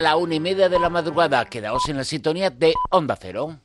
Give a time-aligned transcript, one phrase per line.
[0.00, 3.58] La una y media de la madrugada, quedaos en la sintonía de Onda Cero.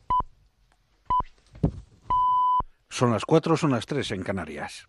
[2.90, 4.86] Son las cuatro, son las tres en Canarias.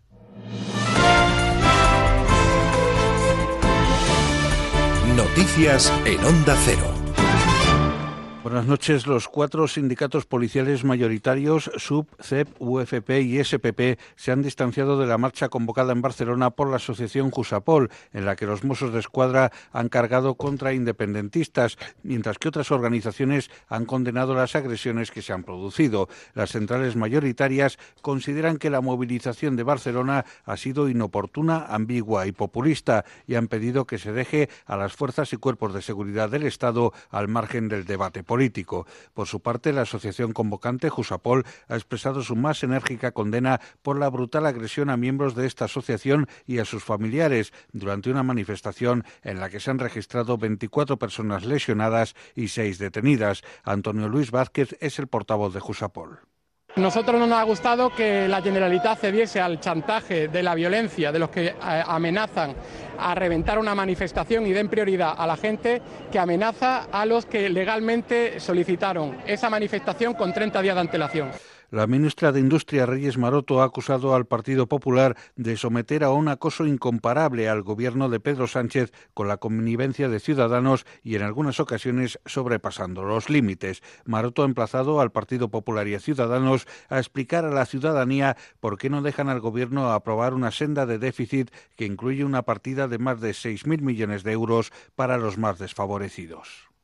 [5.14, 6.95] Noticias en Onda Cero.
[8.46, 9.08] Buenas noches.
[9.08, 15.18] Los cuatro sindicatos policiales mayoritarios, SUB, CEP, UFP y SPP, se han distanciado de la
[15.18, 19.50] marcha convocada en Barcelona por la asociación Jusapol, en la que los Mossos de Escuadra
[19.72, 25.42] han cargado contra independentistas, mientras que otras organizaciones han condenado las agresiones que se han
[25.42, 26.08] producido.
[26.34, 33.04] Las centrales mayoritarias consideran que la movilización de Barcelona ha sido inoportuna, ambigua y populista
[33.26, 36.92] y han pedido que se deje a las fuerzas y cuerpos de seguridad del Estado
[37.10, 38.86] al margen del debate político político.
[39.14, 44.10] Por su parte, la asociación convocante Jusapol ha expresado su más enérgica condena por la
[44.10, 49.40] brutal agresión a miembros de esta asociación y a sus familiares durante una manifestación en
[49.40, 53.42] la que se han registrado 24 personas lesionadas y 6 detenidas.
[53.64, 56.18] Antonio Luis Vázquez es el portavoz de Jusapol.
[56.76, 61.18] Nosotros no nos ha gustado que la Generalitat cediese al chantaje de la violencia de
[61.18, 61.54] los que eh,
[61.86, 62.54] amenazan
[62.98, 65.80] a reventar una manifestación y den prioridad a la gente
[66.12, 71.30] que amenaza a los que legalmente solicitaron esa manifestación con 30 días de antelación.
[71.70, 76.28] La ministra de Industria, Reyes Maroto, ha acusado al Partido Popular de someter a un
[76.28, 81.58] acoso incomparable al gobierno de Pedro Sánchez con la connivencia de ciudadanos y en algunas
[81.58, 83.82] ocasiones sobrepasando los límites.
[84.04, 88.78] Maroto ha emplazado al Partido Popular y a Ciudadanos a explicar a la ciudadanía por
[88.78, 92.98] qué no dejan al gobierno aprobar una senda de déficit que incluye una partida de
[92.98, 96.75] más de 6.000 millones de euros para los más desfavorecidos.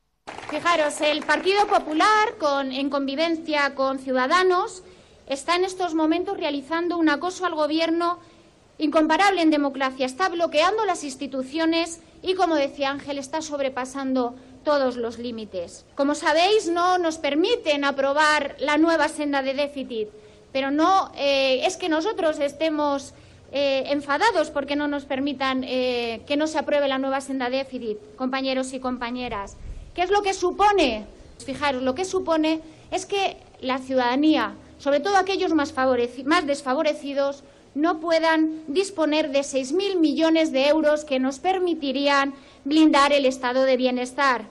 [0.53, 2.35] Fijaros, el Partido Popular,
[2.71, 4.83] en convivencia con Ciudadanos,
[5.27, 8.19] está en estos momentos realizando un acoso al Gobierno
[8.77, 10.05] incomparable en democracia.
[10.05, 15.87] Está bloqueando las instituciones y, como decía Ángel, está sobrepasando todos los límites.
[15.95, 20.09] Como sabéis, no nos permiten aprobar la nueva senda de déficit,
[20.53, 23.15] pero no eh, es que nosotros estemos
[23.53, 27.57] eh, enfadados porque no nos permitan eh, que no se apruebe la nueva senda de
[27.57, 29.57] déficit, compañeros y compañeras.
[29.95, 31.07] ¿Qué es lo que supone?
[31.45, 32.61] Fijaros, lo que supone
[32.91, 35.75] es que la ciudadanía, sobre todo aquellos más,
[36.25, 37.45] más desfavorecidos,
[37.75, 43.77] no puedan disponer de 6.000 millones de euros que nos permitirían blindar el estado de
[43.77, 44.45] bienestar.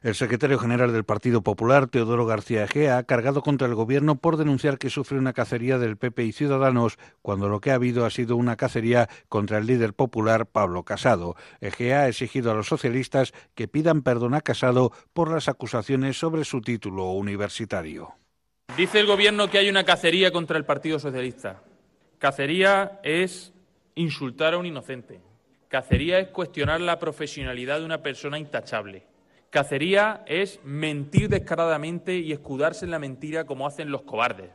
[0.00, 4.36] El secretario general del Partido Popular, Teodoro García Egea, ha cargado contra el gobierno por
[4.36, 8.10] denunciar que sufre una cacería del PP y Ciudadanos, cuando lo que ha habido ha
[8.10, 11.34] sido una cacería contra el líder popular, Pablo Casado.
[11.60, 16.44] Egea ha exigido a los socialistas que pidan perdón a Casado por las acusaciones sobre
[16.44, 18.14] su título universitario.
[18.76, 21.62] Dice el gobierno que hay una cacería contra el Partido Socialista.
[22.18, 23.52] Cacería es
[23.96, 25.20] insultar a un inocente.
[25.66, 29.07] Cacería es cuestionar la profesionalidad de una persona intachable.
[29.50, 34.50] Cacería es mentir descaradamente y escudarse en la mentira como hacen los cobardes.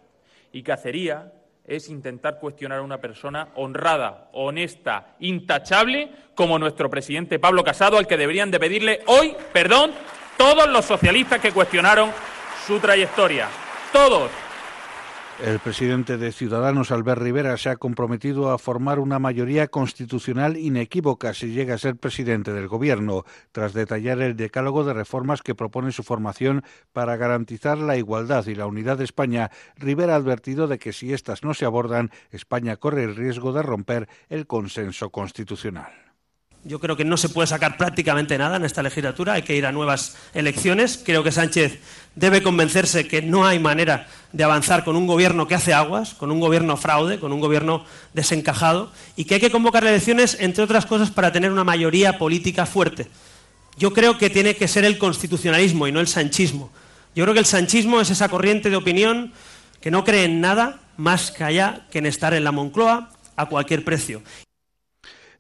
[0.52, 1.34] Y cacería
[1.66, 8.06] es intentar cuestionar a una persona honrada, honesta, intachable, como nuestro presidente Pablo Casado, al
[8.06, 9.92] que deberían de pedirle hoy perdón
[10.38, 12.12] todos los socialistas que cuestionaron
[12.68, 13.48] su trayectoria.
[13.92, 14.30] Todos.
[15.42, 21.34] El presidente de Ciudadanos, Albert Rivera, se ha comprometido a formar una mayoría constitucional inequívoca
[21.34, 25.92] si llega a ser presidente del Gobierno, tras detallar el decálogo de reformas que propone
[25.92, 29.50] su formación para garantizar la igualdad y la unidad de España.
[29.76, 33.64] Rivera ha advertido de que si estas no se abordan, España corre el riesgo de
[33.64, 36.13] romper el consenso constitucional.
[36.66, 39.66] Yo creo que no se puede sacar prácticamente nada en esta legislatura, hay que ir
[39.66, 40.98] a nuevas elecciones.
[41.04, 41.80] Creo que Sánchez
[42.16, 46.32] debe convencerse que no hay manera de avanzar con un gobierno que hace aguas, con
[46.32, 50.86] un gobierno fraude, con un gobierno desencajado, y que hay que convocar elecciones, entre otras
[50.86, 53.08] cosas, para tener una mayoría política fuerte.
[53.78, 56.72] Yo creo que tiene que ser el constitucionalismo y no el sanchismo.
[57.14, 59.34] Yo creo que el sanchismo es esa corriente de opinión
[59.82, 63.48] que no cree en nada más que allá que en estar en la Moncloa a
[63.48, 64.22] cualquier precio.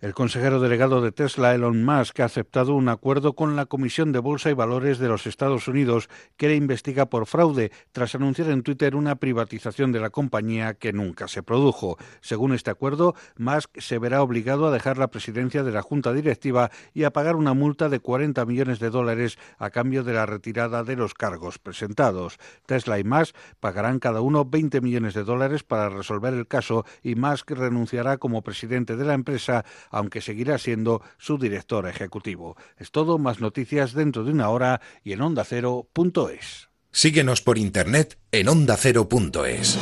[0.03, 4.19] El consejero delegado de Tesla, Elon Musk, ha aceptado un acuerdo con la Comisión de
[4.19, 8.63] Bolsa y Valores de los Estados Unidos que le investiga por fraude, tras anunciar en
[8.63, 11.97] Twitter una privatización de la compañía que nunca se produjo.
[12.19, 16.69] Según este acuerdo, Musk se verá obligado a dejar la presidencia de la Junta Directiva
[16.93, 20.83] y a pagar una multa de 40 millones de dólares a cambio de la retirada
[20.83, 22.39] de los cargos presentados.
[22.65, 27.15] Tesla y Musk pagarán cada uno 20 millones de dólares para resolver el caso y
[27.15, 32.57] Musk renunciará como presidente de la empresa aunque seguirá siendo su director ejecutivo.
[32.77, 36.69] Es todo, más noticias dentro de una hora y en ondacero.es.
[36.91, 39.79] Síguenos por internet en ondacero.es.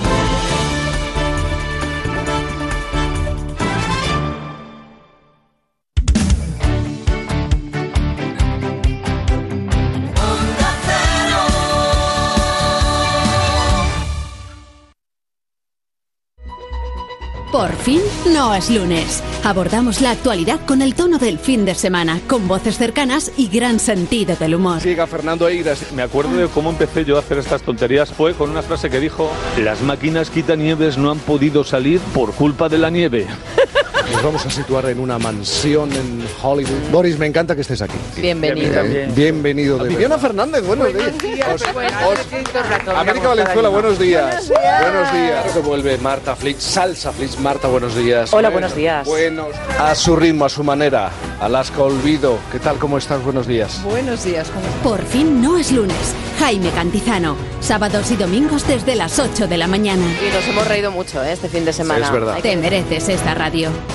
[17.52, 18.00] Por fin
[18.34, 19.22] no es lunes.
[19.44, 23.78] Abordamos la actualidad con el tono del fin de semana, con voces cercanas y gran
[23.78, 24.80] sentido del humor.
[24.80, 25.92] Siga Fernando Eiras.
[25.92, 28.14] Me acuerdo de cómo empecé yo a hacer estas tonterías.
[28.14, 32.70] Fue con una frase que dijo: Las máquinas quitanieves no han podido salir por culpa
[32.70, 33.28] de la nieve.
[34.12, 36.92] Nos vamos a situar en una mansión en Hollywood.
[36.92, 37.98] Boris, me encanta que estés aquí.
[38.18, 38.84] Bienvenido.
[39.16, 39.78] Bienvenido.
[39.80, 41.64] De Viviana Fernández, buenos, buenos días.
[42.96, 44.50] América Valenzuela, buenos días.
[44.50, 45.52] Buenos días.
[45.54, 47.40] Se vuelve Marta Flix, Salsa Flix.
[47.40, 48.34] Marta, buenos días.
[48.34, 49.08] Hola, buenos días.
[49.08, 49.48] Buenos.
[49.80, 51.10] A su ritmo, a su manera.
[51.40, 52.38] Alaska Olvido.
[52.52, 52.78] ¿Qué tal?
[52.78, 53.24] ¿Cómo estás?
[53.24, 53.82] Buenos días.
[53.84, 54.50] Buenos días.
[54.50, 54.82] ¿cómo estás?
[54.84, 56.16] Por fin no es lunes.
[56.38, 57.36] Jaime Cantizano.
[57.62, 60.06] Sábados y domingos desde las 8 de la mañana.
[60.22, 61.32] Y nos hemos reído mucho ¿eh?
[61.32, 62.06] este fin de semana.
[62.06, 62.40] es verdad.
[62.42, 63.70] Te mereces esta radio.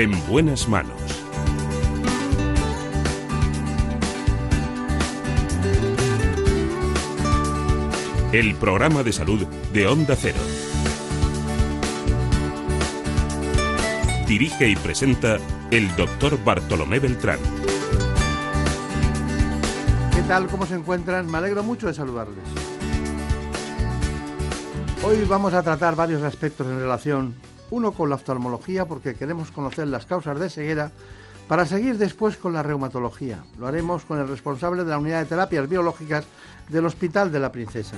[0.00, 0.98] En buenas manos.
[8.32, 10.38] El programa de salud de Onda Cero.
[14.26, 15.36] Dirige y presenta
[15.70, 17.38] el doctor Bartolomé Beltrán.
[20.14, 20.46] ¿Qué tal?
[20.46, 21.30] ¿Cómo se encuentran?
[21.30, 22.38] Me alegro mucho de saludarles.
[25.02, 27.34] Hoy vamos a tratar varios aspectos en relación,
[27.70, 30.90] uno con la oftalmología, porque queremos conocer las causas de ceguera,
[31.48, 33.42] para seguir después con la reumatología.
[33.58, 36.24] Lo haremos con el responsable de la unidad de terapias biológicas
[36.68, 37.96] del Hospital de la Princesa.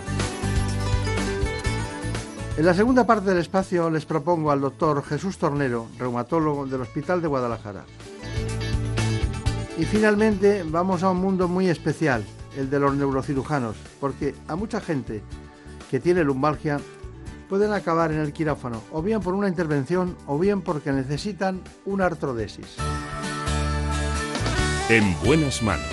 [2.57, 7.23] En la segunda parte del espacio les propongo al doctor Jesús Tornero, reumatólogo del Hospital
[7.23, 7.85] de Guadalajara.
[9.79, 12.25] Y finalmente vamos a un mundo muy especial,
[12.57, 15.23] el de los neurocirujanos, porque a mucha gente
[15.91, 16.79] que tiene lumbalgia
[17.53, 22.07] pueden acabar en el quirófano, o bien por una intervención, o bien porque necesitan una
[22.07, 22.77] artrodesis.
[24.89, 25.85] En buenas manos.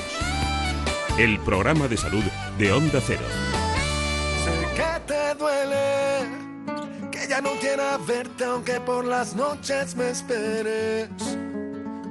[1.17, 2.23] El programa de salud
[2.57, 3.25] de Onda Cero.
[4.45, 11.09] Sé que te duele, que ya no quiera verte aunque por las noches me esperes.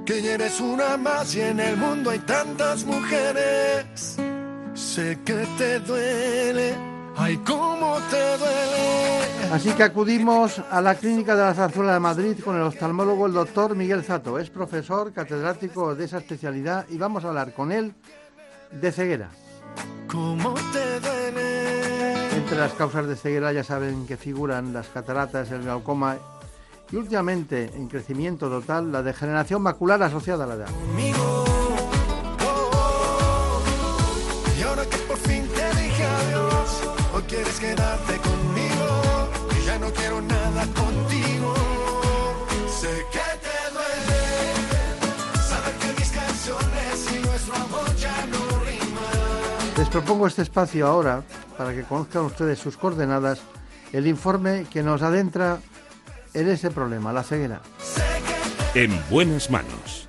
[0.05, 4.19] Que ya eres una más y en el mundo hay tantas mujeres.
[4.75, 6.77] Sé que te duele,
[7.19, 9.53] ay cómo te duele.
[9.53, 13.33] Así que acudimos a la Clínica de la Zarzuela de Madrid con el oftalmólogo el
[13.33, 14.39] doctor Miguel Zato.
[14.39, 17.95] Es profesor catedrático de esa especialidad y vamos a hablar con él
[18.71, 19.31] de ceguera.
[20.07, 22.37] ¿Cómo te duele?
[22.37, 26.17] Entre las causas de ceguera ya saben que figuran las cataratas, el glaucoma
[26.91, 30.71] y últimamente en crecimiento total la degeneración macular asociada a la edad.
[30.71, 31.58] Conmigo.
[37.39, 39.29] Quieres quedarte conmigo.
[39.61, 41.55] Y ya no quiero nada contigo.
[42.69, 44.23] Sé que te duele
[45.49, 49.79] saber que mis canciones y nuestro amor ya no riman.
[49.79, 51.23] Les propongo este espacio ahora
[51.57, 53.41] para que conozcan ustedes sus coordenadas,
[53.93, 55.61] el informe que nos adentra
[56.35, 57.61] en ese problema, la ceguera.
[58.75, 60.09] En buenas manos.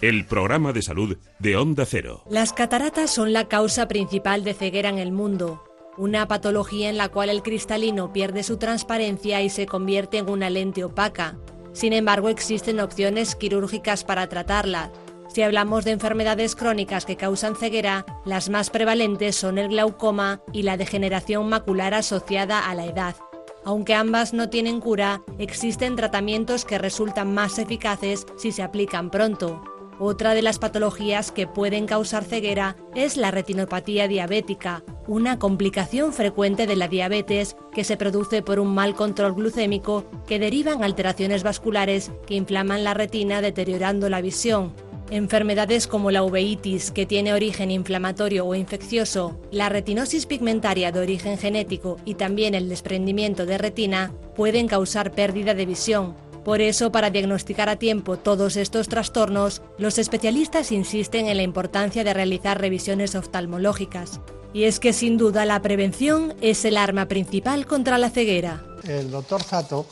[0.00, 2.24] El programa de salud de Onda Cero.
[2.28, 5.62] Las cataratas son la causa principal de ceguera en el mundo,
[5.96, 10.50] una patología en la cual el cristalino pierde su transparencia y se convierte en una
[10.50, 11.38] lente opaca.
[11.72, 14.90] Sin embargo, existen opciones quirúrgicas para tratarla.
[15.28, 20.62] Si hablamos de enfermedades crónicas que causan ceguera, las más prevalentes son el glaucoma y
[20.62, 23.16] la degeneración macular asociada a la edad.
[23.64, 29.62] Aunque ambas no tienen cura, existen tratamientos que resultan más eficaces si se aplican pronto.
[30.04, 36.66] Otra de las patologías que pueden causar ceguera es la retinopatía diabética, una complicación frecuente
[36.66, 42.10] de la diabetes que se produce por un mal control glucémico que derivan alteraciones vasculares
[42.26, 44.72] que inflaman la retina deteriorando la visión.
[45.12, 51.38] Enfermedades como la uveitis, que tiene origen inflamatorio o infeccioso, la retinosis pigmentaria de origen
[51.38, 56.31] genético y también el desprendimiento de retina pueden causar pérdida de visión.
[56.44, 62.02] Por eso, para diagnosticar a tiempo todos estos trastornos, los especialistas insisten en la importancia
[62.02, 64.20] de realizar revisiones oftalmológicas.
[64.52, 68.62] Y es que sin duda la prevención es el arma principal contra la ceguera.
[68.82, 69.86] El doctor Zato,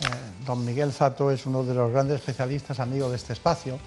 [0.00, 0.06] eh,
[0.44, 3.78] don Miguel Zato, es uno de los grandes especialistas, amigo de este espacio,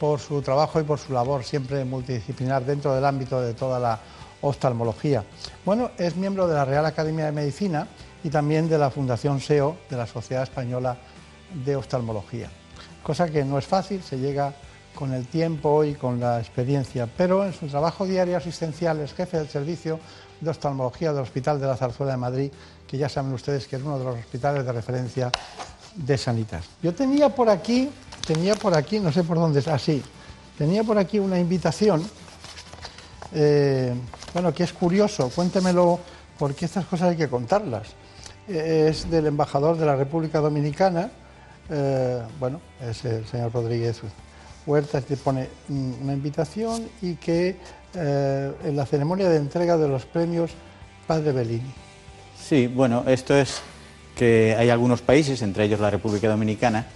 [0.00, 4.00] por su trabajo y por su labor siempre multidisciplinar dentro del ámbito de toda la
[4.40, 5.24] oftalmología.
[5.64, 7.86] Bueno, es miembro de la Real Academia de Medicina
[8.24, 10.96] y también de la Fundación SEO de la Sociedad Española
[11.64, 12.50] de Oftalmología.
[13.02, 14.54] Cosa que no es fácil, se llega
[14.94, 19.38] con el tiempo y con la experiencia, pero en su trabajo diario asistencial es jefe
[19.38, 20.00] del servicio
[20.40, 22.52] de oftalmología del Hospital de la Zarzuela de Madrid,
[22.86, 25.30] que ya saben ustedes que es uno de los hospitales de referencia
[25.94, 26.64] de Sanitas.
[26.82, 27.90] Yo tenía por aquí,
[28.26, 30.02] tenía por aquí, no sé por dónde, así,
[30.58, 32.02] tenía por aquí una invitación,
[33.32, 33.94] eh,
[34.32, 36.00] bueno, que es curioso, cuéntemelo,
[36.38, 37.88] porque estas cosas hay que contarlas.
[38.48, 41.10] Eh, es del embajador de la República Dominicana,
[41.70, 44.00] eh, bueno, es el señor Rodríguez
[44.66, 47.56] Huerta, que pone mm, una invitación y que
[47.94, 50.50] eh, en la ceremonia de entrega de los premios
[51.06, 51.72] Padre Bellini.
[52.38, 53.60] Sí, bueno, esto es
[54.16, 56.86] que hay algunos países, entre ellos la República Dominicana,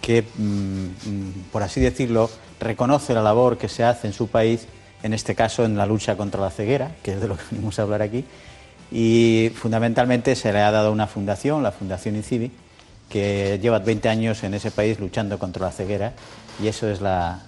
[0.00, 4.66] que, mm, mm, por así decirlo, reconoce la labor que se hace en su país,
[5.02, 7.78] en este caso en la lucha contra la ceguera, que es de lo que venimos
[7.78, 8.24] a hablar aquí,
[8.92, 12.50] y fundamentalmente se le ha dado una fundación, la Fundación INCIBI,
[13.10, 16.12] que lleva 20 años en ese país luchando contra la ceguera,
[16.62, 17.40] y eso es la,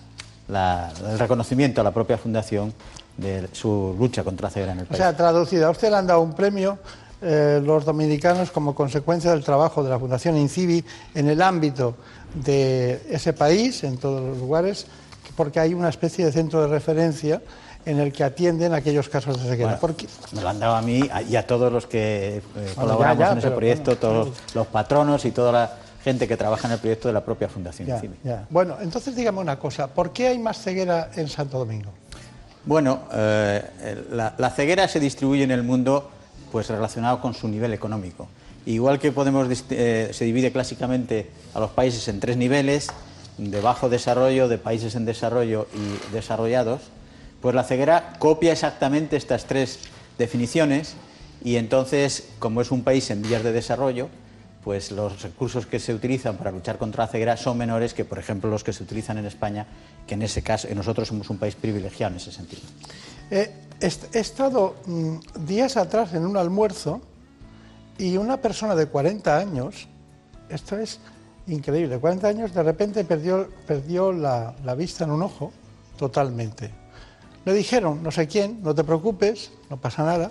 [0.48, 2.74] la- el reconocimiento a la propia fundación
[3.16, 4.98] de su lucha contra la ceguera en el O país.
[4.98, 6.78] sea, traducida, a usted le han dado un premio
[7.24, 11.94] eh, los dominicanos como consecuencia del trabajo de la Fundación INCIBI en el ámbito
[12.34, 14.86] de ese país, en todos los lugares,
[15.36, 17.40] porque hay una especie de centro de referencia
[17.84, 19.78] en el que atienden aquellos casos de ceguera.
[19.78, 22.74] Bueno, Porque- Me lo han dado a mí y a todos los que eh, Bueno,
[22.76, 25.72] colaboramos ya, ya, en ese pero proyecto, todos los, los patronos y toda la
[26.04, 27.88] gente que trabaja en el proyecto de la propia Fundación
[28.24, 28.46] ya.
[28.50, 31.90] Bueno, entonces dígame una cosa, ¿por qué hay más ceguera en Santo Domingo?
[32.64, 36.10] Bueno, eh, la, la ceguera se distribuye en el mundo
[36.52, 38.28] pues relacionado con su nivel económico.
[38.66, 42.88] Igual que podemos eh, se divide clásicamente a los países en tres niveles,
[43.38, 46.82] de bajo desarrollo, de países en desarrollo y desarrollados,
[47.42, 49.80] pues la ceguera copia exactamente estas tres
[50.16, 50.94] definiciones
[51.44, 54.08] y entonces, como es un país en vías de desarrollo,
[54.62, 58.20] pues los recursos que se utilizan para luchar contra la ceguera son menores que, por
[58.20, 59.66] ejemplo, los que se utilizan en España,
[60.06, 62.62] que en ese caso, nosotros somos un país privilegiado en ese sentido.
[63.28, 67.00] Eh, he estado mm, días atrás en un almuerzo
[67.98, 69.88] y una persona de 40 años,
[70.48, 71.00] esto es
[71.48, 75.52] increíble, 40 años de repente perdió, perdió la, la vista en un ojo
[75.96, 76.81] totalmente.
[77.44, 80.30] Le dijeron, no sé quién, no te preocupes, no pasa nada,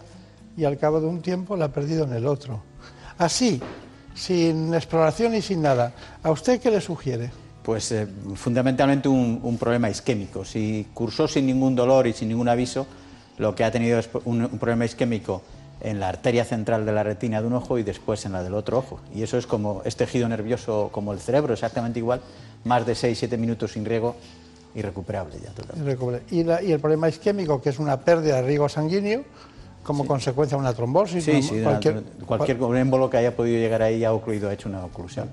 [0.56, 2.62] y al cabo de un tiempo la ha perdido en el otro.
[3.18, 3.62] Así,
[4.14, 7.32] sin exploración y sin nada, ¿a usted qué le sugiere?
[7.64, 10.44] Pues eh, fundamentalmente un, problema isquémico.
[10.44, 12.88] Si cursó sin ningún dolor y sin ningún aviso,
[13.38, 15.42] lo que ha tenido es un, un problema isquémico
[15.82, 18.54] en la arteria central de la retina de un ojo y después en la del
[18.54, 19.00] otro ojo.
[19.14, 22.22] Y eso es como es tejido nervioso como el cerebro, exactamente igual,
[22.64, 24.16] más de 6-7 minutos sin riego,
[24.76, 25.82] irrecuperable ya totalmente.
[25.90, 26.26] Irrecuperable.
[26.32, 29.24] Y, la- y el problema isquémico, que es una pérdida de riego sanguíneo
[29.84, 31.24] como consecuencia de una trombosis.
[31.26, 34.70] Sí, una- sí, cualquier- cualquier, émbolo que haya podido llegar ahí ha ocluido, ha hecho
[34.70, 35.30] una oclusión.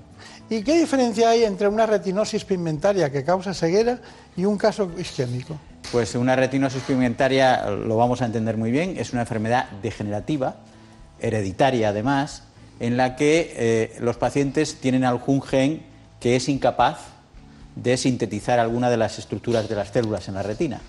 [0.49, 3.99] ¿Y qué diferencia hay entre una retinosis pigmentaria que causa ceguera
[4.35, 5.55] y un caso isquémico?
[5.91, 10.55] Pues una retinosis pigmentaria, lo vamos a entender muy bien, es una enfermedad degenerativa,
[11.19, 12.43] hereditaria además,
[12.79, 15.83] en la que eh, los pacientes tienen algún gen
[16.19, 16.99] que es incapaz
[17.75, 20.81] de sintetizar alguna de las estructuras de las células en la retina.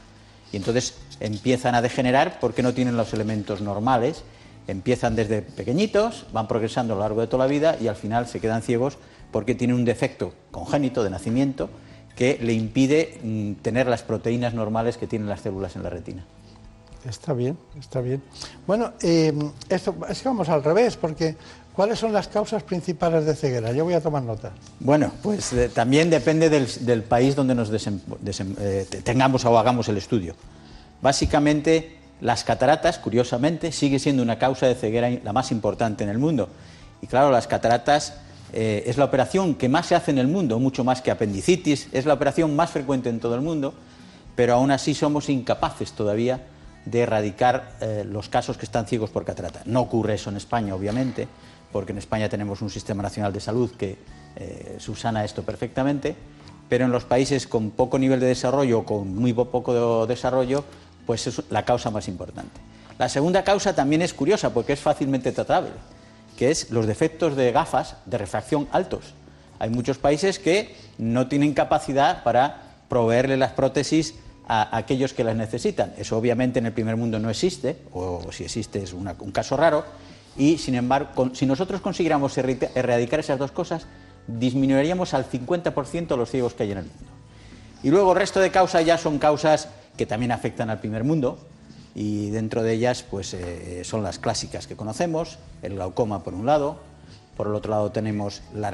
[0.53, 4.25] Y entonces empiezan a degenerar porque no tienen los elementos normales,
[4.67, 8.27] empiezan desde pequeñitos, van progresando a lo largo de toda la vida y al final
[8.27, 8.99] se quedan ciegos
[9.31, 11.71] porque tienen un defecto congénito de nacimiento
[12.17, 16.25] que le impide mm, tener las proteínas normales que tienen las células en la retina.
[17.09, 18.23] Está bien, está bien.
[18.67, 19.33] Bueno, eh,
[19.71, 21.35] esto, es que vamos al revés, porque
[21.75, 23.73] ¿cuáles son las causas principales de ceguera?
[23.73, 24.53] Yo voy a tomar nota.
[24.79, 29.97] Bueno, pues eh, también depende del, país donde nos eh, te- tengamos o hagamos el
[29.97, 30.35] estudio.
[31.03, 36.19] Básicamente, las cataratas, curiosamente, sigue siendo una causa de ceguera la más importante en el
[36.19, 36.49] mundo.
[37.03, 38.15] Y claro, las cataratas
[38.53, 41.89] eh, es la operación que más se hace en el mundo, mucho más que apendicitis,
[41.93, 43.73] es la operación más frecuente en todo el mundo,
[44.37, 46.47] pero aún así somos incapaces todavía
[46.85, 49.63] de erradicar eh, los casos que están ciegos por catarata.
[49.67, 51.29] No ocurre eso en España, obviamente,
[51.73, 53.97] porque en España tenemos un sistema nacional de salud que
[54.37, 56.15] eh, subsana esto perfectamente,
[56.69, 60.13] pero en los países con poco nivel de desarrollo o con muy po- poco de-
[60.13, 60.65] desarrollo,
[61.07, 62.61] pues es la causa más importante.
[62.99, 65.71] La segunda causa también es curiosa porque es fácilmente tratable,
[66.37, 69.15] que es los defectos de gafas de refracción altos.
[69.59, 74.15] Hay muchos países que no tienen capacidad para proveerle las prótesis
[74.49, 75.93] a aquellos que las necesitan.
[75.97, 79.85] Eso obviamente en el primer mundo no existe, o si existe es un caso raro,
[80.37, 83.87] y sin embargo, si nosotros consiguiéramos erradica- erradicar esas dos cosas,
[84.27, 87.11] disminuiríamos al 50% los ciegos que hay en el mundo.
[87.83, 91.39] Y luego el resto de causas ya son causas que también afectan al primer mundo.
[91.95, 96.47] Y dentro de ellas pues, eh, son las clásicas que conocemos, el glaucoma por un
[96.47, 96.79] lado,
[97.37, 98.71] por el otro lado tenemos la,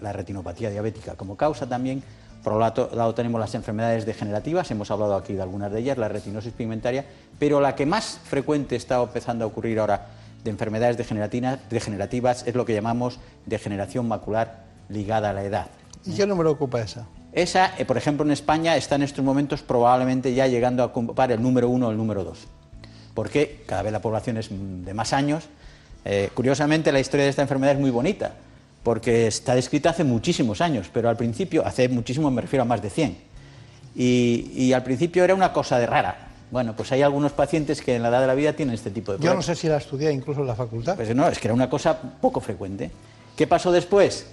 [0.00, 2.02] la retinopatía diabética como causa también,
[2.42, 6.08] por otro lado tenemos las enfermedades degenerativas, hemos hablado aquí de algunas de ellas, la
[6.08, 7.04] retinosis pigmentaria,
[7.38, 10.06] pero la que más frecuente está empezando a ocurrir ahora
[10.44, 15.66] de enfermedades degenerativas es lo que llamamos degeneración macular ligada a la edad.
[16.04, 17.06] ¿Y qué número ocupa esa?
[17.32, 21.30] Esa, eh, por ejemplo, en España está en estos momentos probablemente ya llegando a ocupar
[21.30, 22.46] el número uno o el número dos,
[23.14, 25.44] porque cada vez la población es de más años.
[26.04, 28.32] Eh, curiosamente, la historia de esta enfermedad es muy bonita,
[28.82, 32.80] porque está descrita hace muchísimos años, pero al principio, hace muchísimo me refiero a más
[32.80, 33.18] de 100,
[33.94, 36.27] y, y al principio era una cosa de rara.
[36.50, 39.12] Bueno, pues hay algunos pacientes que en la edad de la vida tienen este tipo
[39.12, 39.46] de Yo no problemas.
[39.46, 40.96] sé si la estudié incluso en la facultad.
[40.96, 42.90] Pues no, es que era una cosa poco frecuente.
[43.36, 44.26] ¿Qué pasó después?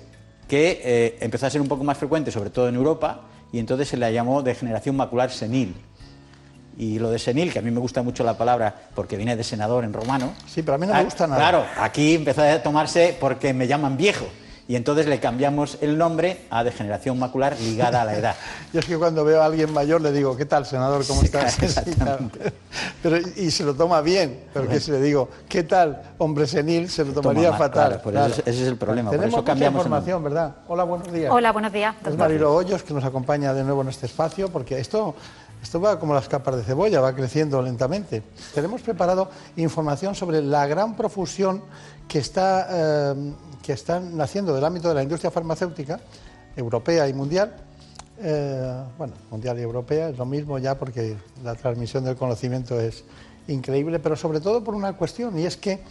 [0.47, 3.87] Que eh, empezó a ser un poco más frecuente, sobre todo en Europa, y entonces
[3.89, 5.75] se la llamó degeneración macular senil.
[6.77, 9.43] Y lo de senil, que a mí me gusta mucho la palabra porque viene de
[9.43, 10.33] senador en romano.
[10.47, 11.39] Sí, pero a mí no me gusta nada.
[11.39, 14.25] Claro, aquí empezó a tomarse porque me llaman viejo.
[14.67, 18.35] Y entonces le cambiamos el nombre a degeneración macular ligada a la edad.
[18.73, 21.05] Yo es que cuando veo a alguien mayor le digo, ¿qué tal, senador?
[21.05, 21.53] ¿Cómo estás?
[21.85, 22.31] Sí, claro.
[23.03, 26.89] Pero, y se lo toma bien, pero que si le digo, ¿qué tal, hombre senil?
[26.89, 27.87] Se lo tomaría mal, fatal.
[27.89, 30.23] claro, por eso es- ese es el problema, por Tenemos eso mucha cambiamos el información,
[30.23, 30.55] ¿verdad?
[30.67, 31.31] Hola, buenos días.
[31.31, 31.95] Hola, buenos días.
[32.03, 32.17] Es.
[32.17, 35.13] Marilo Hoyos que nos acompaña de nuevo en este espacio, porque esto,
[35.61, 38.23] esto va como las capas de cebolla, va creciendo lentamente.
[38.55, 41.61] Tenemos preparado información sobre la gran profusión
[42.07, 43.33] que está, eh,
[43.65, 45.99] que están naciendo del ámbito de la industria farmacéutica,
[46.55, 47.55] europea y mundial.
[48.19, 53.03] Eh, bueno, mundial y europea es lo mismo ya porque la transmisión del conocimiento es
[53.47, 55.81] increíble, pero sobre todo por una cuestión, y es que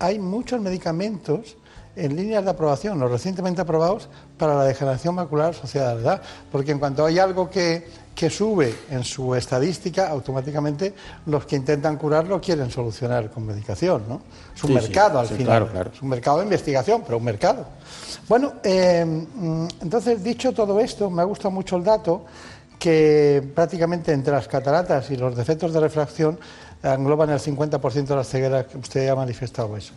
[0.00, 1.56] hay muchos medicamentos
[1.94, 6.22] en líneas de aprobación, los recientemente aprobados, para la degeneración macular asociada a la edad.
[6.50, 10.94] Porque en cuanto hay algo que, que sube en su estadística, automáticamente
[11.26, 14.04] los que intentan curarlo quieren solucionar con medicación.
[14.08, 14.20] ¿no?
[14.54, 15.46] Es un Sí, sí, mercado al sí, final.
[15.46, 15.90] claro, claro.
[15.94, 17.66] Es un mercado de investigación, pero un mercado.
[18.28, 22.24] Bueno, eh, mm, entonces, dicho todo esto, me ha gustado mucho el dato
[22.78, 26.38] que prácticamente entre las cataratas y los defectos de refracción
[26.82, 29.92] engloban el 50% de las cegueras que usted ha manifestado eso.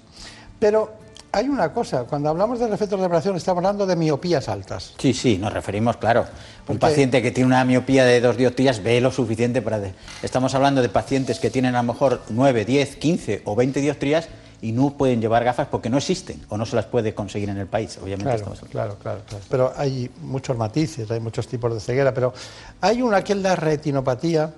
[0.59, 0.93] Pero
[1.35, 4.93] hay una cosa, cuando hablamos de defectos de refracción estamos hablando de miopías altas.
[4.97, 6.25] Sí, sí, nos referimos, claro.
[6.67, 9.79] Un paciente que tiene una miopía de dos dioptrías ve lo suficiente para...
[9.79, 9.93] de-
[10.23, 14.29] Estamos hablando de pacientes que tienen a lo mejor 9, 10, 15 o 20 dioptrías
[14.61, 17.57] y no pueden llevar gafas porque no existen o no se las puede conseguir en
[17.57, 17.97] el país.
[18.01, 19.43] Obviamente Claro, estamos claro, claro, claro.
[19.49, 22.33] Pero hay muchos matices, hay muchos tipos de ceguera, pero
[22.81, 24.51] hay una que es la retinopatía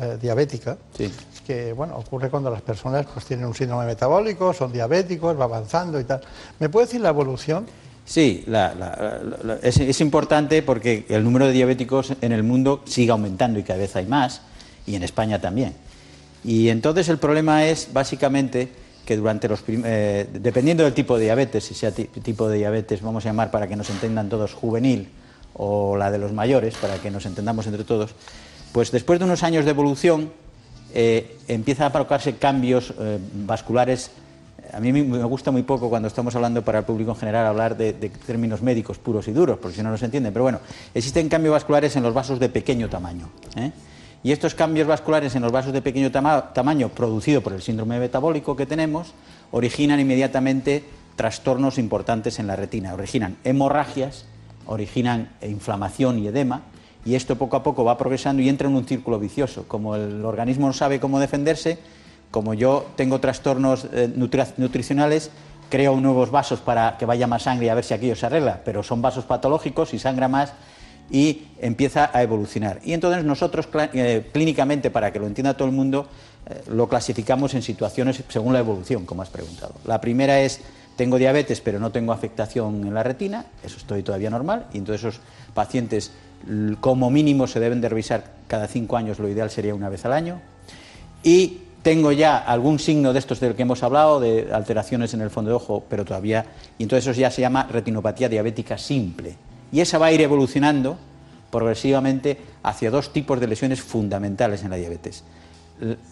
[0.00, 0.76] eh, diabética,
[1.46, 5.98] que bueno, ocurre cuando las personas pues, tienen un síndrome metabólico, son diabéticos, va avanzando
[6.00, 6.20] y tal.
[6.60, 7.66] ¿Me puede decir la evolución?
[8.04, 12.82] Sí, la- la- la- es, es importante porque el número de diabéticos en el mundo
[12.84, 14.40] sigue aumentando y cada vez hay más,
[14.86, 15.74] y en España también.
[16.44, 18.68] Y entonces el problema es básicamente
[19.04, 23.02] que durante los eh, dependiendo del tipo de diabetes, si sea ti- tipo de diabetes,
[23.02, 25.08] vamos a llamar para que nos entendan todos juvenil
[25.54, 28.10] o la de los mayores, para que nos entendamos entre todos,
[28.72, 30.32] pues después de unos años de evolución
[30.94, 34.10] eh, empiezan a provocarse cambios eh, vasculares.
[34.72, 37.76] A mí me gusta muy poco cuando estamos hablando para el público en general hablar
[37.76, 40.32] de, términos médicos puros y duros, porque si no no se entiende.
[40.32, 40.60] Pero bueno,
[40.94, 43.28] existen cambios vasculares en los vasos de pequeño tamaño.
[43.56, 43.70] ¿eh?
[44.22, 47.98] Y estos cambios vasculares en los vasos de pequeño tama- tamaño, producido por el síndrome
[47.98, 49.12] metabólico que tenemos,
[49.50, 50.84] originan inmediatamente
[51.16, 52.94] trastornos importantes en la retina.
[52.94, 54.24] Originan hemorragias,
[54.66, 56.62] originan inflamación y edema,
[57.04, 59.64] y esto poco a poco va progresando y entra en un círculo vicioso.
[59.68, 61.78] Como el organismo no sabe cómo defenderse,
[62.30, 65.30] como yo tengo trastornos eh, nutri- nutricionales,
[65.68, 68.60] creo nuevos vasos para que vaya más sangre y a ver si aquello se arregla,
[68.64, 70.52] pero son vasos patológicos y sangra más
[71.10, 72.78] y empieza a evolucionar.
[72.84, 76.06] Y entonces nosotros eh, clínicamente, para que lo entienda todo el mundo,
[76.46, 79.74] eh, lo clasificamos en situaciones según la evolución, como has preguntado.
[79.84, 80.60] La primera es,
[80.96, 85.04] tengo diabetes pero no tengo afectación en la retina, eso estoy todavía normal, y entonces
[85.04, 85.20] esos
[85.54, 86.12] pacientes
[86.80, 90.12] como mínimo se deben de revisar cada cinco años, lo ideal sería una vez al
[90.12, 90.40] año.
[91.22, 95.30] Y tengo ya algún signo de estos del que hemos hablado, de alteraciones en el
[95.30, 96.44] fondo de ojo, pero todavía,
[96.78, 99.34] y entonces eso ya se llama retinopatía diabética simple.
[99.72, 100.96] Y esa va a ir evolucionando
[101.50, 105.24] progresivamente hacia dos tipos de lesiones fundamentales en la diabetes.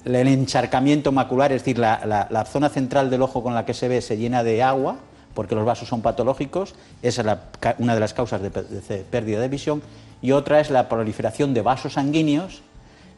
[0.04, 3.74] El encharcamiento macular, es decir, la, la- la zona central del ojo con la que
[3.74, 4.96] se ve se llena de agua,
[5.34, 7.40] porque los vasos son patológicos, esa es la
[7.78, 9.80] una de las causas de, de pérdida de visión,
[10.22, 12.62] y otra es la proliferación de vasos sanguíneos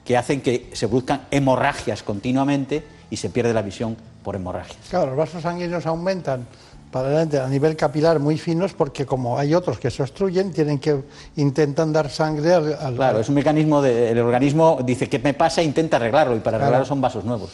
[0.04, 4.78] que hacen que se produzcan hemorragias continuamente y se pierde la visión por hemorragias.
[4.90, 6.46] Claro, los vasos sanguíneos aumentan
[6.90, 10.78] para adelante a nivel capilar muy finos porque como hay otros que se obstruyen, tienen
[10.78, 11.02] que
[11.36, 12.74] intentan dar sangre al...
[12.74, 16.36] al- Claro, es un mecanismo de, el organismo dice que me pasa e intenta arreglarlo
[16.36, 16.64] y para Claro.
[16.64, 17.50] arreglarlo son vasos nuevos.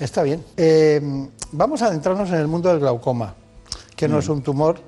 [0.00, 0.42] Está bien.
[0.56, 1.00] Eh,
[1.52, 3.34] vamos a adentrarnos en el mundo del glaucoma,
[3.96, 4.80] que no es un tumor,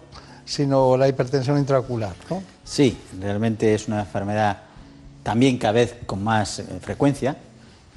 [0.44, 2.14] sino la hipertensión intraocular.
[2.30, 2.42] ¿no?
[2.70, 4.58] Sí, realmente es una enfermedad
[5.24, 7.34] también cada vez con más eh, frecuencia,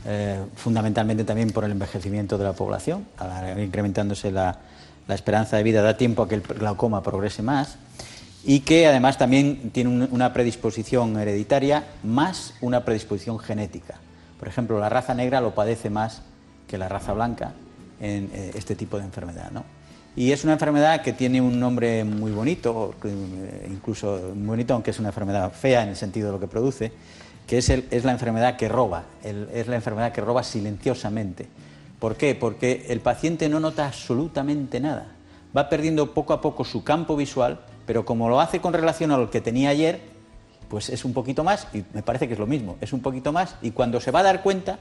[0.04, 3.06] eh, fundamentalmente también por el envejecimiento de la población,
[3.60, 4.58] incrementándose la,
[5.10, 7.76] esperanza de vida, da tiempo a que el glaucoma progrese más
[8.44, 14.00] y que además también tiene un- una predisposición hereditaria más una predisposición genética.
[14.40, 16.24] Por ejemplo, la raza negra lo padece más
[16.68, 17.52] que la raza blanca
[18.02, 19.52] en eh, este tipo de enfermedad.
[19.52, 19.66] ¿no?
[20.16, 24.92] Y es una enfermedad que tiene un nombre muy bonito, eh, incluso muy bonito, aunque
[24.92, 26.92] es una enfermedad fea en el sentido de lo que produce,
[27.48, 27.70] que es,
[28.04, 31.48] la enfermedad que roba, es la enfermedad que roba silenciosamente.
[32.00, 32.36] ¿Por qué?
[32.36, 35.08] Porque el paciente no nota absolutamente nada.
[35.56, 39.18] Va perdiendo poco a poco su campo visual, pero como lo hace con relación a
[39.18, 40.00] lo que tenía ayer,
[40.70, 43.32] pues es un poquito más, y me parece que es lo mismo, es un poquito
[43.32, 44.80] más, y cuando se va a dar cuenta,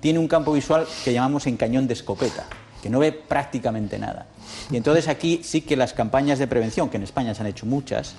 [0.00, 2.44] tiene un campo visual que llamamos en cañón de escopeta,
[2.84, 4.26] que no ve prácticamente nada.
[4.70, 7.64] Y entonces aquí sí que las campañas de prevención, que en España se han hecho
[7.64, 8.12] muchas,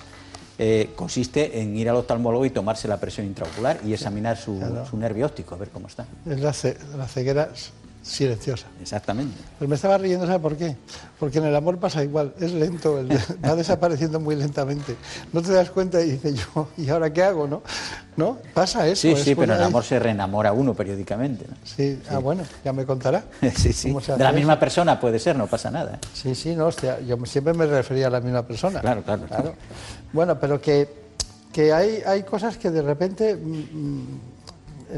[0.58, 4.84] eh, consiste en ir al oftalmólogo y tomarse la presión intraocular y examinar su, Claro.
[4.84, 6.04] su nervio óptico, a ver cómo está.
[6.28, 7.50] Es la, ce- la ceguera
[8.06, 8.66] silenciosa.
[8.80, 9.34] Exactamente.
[9.58, 10.76] Pues me estaba riendo, ¿sabe por qué?
[11.18, 13.08] Porque en el amor pasa igual, es lento, el-
[13.44, 14.94] va desapareciendo muy lentamente.
[15.32, 17.48] No te das cuenta y dices yo, ¿y ahora qué hago?
[17.48, 17.62] ¿No?
[18.16, 18.38] ¿No?
[18.54, 19.02] Pasa eso.
[19.02, 21.46] Sí, es sí, pero el amor se reenamora uno periódicamente.
[21.48, 21.56] ¿no?
[21.64, 23.24] Sí, ah, bueno, ya me contará.
[23.56, 23.88] Sí, sí.
[23.88, 24.60] ¿Cómo se De la misma eso?
[24.60, 25.94] persona puede ser, no pasa nada.
[25.96, 25.98] ¿eh?
[26.14, 28.80] Sí, sí, no, hostia, yo siempre me refería a la misma persona.
[28.80, 29.54] Claro, claro.
[30.12, 30.88] Bueno, pero que,
[31.52, 33.50] que hay, hay cosas que de repente, mm,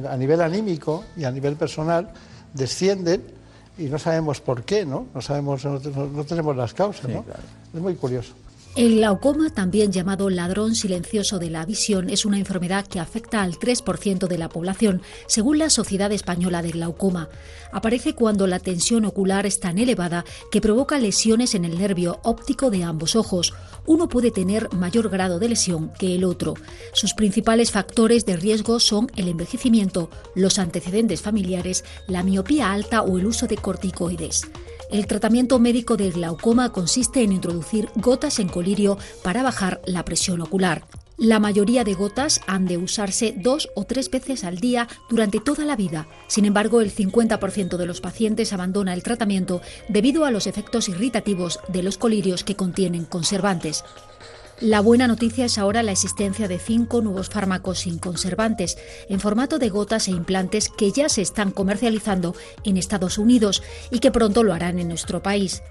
[0.03, 2.11] mm, a nivel anímico y a nivel personal,
[2.55, 3.23] descienden
[3.79, 5.07] y no sabemos por qué, ¿no?
[5.15, 5.79] No sabemos, no,
[6.25, 7.23] tenemos las causas, Sí, ¿no?
[7.23, 7.43] claro.
[7.75, 8.33] Es muy curioso.
[8.77, 13.59] El glaucoma, también llamado ladrón silencioso de la visión, es una enfermedad que afecta al
[13.59, 17.29] 3% de la población, según la Sociedad Española de Glaucoma.
[17.73, 22.71] Aparece cuando la tensión ocular es tan elevada que provoca lesiones en el nervio óptico
[22.71, 23.53] de ambos ojos.
[23.85, 26.55] Uno puede tener mayor grado de lesión que el otro.
[26.93, 33.19] Sus principales factores de riesgo son el envejecimiento, los antecedentes familiares, la miopía alta o
[33.19, 34.43] el uso de corticoides.
[34.90, 40.40] El tratamiento médico del glaucoma consiste en introducir gotas en colirio para bajar la presión
[40.40, 40.85] ocular.
[41.18, 45.64] La mayoría de gotas han de usarse dos o tres veces al día durante toda
[45.64, 46.07] la vida.
[46.29, 51.59] Sin embargo, el 50% de los pacientes abandona el tratamiento debido a los efectos irritativos
[51.68, 53.85] de los colirios que contienen conservantes.
[54.61, 58.77] La buena noticia es ahora la existencia de cinco nuevos fármacos sin conservantes,
[59.09, 64.01] en formato de gotas e implantes que ya se están comercializando en Estados Unidos y
[64.01, 65.62] que pronto lo harán en nuestro país.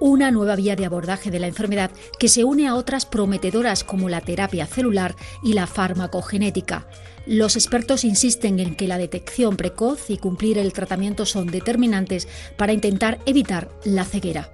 [0.00, 4.10] Una nueva vía de abordaje de la enfermedad que se une a otras prometedoras como
[4.10, 6.86] la terapia celular y la farmacogenética.
[7.24, 12.74] Los expertos insisten en que la detección precoz y cumplir el tratamiento son determinantes para
[12.74, 14.50] intentar evitar la ceguera.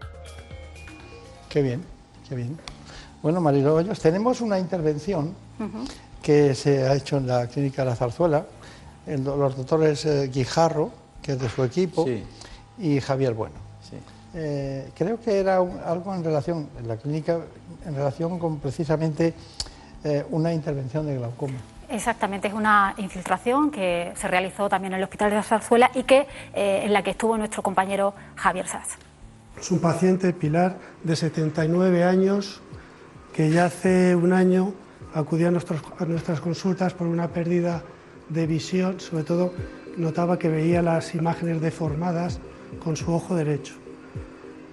[1.48, 1.82] Qué bien,
[2.28, 2.56] qué bien.
[3.22, 5.34] Bueno, Marilo Hoyos, tenemos una intervención
[6.20, 8.44] que se ha hecho en la clínica La Zarzuela,
[9.06, 10.90] el los doctores eh, Guijarro,
[11.22, 12.24] que es de su equipo, Sí.
[12.78, 13.54] y Javier Bueno.
[13.88, 13.96] Sí.
[14.34, 17.38] Eh, creo que era un- algo en relación, en la clínica,
[17.86, 19.34] en relación con precisamente
[20.04, 21.54] eh, una intervención de glaucoma.
[21.88, 26.02] Exactamente, es una infiltración que se realizó también en el Hospital de la Zarzuela y
[26.04, 28.88] que, eh, en la que estuvo nuestro compañero Javier Sass.
[29.60, 32.60] Es un paciente, Pilar, de 79 años,
[33.32, 34.72] que ya hace un año
[35.14, 35.50] acudía a,
[36.06, 37.82] nuestras consultas por una pérdida
[38.28, 39.52] de visión, sobre todo
[39.96, 42.40] notaba que veía las imágenes deformadas
[42.82, 43.74] con su ojo derecho.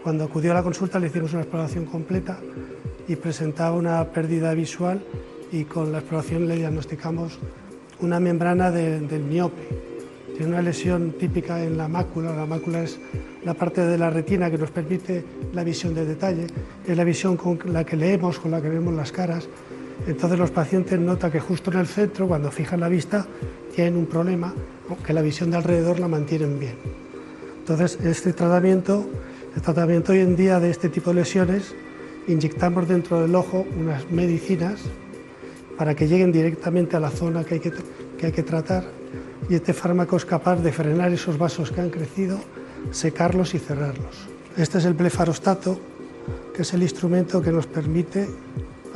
[0.03, 2.39] Cuando acudió a la consulta le hicimos una exploración completa
[3.07, 5.03] y presentaba una pérdida visual
[5.51, 7.39] y con la exploración le diagnosticamos
[7.99, 9.88] una membrana de- del miope.
[10.39, 12.33] Tiene una lesión típica en la mácula.
[12.33, 12.97] La mácula es
[13.43, 15.21] la parte de la retina que nos permite
[15.51, 16.47] la visión de detalle,
[16.87, 19.49] es la visión con la que leemos, con la que vemos las caras.
[20.07, 23.27] Entonces los pacientes notan que justo en el centro, cuando fijan la vista,
[23.75, 24.53] tienen un problema,
[25.05, 26.75] que la visión de alrededor la mantienen bien.
[27.59, 29.09] Entonces este tratamiento,
[29.53, 31.75] el tratamiento hoy en día de este tipo de lesiones,
[32.29, 34.79] inyectamos dentro del ojo unas medicinas
[35.77, 37.73] para que lleguen directamente a la zona que hay que,
[38.17, 38.98] que hay que tratar
[39.49, 42.39] y este fármaco es capaz de frenar esos vasos que han crecido,
[42.91, 44.15] secarlos y cerrarlos.
[44.55, 45.79] Este es el blefarostato,
[46.53, 48.29] que es el instrumento que nos permite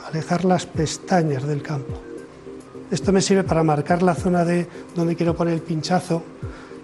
[0.07, 1.99] alejar las pestañas del campo.
[2.91, 6.23] Esto me sirve para marcar la zona de donde quiero poner el pinchazo,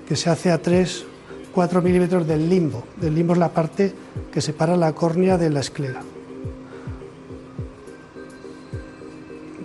[0.08, 1.06] que se hace a 3,
[1.54, 2.84] 4 milímetros del limbo.
[3.00, 3.94] El limbo es la parte
[4.32, 6.02] que separa la córnea de la esclera.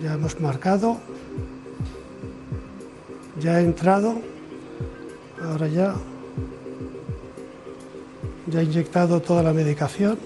[0.03, 0.99] Ya hemos marcado
[3.39, 4.21] ya he entrado.
[5.41, 5.95] Ahora ya.
[8.47, 10.17] Ya he inyectado toda la medicación.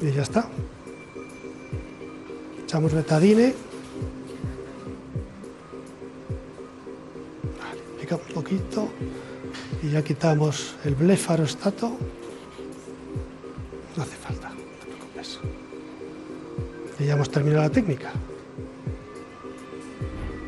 [0.00, 0.48] Y ya está.
[2.64, 3.54] Echamos betadine.
[7.60, 8.88] Vale, pica un poquito.
[9.82, 11.96] Y ya quitamos el blefarostato.
[13.96, 15.40] No hace falta, no te preocupes.
[17.00, 18.10] Y ya hemos terminado la técnica.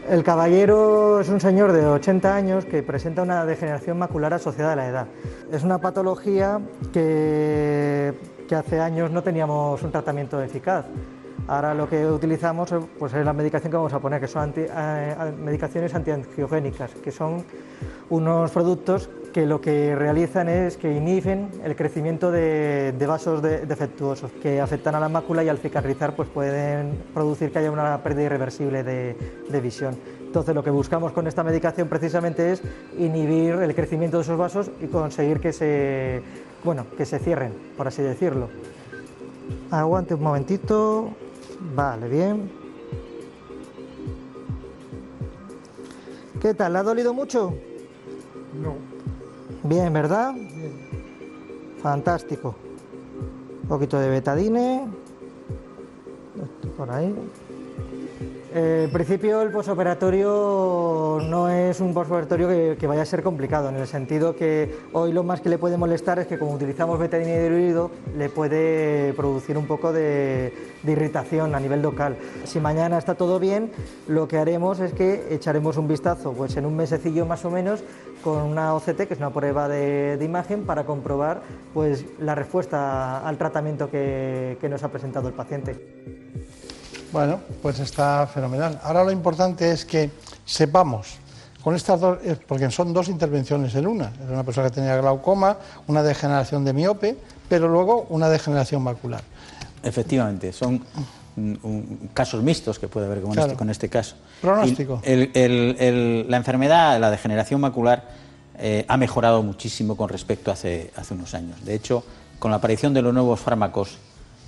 [0.08, 4.76] El caballero es un señor de 80 años que presenta una degeneración macular asociada a
[4.76, 5.06] la edad.
[5.50, 6.60] Es una patología
[6.92, 8.12] que,
[8.46, 10.84] que hace años no teníamos un tratamiento eficaz.
[11.48, 15.32] Ahora lo que utilizamos pues, es la medicación que vamos a poner, que son eh,
[15.42, 17.44] medicaciones antiangiogénicas, que son
[18.10, 24.30] unos productos que lo que realizan es que inhiben el crecimiento de, vasos de- defectuosos
[24.42, 28.24] que afectan a la mácula y al cicatrizar pues pueden producir que haya una pérdida
[28.26, 29.16] irreversible de,
[29.48, 29.96] de visión.
[30.20, 32.62] Entonces lo que buscamos con esta medicación precisamente es
[32.98, 36.22] inhibir el crecimiento de esos vasos y conseguir que se,
[36.62, 38.48] bueno, que se cierren, por así decirlo.
[39.70, 41.10] Aguante un momentito.
[41.74, 42.50] Vale, bien.
[46.40, 46.72] ¿Qué tal?
[46.72, 47.54] ¿Le ha dolido mucho?
[49.64, 50.34] Bien, ¿verdad?
[51.82, 52.54] Fantástico.
[53.62, 54.88] Un poquito de betadine.
[56.76, 57.14] Por ahí.
[58.54, 63.76] Eh, en principio el posoperatorio no es un posoperatorio que, vaya a ser complicado, en
[63.76, 67.42] el sentido que hoy lo más que le puede molestar es que como utilizamos betadine
[67.42, 70.52] diluido le puede producir un poco de,
[70.86, 72.16] irritación a nivel local.
[72.44, 73.70] Si mañana está todo bien,
[74.06, 77.82] lo que haremos es que echaremos un vistazo pues en un mesecillo más o menos
[78.22, 81.40] con una OCT, que es una prueba de, imagen, para comprobar
[81.72, 86.02] pues, la respuesta al tratamiento que nos ha presentado el paciente.
[87.12, 88.80] Bueno, pues está fenomenal.
[88.82, 90.10] Ahora lo importante es que
[90.46, 91.16] sepamos
[91.62, 94.06] con estas dos, eh, porque son dos intervenciones en una.
[94.24, 97.16] Es una persona que tenía glaucoma, una degeneración de miope,
[97.48, 99.22] pero luego una degeneración macular.
[99.82, 100.82] Efectivamente, son
[102.14, 103.48] casos mixtos que puede haber con, Claro.
[103.48, 104.16] este, con este caso.
[104.40, 105.00] Pronóstico.
[105.04, 108.04] El- el- el- la enfermedad, la degeneración macular,
[108.58, 111.64] eh, ha mejorado muchísimo con respecto a hace, hace unos años.
[111.64, 112.04] De hecho,
[112.38, 113.98] con la aparición de los nuevos fármacos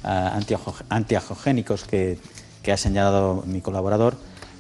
[0.06, 2.18] ah, antiajo- antiagiogénicos que,
[2.64, 4.16] que ha señalado mi colaborador,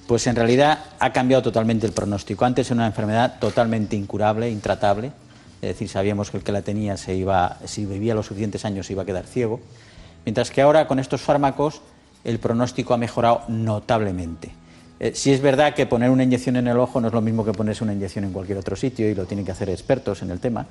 [0.06, 2.44] pues en realidad ha cambiado totalmente el pronóstico.
[2.44, 5.10] Antes era una enfermedad totalmente incurable, intratable,
[5.60, 8.86] es decir, sabíamos que el que la tenía se iba, si vivía los suficientes años
[8.86, 9.60] se iba a quedar ciego,
[10.24, 11.80] mientras que ahora con estos fármacos
[12.22, 14.52] el pronóstico ha mejorado notablemente.
[15.00, 17.44] Eh, sí es verdad que poner una inyección en el ojo no es lo mismo
[17.44, 20.30] que ponerse una inyección en cualquier otro sitio y lo tienen que hacer expertos en
[20.30, 20.66] el tema.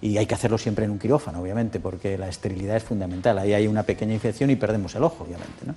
[0.00, 3.38] Y hay que hacerlo siempre en un quirófano, obviamente, porque la esterilidad es fundamental.
[3.38, 5.64] Ahí hay una pequeña infección y perdemos el ojo, obviamente.
[5.66, 5.74] ¿no?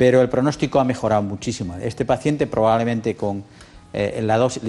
[0.00, 1.76] Pero el pronóstico ha mejorado muchísimo.
[1.76, 3.44] Este paciente probablemente con
[3.92, 4.62] eh, la dosis-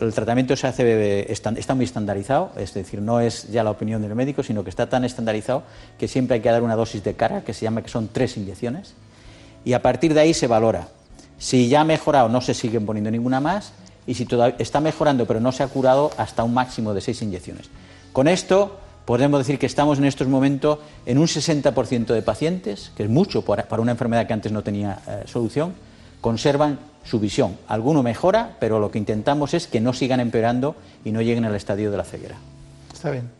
[0.00, 4.00] el, tratamiento se hace, eh, está muy estandarizado, es decir, no es ya la opinión
[4.00, 5.62] del médico, sino que está tan estandarizado
[5.98, 8.38] que siempre hay que dar una dosis de cara, que se llama que son tres
[8.38, 8.94] inyecciones,
[9.62, 10.88] y a partir de ahí se valora.
[11.36, 13.72] Si ya ha mejorado, no se siguen poniendo ninguna más,
[14.06, 17.20] y si todavía está mejorando pero no se ha curado, hasta un máximo de seis
[17.20, 17.68] inyecciones.
[18.14, 23.04] Con esto podemos decir que estamos en estos momentos en un 60% de pacientes, que
[23.04, 25.72] es mucho para una enfermedad que antes no tenía eh, solución,
[26.20, 27.56] conservan su visión.
[27.68, 31.54] Alguno mejora, pero lo que intentamos es que no sigan empeorando y no lleguen al
[31.54, 32.36] estadio de la ceguera.
[32.92, 33.30] Está bien.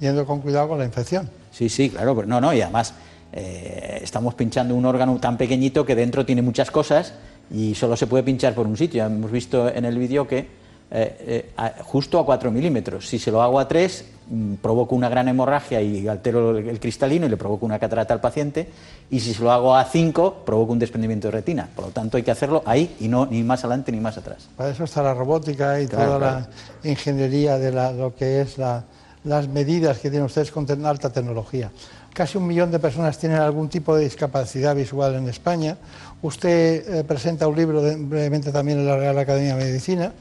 [0.00, 1.28] Yendo con cuidado con la infección.
[1.52, 2.94] Sí, sí, claro, pero no, no, y además
[3.34, 7.12] eh, estamos pinchando un órgano tan pequeñito que dentro tiene muchas cosas
[7.50, 8.96] y solo se puede pinchar por un sitio.
[8.96, 10.48] Ya hemos visto en el vídeo que
[10.90, 15.08] eh, eh, justo a 4 milímetros, si se lo hago a 3, mm, provoco una
[15.08, 18.68] gran hemorragia y altero el, el cristalino y le provoco una catarata al paciente,
[19.10, 21.68] y si se lo hago a 5, provoco un desprendimiento de retina.
[21.74, 24.48] Por lo tanto, hay que hacerlo ahí y no ni más adelante ni más atrás.
[24.56, 26.46] Para eso está la robótica y Claro, toda claro.
[26.82, 28.84] la ingeniería de la- lo que es la-
[29.24, 31.70] las medidas que tienen ustedes con alta tecnología.
[32.14, 35.76] Casi un millón de personas tienen algún tipo de discapacidad visual en España.
[36.22, 40.12] Usted eh, presenta un libro de- brevemente también en la Real Academia de Medicina.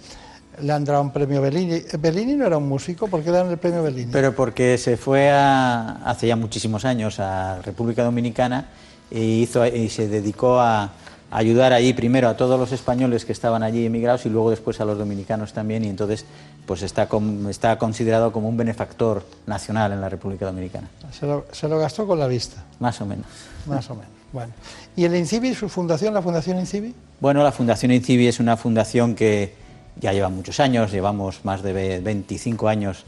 [0.62, 1.82] Le han dado un premio Bellini.
[2.00, 3.08] ¿Bellini no era un músico?
[3.08, 4.12] ¿Por qué le dan el premio Bellini?
[4.12, 8.66] Pero porque se fue a- hace ya muchísimos años a República Dominicana
[9.12, 10.92] y, hizo, y se dedicó a
[11.32, 14.86] ayudar allí primero a todos los españoles que estaban allí emigrados y luego después a
[14.86, 16.26] los dominicanos también y entonces
[16.66, 17.08] pues está,
[17.50, 22.06] está considerado como un benefactor nacional en la República Dominicana, Se lo, se lo gastó
[22.08, 23.26] con la vista, más o menos.
[23.68, 24.10] más o menos.
[24.34, 24.54] Bueno.
[24.96, 26.94] ¿Y el INCIBI, su fundación, la Fundación INCIBI?
[27.20, 29.54] Bueno, la Fundación INCIBI es una fundación que
[30.00, 33.04] ya lleva muchos años, llevamos más de ve- 25 años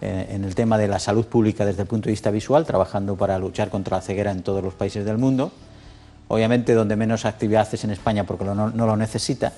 [0.00, 3.16] eh, en el tema de la salud pública desde el punto de vista visual, trabajando
[3.16, 5.52] para luchar contra la ceguera en todos los países del mundo.
[6.28, 9.52] Obviamente donde menos actividad es en España porque no, no lo necesita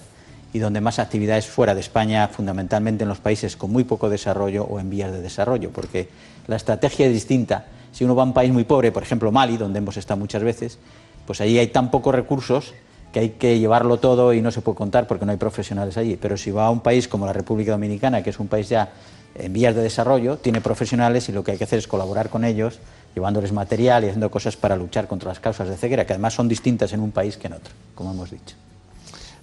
[0.53, 4.09] y donde más actividad es fuera de España, fundamentalmente en los países con muy poco
[4.09, 6.09] desarrollo o en vías de desarrollo, porque
[6.47, 7.67] la estrategia es distinta.
[7.93, 10.43] Si uno va a un país muy pobre, por ejemplo Mali, donde hemos estado muchas
[10.43, 10.79] veces,
[11.27, 12.73] pues allí hay tan pocos recursos
[13.15, 16.19] que hay que llevarlo todo y no se puede contar porque no hay profesionales allí.
[16.21, 18.91] Pero si va a un país como la República Dominicana, que es un país ya
[19.37, 22.45] en vías de desarrollo, tiene profesionales y lo que hay que hacer es colaborar con
[22.45, 22.81] ellos,
[23.15, 26.49] llevándoles material y haciendo cosas para luchar contra las causas de ceguera, que además son
[26.49, 28.57] distintas en un país que en otro, como hemos dicho.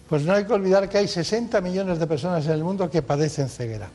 [0.09, 3.01] Pues no hay que olvidar que hay 60 millones de personas en el mundo que
[3.01, 3.87] padecen ceguera.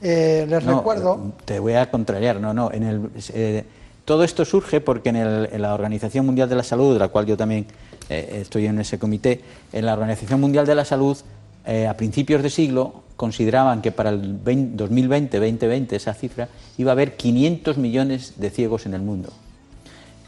[0.00, 1.32] Eh, les No, recuerdo.
[1.44, 2.70] Te voy a contrariar, no, no.
[2.70, 3.64] En el, eh,
[4.06, 7.36] todo esto surge porque en, la Organización Mundial de la Salud, de la cual yo
[7.36, 7.66] también
[8.08, 9.40] eh, estoy en ese comité,
[9.72, 11.18] en la Organización Mundial de la Salud,
[11.66, 16.94] eh, a principios de siglo, consideraban que para el 20 2020-2020, esa cifra, iba a
[16.94, 19.32] haber 500 millones de ciegos en el mundo.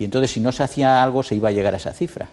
[0.01, 2.29] Y entonces, si no se hacía algo, se iba a llegar a esa cifra.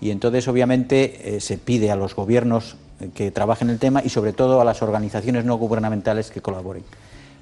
[0.00, 2.74] Y entonces, obviamente, eh, se pide a los gobiernos
[3.14, 6.82] que trabajen el tema y, sobre todo, a las organizaciones no gubernamentales que colaboren.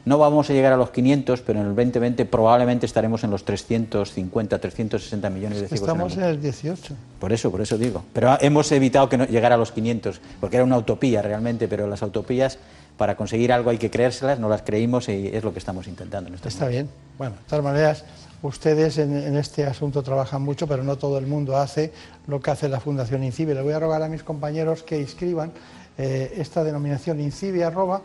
[0.05, 3.45] No vamos a llegar a los 500, pero en el 2020 probablemente estaremos en los
[3.45, 5.89] 350, 360 millones de ciegos.
[5.89, 6.95] en el Estamos en el 18.
[7.19, 8.03] Por eso, por eso digo.
[8.13, 11.87] Pero hemos evitado que no llegara a los 500, porque era una utopía realmente, pero
[11.87, 12.59] las utopías,
[12.97, 16.29] para conseguir algo hay que creérselas, no las creímos y es lo que estamos intentando
[16.29, 16.89] en estos Está bien.
[17.19, 18.05] Bueno, de todas maneras,
[18.43, 21.93] ustedes en, en este asunto trabajan mucho, pero no todo el mundo hace
[22.27, 23.55] lo que hace la Fundación INCIBE.
[23.55, 25.53] Le voy a rogar a mis compañeros que inscriban
[25.99, 28.01] eh, esta denominación INCIBE arroba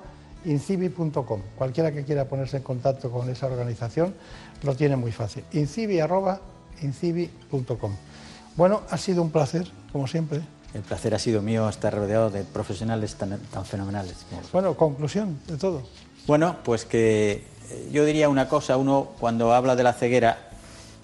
[0.45, 1.41] incibi.com.
[1.58, 4.13] Cualquiera que quiera ponerse en contacto con esa organización
[4.63, 5.43] lo tiene muy fácil.
[6.81, 7.95] incibi.com.
[8.55, 10.41] Bueno, ha sido un placer, como siempre.
[10.73, 14.15] El placer ha sido mío estar rodeado de profesionales tan, tan fenomenales.
[14.51, 15.84] Bueno, conclusión de todo.
[16.27, 20.49] Bueno, pues que eh, yo diría una cosa, uno cuando habla de la ceguera,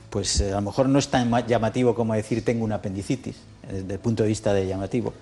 [0.09, 3.35] pues eh, a lo mejor no es tan ma- llamativo como decir tengo una apendicitis,
[3.63, 5.13] eh, desde el punto de vista de llamativo,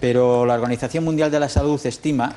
[0.00, 2.34] pero la Organización Mundial de la Salud estima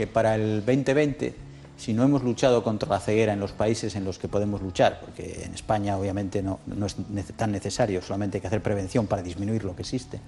[0.00, 1.34] que para el 2020,
[1.76, 4.98] si no hemos luchado contra la ceguera en los países en los que podemos luchar,
[4.98, 6.96] porque en España obviamente no, es
[7.36, 10.18] tan necesario, solamente hay que hacer prevención para disminuir lo que existe,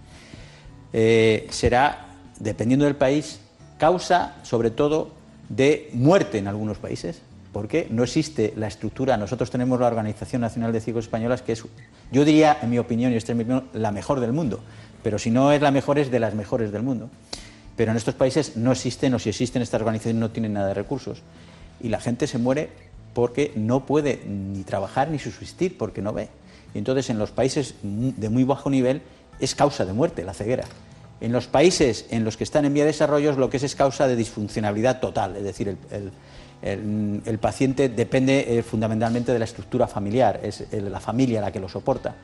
[0.93, 2.09] eh, será,
[2.39, 3.41] dependiendo del país,
[3.79, 5.13] causa sobre todo
[5.49, 9.17] de muerte en algunos países, porque no existe la estructura.
[9.17, 11.65] Nosotros tenemos la Organización Nacional de Ciegos Españolas, que es,
[12.11, 14.61] yo diría, en mi opinión, y esta es mi opinión, la mejor del mundo,
[15.03, 17.09] pero si no es la mejor, es de las mejores del mundo.
[17.77, 20.75] Pero en estos países no existen, o si existen estas organizaciones, no tienen nada de
[20.75, 21.23] recursos.
[21.81, 22.71] Y la gente se muere
[23.15, 26.29] porque no puede ni trabajar ni subsistir, porque no ve.
[26.75, 29.03] Y entonces en los países de muy bajo nivel
[29.41, 30.65] es causa de muerte la ceguera.
[31.21, 33.75] En los países en los que están en vía de desarrollo lo que es es
[33.75, 36.11] causa de disfuncionalidad total, es decir, el,
[36.63, 41.69] el- paciente depende eh, fundamentalmente de la estructura familiar, es la familia la que lo
[41.69, 42.15] soporta.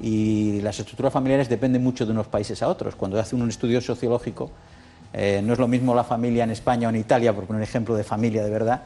[0.00, 2.96] Y las estructuras familiares dependen mucho de unos países a otros.
[2.96, 4.50] Cuando hace un estudio sociológico,
[5.16, 7.62] eh, no es lo mismo la familia en España o en Italia, por poner un
[7.62, 8.82] ejemplo de familia de verdad,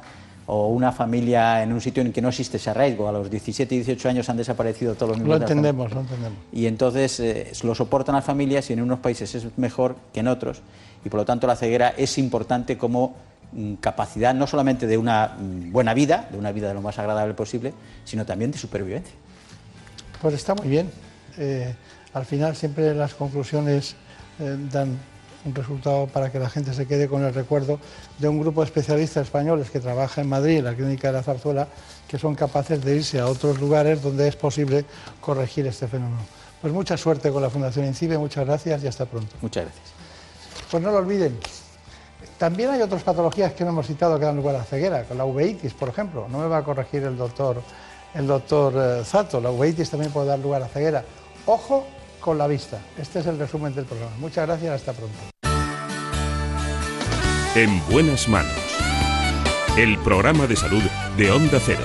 [0.47, 3.09] o una familia en un sitio en que no existe ese arraigo.
[3.09, 5.71] A los 17 y 18 años han desaparecido todos los Lo miembros familia.
[5.71, 6.39] entendemos, lo entendemos.
[6.53, 10.29] Y entonces eh, lo soportan las familias y en unos países es mejor que en
[10.29, 10.61] otros.
[11.05, 13.15] Y por lo tanto la ceguera es importante como
[13.53, 16.99] mm, capacidad no solamente de una mm, buena vida, de una vida de lo más
[16.99, 17.73] agradable posible,
[18.05, 19.15] sino también de supervivencia.
[20.21, 20.91] Pues está muy bien.
[21.39, 21.75] Eh,
[22.13, 23.97] al final siempre las conclusiones
[24.41, 24.99] eh, dan
[25.49, 27.79] un resultado para que la gente se quede con el recuerdo
[28.19, 31.23] de un grupo de especialistas españoles que trabaja en Madrid, en la clínica de la
[31.23, 31.69] Zarzuela,
[32.07, 34.85] que son capaces de irse a otros lugares donde es posible
[35.21, 36.23] corregir este fenómeno.
[36.61, 39.35] Pues mucha suerte con la Fundación INCIBE, muchas gracias y hasta pronto.
[39.41, 39.87] Muchas gracias.
[40.71, 41.39] Pues no lo olviden.
[42.37, 45.25] También hay otras patologías que no hemos citado que dan lugar a ceguera, con la
[45.25, 46.27] uveitis, por ejemplo.
[46.29, 47.63] No me va a corregir el doctor,
[48.15, 49.41] el doctor eh, Zato.
[49.41, 51.05] La uveitis también puede dar lugar a ceguera.
[51.47, 51.87] Ojo
[52.21, 52.79] con la vista.
[52.97, 54.13] Este es el resumen del programa.
[54.19, 55.38] Muchas gracias, hasta pronto.
[57.59, 58.53] En buenas manos.
[59.77, 60.81] El programa de salud
[61.17, 61.81] de Onda Cero.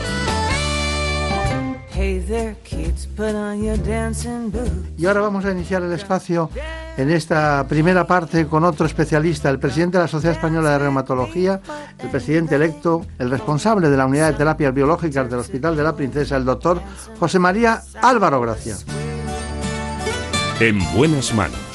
[4.95, 6.51] Y ahora vamos a iniciar el espacio
[6.95, 11.59] en esta primera parte con otro especialista, el presidente de la Sociedad Española de Reumatología,
[11.97, 15.95] el presidente electo, el responsable de la unidad de terapias biológicas del Hospital de la
[15.95, 16.83] Princesa, el doctor
[17.19, 18.75] José María Álvaro Gracia.
[20.59, 21.72] En buenas manos.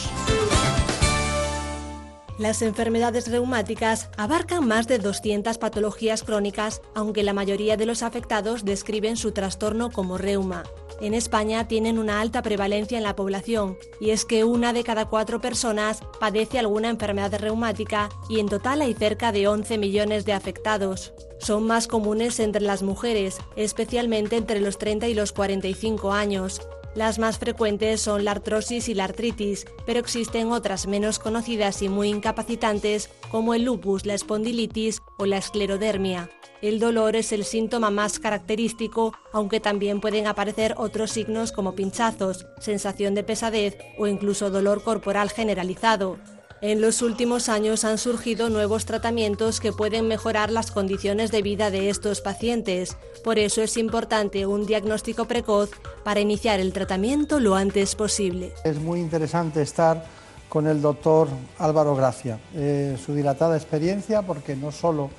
[2.39, 8.65] Las enfermedades reumáticas abarcan más de 200 patologías crónicas, aunque la mayoría de los afectados
[8.65, 10.63] describen su trastorno como reuma.
[11.01, 15.07] en España tienen una alta prevalencia en la población, y es que una de cada
[15.07, 20.33] cuatro personas padece alguna enfermedad reumática y en total hay cerca de 11 millones de
[20.33, 21.13] afectados.
[21.39, 26.61] Son más comunes entre las mujeres, especialmente entre los 30 y los 45 años.
[26.95, 31.89] Las más frecuentes son la artrosis y la artritis, pero existen otras menos conocidas y
[31.89, 36.31] muy incapacitantes como el lupus, la espondilitis o la esclerodermia.
[36.61, 42.47] El dolor es el síntoma más característico, aunque también pueden aparecer otros signos como pinchazos,
[42.59, 46.19] sensación de pesadez o incluso dolor corporal generalizado.
[46.61, 51.71] En los últimos años han surgido nuevos tratamientos que pueden mejorar las condiciones de vida
[51.71, 52.97] de estos pacientes.
[53.23, 55.71] Por eso es importante un diagnóstico precoz
[56.03, 58.53] para iniciar el tratamiento lo antes posible.
[58.65, 60.05] Es muy interesante estar
[60.49, 61.29] con el doctor
[61.59, 62.41] Álvaro Gracia.
[62.57, 65.11] Eh, su dilatada experiencia, porque no solo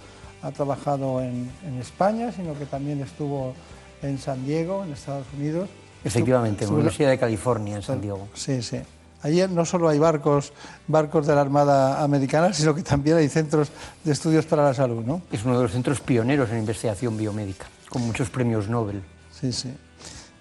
[0.42, 3.54] ha trabajado en, en, España, sino que también estuvo
[4.02, 5.70] en San Diego, en Estados Unidos.
[6.04, 8.28] Efectivamente, en la Universidad de California, en San Diego.
[8.34, 8.80] Sí, sí.
[9.22, 10.54] Allí no solo hay barcos,
[10.88, 13.70] barcos de la Armada Americana, sino que también hay centros
[14.04, 15.22] de estudios para la salud, ¿no?
[15.32, 19.04] Es uno de los centros pioneros en investigación biomédica, con muchos premios Nobel.
[19.32, 19.74] Sí, sí.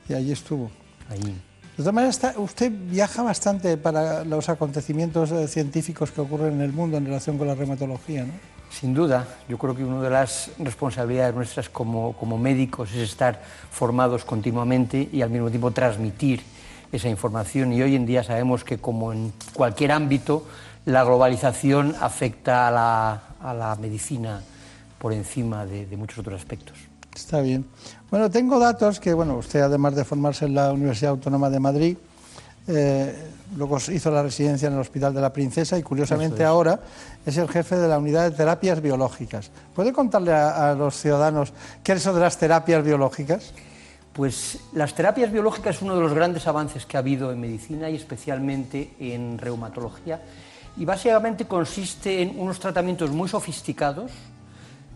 [0.09, 0.71] Y allí estuvo.
[1.11, 1.33] Allí.
[1.79, 6.73] De todas maneras, usted viaja bastante para los acontecimientos eh, científicos que ocurren en el
[6.73, 8.33] mundo en relación con la reumatología, ¿no?
[8.71, 13.41] Sin duda, yo creo que una de las responsabilidades nuestras como, como médicos es estar
[13.71, 16.43] formados continuamente y al mismo tiempo transmitir
[16.93, 20.47] esa información y hoy en día sabemos que como en cualquier ámbito
[20.85, 24.41] la globalización afecta a la, a la medicina
[24.99, 26.77] por encima de, de, muchos otros aspectos.
[27.15, 27.67] Está bien.
[28.11, 31.97] Bueno, tengo datos que, bueno, usted además de formarse en la Universidad Autónoma de Madrid,
[32.69, 33.15] eh,
[33.57, 36.49] luego hizo la residencia en el Hospital de la Princesa y curiosamente es.
[36.49, 36.81] ahora
[37.25, 39.51] es el jefe de la unidad de terapias biológicas.
[39.75, 43.53] ¿Puede contarle a, a los ciudadanos qué es eso de las terapias biológicas?
[44.19, 47.89] Pues las terapias biológicas es uno de los grandes avances que ha habido en medicina
[47.89, 50.21] y especialmente en reumatología.
[50.77, 54.11] Y básicamente consiste en unos tratamientos muy sofisticados,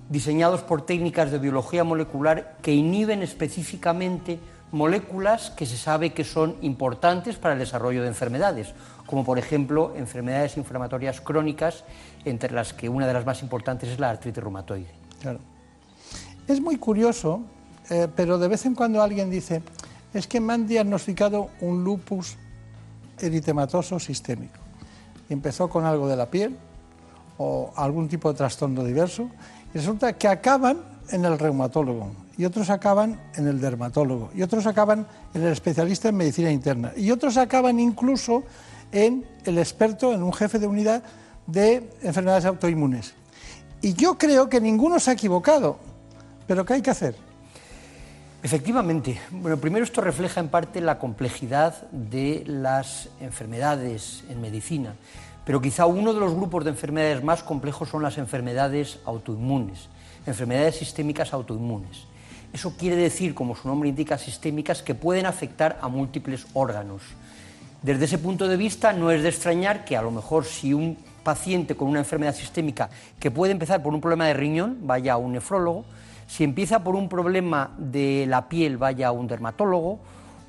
[0.09, 4.41] diseñados por técnicas de biología molecular que inhiben específicamente
[4.73, 8.75] moléculas que se sabe que son importantes para el desarrollo de enfermedades,
[9.07, 11.85] como por ejemplo enfermedades inflamatorias crónicas,
[12.25, 14.91] entre las que una de las más importantes es la artritis reumatoide.
[15.21, 15.39] Claro.
[16.49, 17.43] Es muy curioso
[17.91, 19.63] eh, pero de vez en cuando alguien dice,
[20.15, 22.37] es que me han diagnosticado un lupus
[23.19, 24.59] eritematoso sistémico.
[25.29, 26.57] Empezó con algo de la piel
[27.39, 29.29] o algún tipo de trastorno diverso
[29.75, 34.67] y resulta que acaban en el reumatólogo y otros acaban en el dermatólogo y otros
[34.67, 38.45] acaban en el especialista en medicina interna y otros acaban incluso
[38.91, 41.03] en el experto, en un jefe de unidad
[41.47, 43.15] de enfermedades autoinmunes.
[43.81, 45.79] Y yo creo que ninguno se ha equivocado,
[46.47, 47.17] pero ¿qué hay que hacer?
[48.45, 49.21] Efectivamente.
[49.31, 54.95] Bueno, primero esto refleja en parte la complejidad de las enfermedades en medicina,
[55.47, 59.89] pero quizá uno de los grupos de enfermedades más complejos son las enfermedades autoinmunes,
[60.27, 62.09] enfermedades sistémicas autoinmunes.
[62.53, 67.03] Eso quiere decir, como su nombre indica, sistémicas que pueden afectar a múltiples órganos.
[67.81, 70.99] Desde ese punto de vista, no es de extrañar que a lo mejor si un
[71.23, 72.91] paciente con una enfermedad sistémica
[73.21, 75.85] que puede empezar por un problema de riñón vaya a un nefrólogo,
[76.33, 80.01] si empieza por un problema de la piel, vaya a un dermatólogo,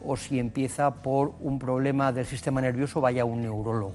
[0.05, 3.91] o si empieza por un problema del sistema nervioso, vaya a un neurólogo.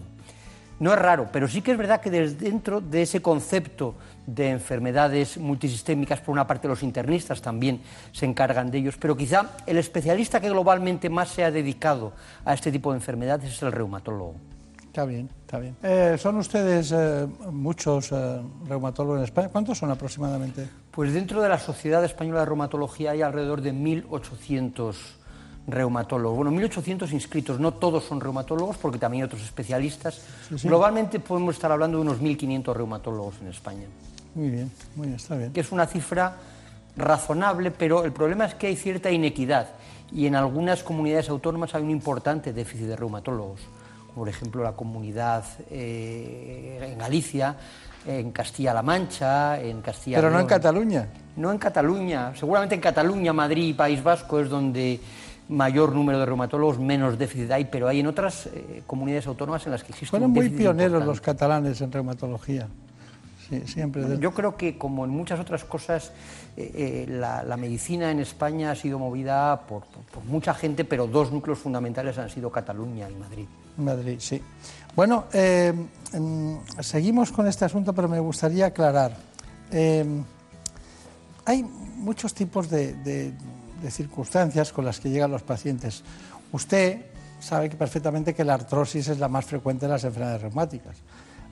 [0.80, 3.94] No es raro, pero sí que es verdad que desde dentro de ese concepto
[4.26, 7.80] de enfermedades multisistémicas, por una parte los internistas también
[8.12, 12.12] se encargan de ellos, pero quizá el especialista que globalmente más se ha dedicado
[12.44, 14.34] a este tipo de enfermedades es el reumatólogo.
[14.88, 15.76] Está bien, está bien.
[15.82, 19.48] Eh, ¿Son ustedes eh, muchos eh, reumatólogos en España?
[19.48, 20.66] ¿Cuántos son aproximadamente?
[20.90, 24.96] Pues dentro de la Sociedad Española de Reumatología hay alrededor de 1.800
[25.68, 26.36] reumatólogos.
[26.38, 30.22] Bueno, 1.800 inscritos, no todos son reumatólogos porque también hay otros especialistas.
[30.48, 30.66] Sí, sí.
[30.66, 33.86] Globalmente podemos estar hablando de unos 1.500 reumatólogos en España.
[34.34, 35.52] Muy bien, muy bien, está bien.
[35.52, 36.34] Que es una cifra
[36.96, 39.68] razonable, pero el problema es que hay cierta inequidad
[40.10, 43.60] y en algunas comunidades autónomas hay un importante déficit de reumatólogos
[44.18, 47.54] por ejemplo la comunidad eh, en Galicia,
[48.04, 50.18] en Castilla-La Mancha, en Castilla.
[50.18, 51.06] Pero no en Cataluña.
[51.36, 52.32] No en Cataluña.
[52.34, 55.00] Seguramente en Cataluña, Madrid y País Vasco es donde
[55.48, 59.72] mayor número de reumatólogos, menos déficit hay, pero hay en otras eh, comunidades autónomas en
[59.72, 61.06] las que existe Fueron un muy pioneros importante.
[61.06, 62.66] los catalanes en reumatología.
[63.48, 64.02] Sí, siempre.
[64.02, 66.12] Bueno, yo creo que, como en muchas otras cosas,
[66.60, 69.84] eh, eh, la, la, medicina en España ha sido movida por,
[70.26, 73.46] mucha gente, pero dos núcleos fundamentales han sido Cataluña y Madrid.
[73.76, 74.42] Madrid, sí.
[74.96, 75.72] Bueno, eh,
[76.80, 79.16] seguimos con este asunto, pero me gustaría aclarar.
[79.70, 80.04] Eh,
[81.44, 83.32] hay muchos tipos de
[83.88, 86.02] circunstancias con las que llegan los pacientes.
[86.50, 87.02] Usted
[87.38, 90.96] sabe que perfectamente que la artrosis es la más frecuente de las enfermedades reumáticas.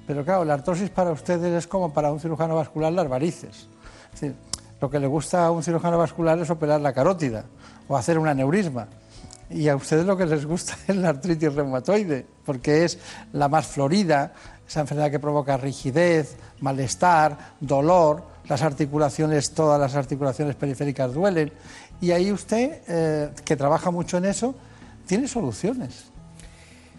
[0.05, 3.69] Pero claro, la artrosis para ustedes es como para un cirujano vascular las varices.
[4.13, 4.37] Es decir,
[4.81, 7.45] lo que le gusta a un cirujano vascular es operar la carótida
[7.89, 8.89] o hacer un aneurisma.
[9.49, 12.99] Y a ustedes lo que les gusta es la artritis reumatoide, porque es
[13.33, 14.33] la más florida,
[14.67, 21.53] esa enfermedad que provoca rigidez, malestar, dolor, las articulaciones, todas las articulaciones periféricas duelen.
[22.01, 24.55] Y ahí usted, eh, que trabaja mucho en eso,
[25.07, 26.16] tiene soluciones.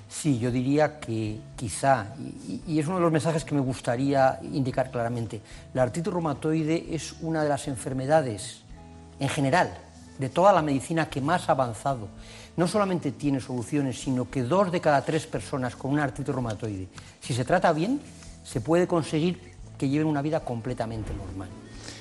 [0.09, 2.07] Sí, yo diría que quizá,
[2.47, 5.41] y, y, es uno de los mensajes que me gustaría indicar claramente,
[5.73, 8.61] la artritis reumatoide es una de las enfermedades,
[9.19, 9.69] en general,
[10.17, 12.07] de toda la medicina que más ha avanzado.
[12.55, 16.87] No solamente tiene soluciones, sino que dos de cada tres personas con una artritis reumatoide,
[17.19, 17.99] si se trata bien,
[18.45, 21.49] se puede conseguir que lleven una vida completamente normal.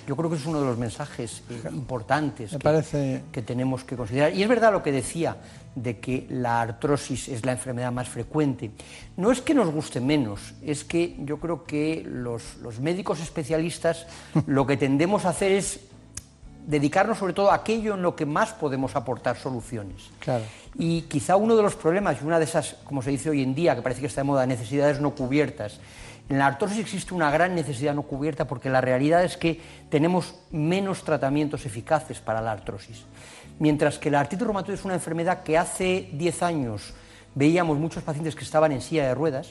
[0.07, 3.97] Yo creo que es uno de los mensajes eh, importantes que, parece- que tenemos que
[3.97, 4.33] considerar.
[4.33, 5.37] Y es verdad lo que decía
[5.77, 8.72] de que la artrosis es la enfermedad más frecuente.
[9.16, 14.07] No es que nos guste menos, es que yo creo que los, los médicos especialistas
[14.47, 15.81] lo que tendemos a hacer es
[16.66, 20.11] dedicarnos sobre todo a aquello en lo que más podemos aportar soluciones.
[20.18, 20.45] Claro.
[20.79, 23.55] Y quizá uno de los problemas, y una de esas, como se dice hoy en
[23.55, 25.79] día, que parece que está de moda, necesidades no cubiertas,
[26.29, 29.61] en la artrosis existe una gran necesidad no cubierta porque la realidad es que
[29.91, 33.05] tenemos menos tratamientos eficaces para la artrosis.
[33.59, 36.93] Mientras que la artritis reumatoide es una enfermedad que hace 10 años
[37.35, 39.51] veíamos muchos pacientes que estaban en silla de ruedas,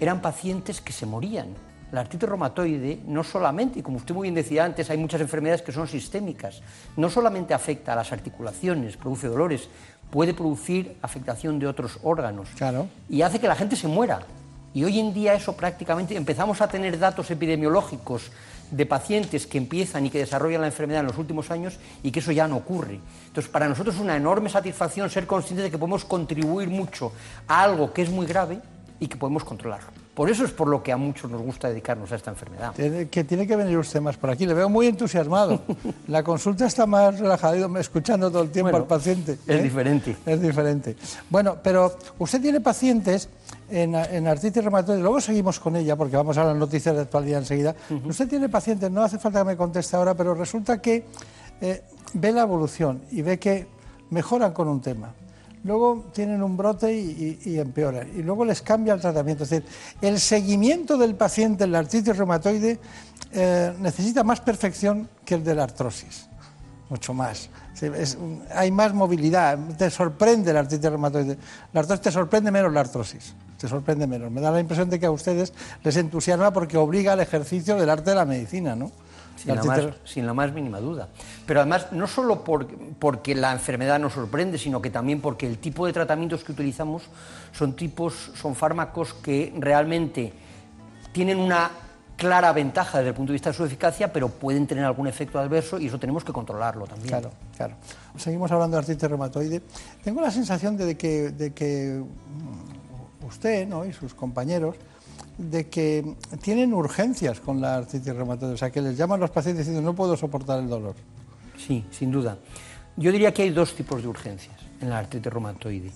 [0.00, 1.48] eran pacientes que se morían.
[1.90, 5.62] La artritis reumatoide no solamente, y como usted muy bien decía antes, hay muchas enfermedades
[5.62, 6.60] que son sistémicas,
[6.96, 9.68] no solamente afecta a las articulaciones, produce dolores,
[10.10, 12.86] puede producir afectación de otros órganos Claro.
[13.08, 14.20] y hace que la gente se muera.
[14.74, 18.30] Y hoy en día eso prácticamente empezamos a tener datos epidemiológicos
[18.70, 22.20] de pacientes que empiezan y que desarrollan la enfermedad en los últimos años y que
[22.20, 23.00] eso ya no ocurre.
[23.26, 27.12] Entonces, para nosotros es una enorme satisfacción ser conscientes de que podemos contribuir mucho
[27.46, 28.60] a algo que es muy grave
[29.00, 30.07] y que podemos controlarlo.
[30.18, 32.72] Por eso es por lo que a muchos nos gusta dedicarnos a esta enfermedad.
[32.74, 34.46] Tiene- que tiene que venir usted más por aquí.
[34.46, 35.60] Le veo muy entusiasmado.
[36.08, 39.38] La consulta está más relajada, escuchando todo el tiempo Bueno, al paciente.
[39.46, 39.62] es ¿eh?
[39.62, 40.16] diferente.
[40.26, 40.96] Es diferente.
[41.30, 43.28] Bueno, pero usted tiene pacientes
[43.70, 47.38] en, en artritis reumatoide, luego seguimos con ella porque vamos a las noticias de actualidad
[47.38, 47.76] enseguida.
[48.04, 51.04] Usted tiene pacientes, no hace falta que me conteste ahora, pero resulta que
[51.60, 51.82] eh,
[52.14, 53.68] ve la evolución y ve que
[54.10, 55.12] mejoran con un tema.
[55.64, 58.08] Luego tienen un brote y, empeoran.
[58.16, 59.44] Y luego les cambia el tratamiento.
[59.44, 59.68] Es decir,
[60.00, 62.78] el seguimiento del paciente en la artritis reumatoide
[63.32, 66.28] eh, necesita más perfección que el de la artrosis
[66.88, 67.50] mucho más.
[68.54, 71.38] Hay más movilidad, te sorprende la artritis reumatoide.
[71.72, 74.30] La artrosis te sorprende menos la artrosis, te sorprende menos.
[74.30, 75.52] Me da la impresión de que a ustedes
[75.84, 78.90] les entusiasma porque obliga al ejercicio del arte de la medicina, ¿no?
[79.38, 81.08] Sin la, más, sin la más mínima duda.
[81.46, 82.66] Pero además, no solo por-
[82.98, 87.04] porque la enfermedad nos sorprende, sino que también porque el tipo de tratamientos que utilizamos
[87.52, 90.32] son tipos, son fármacos que realmente
[91.12, 91.70] tienen una
[92.16, 95.38] clara ventaja desde el punto de vista de su eficacia, pero pueden tener algún efecto
[95.38, 97.08] adverso y eso tenemos que controlarlo también.
[97.10, 97.74] Claro, claro.
[98.16, 99.62] Seguimos hablando de artritis reumatoide.
[100.02, 103.84] Tengo la sensación de que, de que mm, usted ¿no?
[103.84, 104.74] y sus compañeros
[105.38, 109.66] de que tienen urgencias con la artritis reumatoide, o sea, que les llaman los pacientes
[109.66, 110.96] diciendo no puedo soportar el dolor.
[111.56, 112.36] Sí, sin duda.
[112.96, 115.92] Yo diría que hay dos tipos de urgencias en la artritis reumatoide.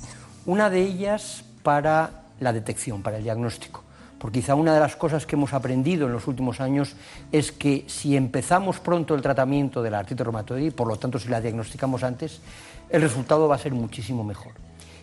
[0.46, 3.82] Una de ellas para la detección, para el diagnóstico.
[4.18, 6.94] Porque quizá una de las cosas que hemos aprendido en los últimos años
[7.32, 11.18] es que si empezamos pronto el tratamiento de la artritis reumatoide, y por lo tanto
[11.18, 12.40] si la diagnosticamos antes,
[12.88, 14.52] el resultado va a ser muchísimo mejor.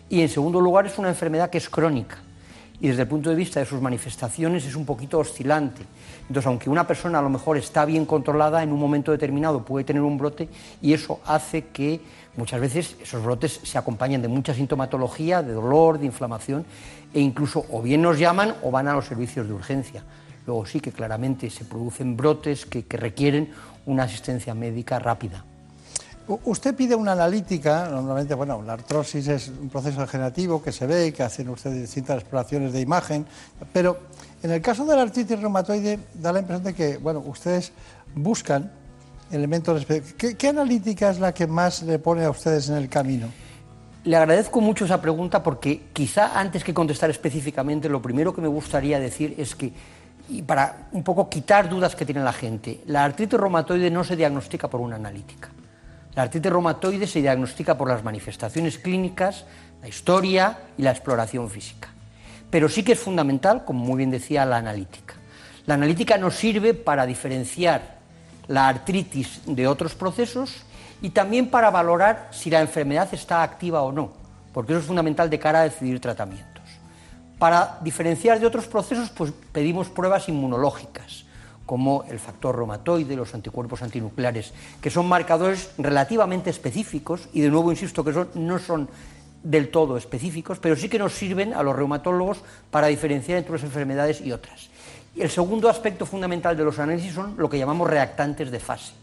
[0.08, 2.16] Y en segundo lugar es una enfermedad que es crónica
[2.80, 5.82] y desde el punto de vista de sus manifestaciones es un poquito oscilante.
[6.22, 9.84] Entonces, aunque una persona a lo mejor está bien controlada, en un momento determinado puede
[9.84, 10.48] tener un brote
[10.80, 12.00] y eso hace que
[12.36, 16.64] muchas veces esos brotes se acompañen de mucha sintomatología, de dolor, de inflamación
[17.12, 20.02] e incluso o bien nos llaman o van a los servicios de urgencia.
[20.46, 23.50] Luego sí que claramente se producen brotes que, que requieren
[23.84, 25.44] una asistencia médica rápida.
[26.44, 31.12] Usted pide una analítica, normalmente, bueno, la artrosis es un proceso degenerativo que se ve,
[31.12, 33.26] que hacen ustedes distintas exploraciones de imagen,
[33.72, 33.98] pero
[34.40, 37.72] en el caso de la artritis reumatoide da la impresión de que, bueno, ustedes
[38.14, 38.70] buscan
[39.32, 39.84] elementos...
[40.16, 43.26] ¿Qué, qué analítica es la que más le pone a ustedes en el camino?
[44.04, 48.48] Le agradezco mucho esa pregunta porque quizá antes que contestar específicamente, lo primero que me
[48.48, 49.72] gustaría decir es que,
[50.28, 54.14] y para un poco quitar dudas que tiene la gente, la artritis reumatoide no se
[54.14, 55.48] diagnostica por una analítica.
[56.14, 59.44] La artritis reumatoide se diagnostica por las manifestaciones clínicas,
[59.80, 61.88] la historia y la exploración física.
[62.50, 65.14] Pero sí que es fundamental, como muy bien decía, la analítica.
[65.66, 67.98] La analítica nos sirve para diferenciar
[68.48, 70.64] la artritis de otros procesos
[71.00, 74.12] y también para valorar si la enfermedad está activa o no,
[74.52, 76.50] porque eso es fundamental de cara a decidir tratamientos.
[77.38, 81.24] Para diferenciar de otros procesos, pues pedimos pruebas inmunológicas,
[81.70, 87.70] como el factor reumatoide, los anticuerpos antinucleares, que son marcadores relativamente específicos, y de nuevo
[87.70, 88.88] insisto que son, no son
[89.44, 92.38] del todo específicos, pero sí que nos sirven a los reumatólogos
[92.72, 94.68] para diferenciar entre unas enfermedades y otras.
[95.14, 98.94] Y el segundo aspecto fundamental de los análisis son lo que llamamos reactantes de fase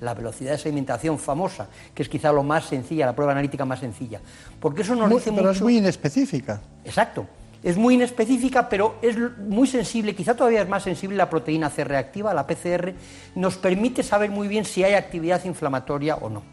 [0.00, 3.78] la velocidad de sedimentación famosa, que es quizá lo más sencilla, la prueba analítica más
[3.80, 4.20] sencilla.
[4.60, 5.52] Porque eso nos Muy- dice pero mucho...
[5.52, 6.60] es muy inespecífica.
[6.84, 7.26] Exacto.
[7.66, 11.82] Es muy inespecífica, pero es muy sensible, quizá todavía es más sensible la proteína C
[11.82, 12.94] reactiva, la PCR,
[13.34, 16.44] nos permite saber muy bien si hay actividad inflamatoria o no.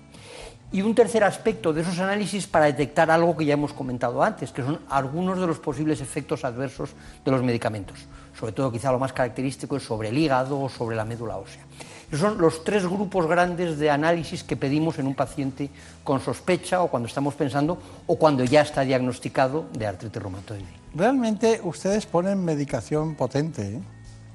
[0.71, 4.51] Y un tercer aspecto de esos análisis para detectar algo que ya hemos comentado antes,
[4.51, 6.89] que son algunos de los posibles efectos adversos
[7.23, 8.07] de los medicamentos.
[8.35, 11.61] Sobre todo quizá lo más característico es sobre el hígado o sobre la médula ósea.
[12.07, 15.69] Esos son los tres grupos grandes de análisis que pedimos en un paciente
[16.03, 20.82] con sospecha o cuando estamos pensando o cuando ya está diagnosticado de artritis reumatoide.
[20.95, 23.61] Realmente ustedes ponen medicación potente.
[23.63, 23.81] ¿eh?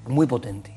[0.08, 0.76] Muy potente.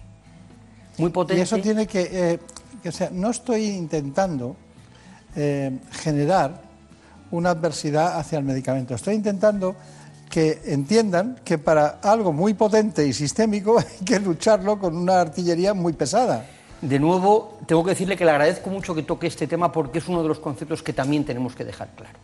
[0.97, 1.39] Muy potente.
[1.39, 2.39] Y eso tiene que, eh,
[2.83, 4.55] que, o sea, no estoy intentando
[5.35, 6.61] eh, generar
[7.31, 8.93] una adversidad hacia el medicamento.
[8.93, 9.75] Estoy intentando
[10.29, 15.73] que entiendan que para algo muy potente y sistémico hay que lucharlo con una artillería
[15.73, 16.45] muy pesada.
[16.81, 20.07] De nuevo, tengo que decirle que le agradezco mucho que toque este tema porque es
[20.07, 22.17] uno de los conceptos que también tenemos que dejar claro.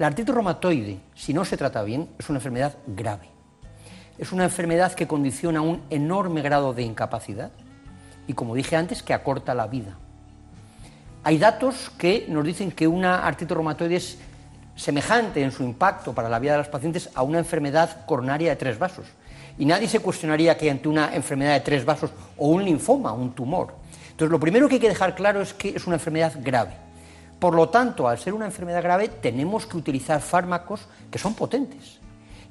[0.00, 3.28] La artritis reumatoide, si no se trata bien, es una enfermedad grave.
[4.16, 7.50] Es una enfermedad que condiciona un enorme grado de incapacidad
[8.26, 9.98] y, como dije antes, que acorta la vida.
[11.22, 14.16] Hay datos que nos dicen que una artritis reumatoide es
[14.74, 18.56] semejante en su impacto para la vida de los pacientes a una enfermedad coronaria de
[18.56, 19.04] tres vasos.
[19.58, 23.34] Y nadie se cuestionaría que ante una enfermedad de tres vasos o un linfoma, un
[23.34, 23.74] tumor.
[24.12, 26.88] Entonces, lo primero que hay que dejar claro es que es una enfermedad grave.
[27.40, 31.98] Por lo tanto, al ser una enfermedad grave, tenemos que utilizar fármacos que son potentes.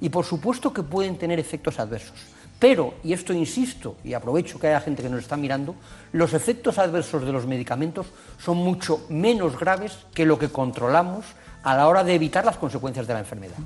[0.01, 2.17] Y por supuesto que pueden tener efectos adversos.
[2.57, 5.75] Pero, y esto insisto, y aprovecho que haya gente que nos está mirando,
[6.11, 11.25] los efectos adversos de los medicamentos son mucho menos graves que lo que controlamos
[11.63, 13.57] a la hora de evitar las consecuencias de la enfermedad.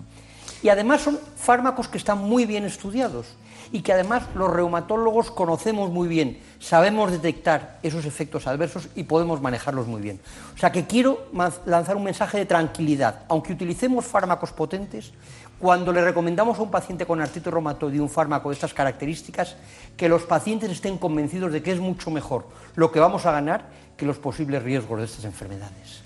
[0.62, 3.28] Y además son fármacos que están muy bien estudiados
[3.74, 9.42] y que además los reumatólogos conocemos muy bien, sabemos detectar esos efectos adversos y podemos
[9.42, 10.22] manejarlos muy bien.
[10.56, 11.26] O sea que quiero
[11.66, 13.24] lanzar un mensaje de tranquilidad.
[13.28, 15.12] Aunque utilicemos fármacos potentes,
[15.58, 19.56] cuando le recomendamos a un paciente con artritis reumatoide un fármaco de estas características,
[19.98, 22.46] que los pacientes estén convencidos de que es mucho mejor
[22.76, 23.66] lo que vamos a ganar
[23.98, 26.04] que los posibles riesgos de estas enfermedades.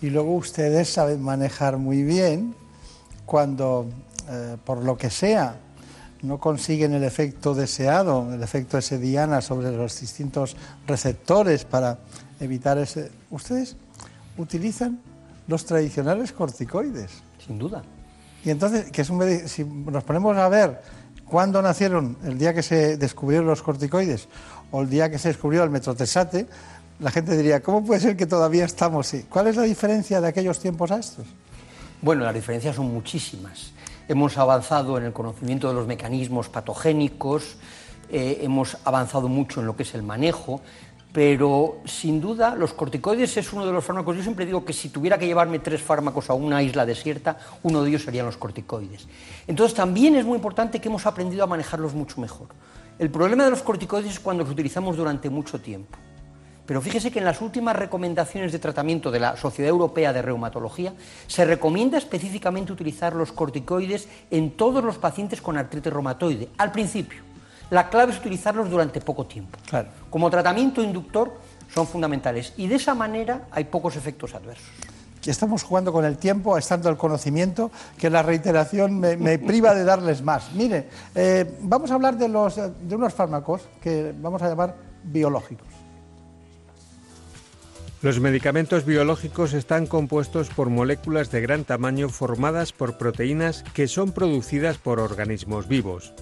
[0.00, 2.54] Y luego ustedes saben manejar muy bien
[3.26, 3.86] cuando,
[4.30, 5.56] eh, por lo que sea,
[6.22, 10.56] no consiguen el efecto deseado, el efecto ese diana sobre los distintos
[10.86, 11.98] receptores para
[12.40, 13.10] evitar ese.
[13.30, 13.76] Ustedes
[14.36, 15.00] utilizan
[15.46, 17.10] los tradicionales corticoides.
[17.44, 17.82] Sin duda.
[18.44, 20.80] Y entonces, que es un si nos ponemos a ver
[21.24, 24.28] cuándo nacieron, el día que se descubrieron los corticoides
[24.70, 26.46] o el día que se descubrió el metrotexate,
[27.00, 29.24] la gente diría, ¿cómo puede ser que todavía estamos así?
[29.28, 31.26] ¿Cuál es la diferencia de aquellos tiempos a estos?
[32.02, 33.72] Bueno, las diferencias son muchísimas.
[34.08, 37.56] Hemos avanzado en el conocimiento de los mecanismos patogénicos,
[38.10, 40.62] eh, hemos avanzado mucho en lo que es el manejo,
[41.12, 44.16] pero sin duda los corticoides es uno de los fármacos.
[44.16, 47.82] Yo siempre digo que si tuviera que llevarme tres fármacos a una isla desierta, uno
[47.82, 49.06] de ellos serían los corticoides.
[49.46, 52.48] Entonces también es muy importante que hemos aprendido a manejarlos mucho mejor.
[52.98, 55.98] El problema de los corticoides es cuando los utilizamos durante mucho tiempo.
[56.68, 60.92] Pero fíjese que en las últimas recomendaciones de tratamiento de la Sociedad Europea de Reumatología
[61.26, 67.22] se recomienda específicamente utilizar los corticoides en todos los pacientes con artritis reumatoide, al principio.
[67.70, 69.58] La clave es utilizarlos durante poco tiempo.
[69.66, 69.88] Claro.
[70.10, 71.32] Como tratamiento inductor
[71.72, 74.68] son fundamentales y de esa manera hay pocos efectos adversos.
[75.24, 79.84] Estamos jugando con el tiempo, estando el conocimiento, que la reiteración me, me priva de
[79.84, 80.52] darles más.
[80.52, 85.87] Mire, eh, vamos a hablar de, los, de unos fármacos que vamos a llamar biológicos.
[88.00, 94.12] Los medicamentos biológicos están compuestos por moléculas de gran tamaño formadas por proteínas que son
[94.12, 96.14] producidas por organismos vivos.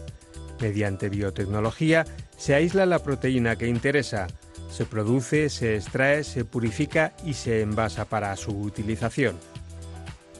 [0.58, 2.06] Mediante biotecnología
[2.38, 4.26] se aísla la proteína que interesa,
[4.70, 9.36] se produce, se extrae, se purifica y se envasa para su utilización.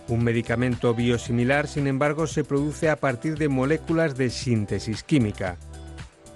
[0.08, 5.58] Un medicamento biosimilar, sin embargo, se produce a partir de moléculas de síntesis química.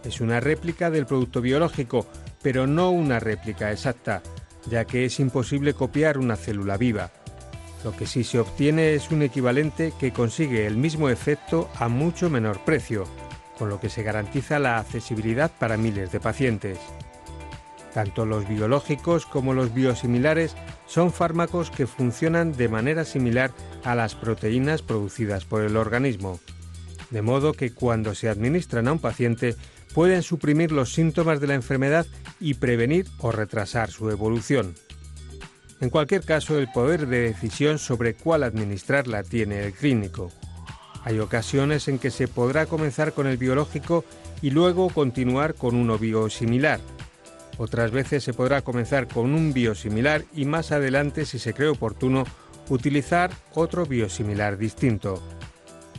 [0.04, 2.06] Es una réplica del producto biológico,
[2.42, 4.22] pero no una réplica exacta,
[4.66, 7.10] ya que es imposible copiar una célula viva.
[7.84, 12.28] Lo que sí se obtiene es un equivalente que consigue el mismo efecto a mucho
[12.28, 13.04] menor precio,
[13.58, 16.78] con lo que se garantiza la accesibilidad para miles de pacientes.
[17.94, 20.54] Tanto los biológicos como los biosimilares
[20.86, 23.50] son fármacos que funcionan de manera similar
[23.82, 26.38] a las proteínas producidas por el organismo,
[27.10, 29.56] de modo que cuando se administran a un paciente
[29.94, 32.06] pueden suprimir los síntomas de la enfermedad
[32.38, 34.74] y prevenir o retrasar su evolución.
[35.80, 40.30] En cualquier caso, el poder de decisión sobre cuál administrarla tiene el clínico.
[41.04, 44.04] Hay ocasiones en que se podrá comenzar con el biológico
[44.42, 46.80] y luego continuar con uno biosimilar.
[47.56, 52.24] Otras veces se podrá comenzar con un biosimilar y más adelante, si se cree oportuno,
[52.68, 55.22] utilizar otro biosimilar distinto.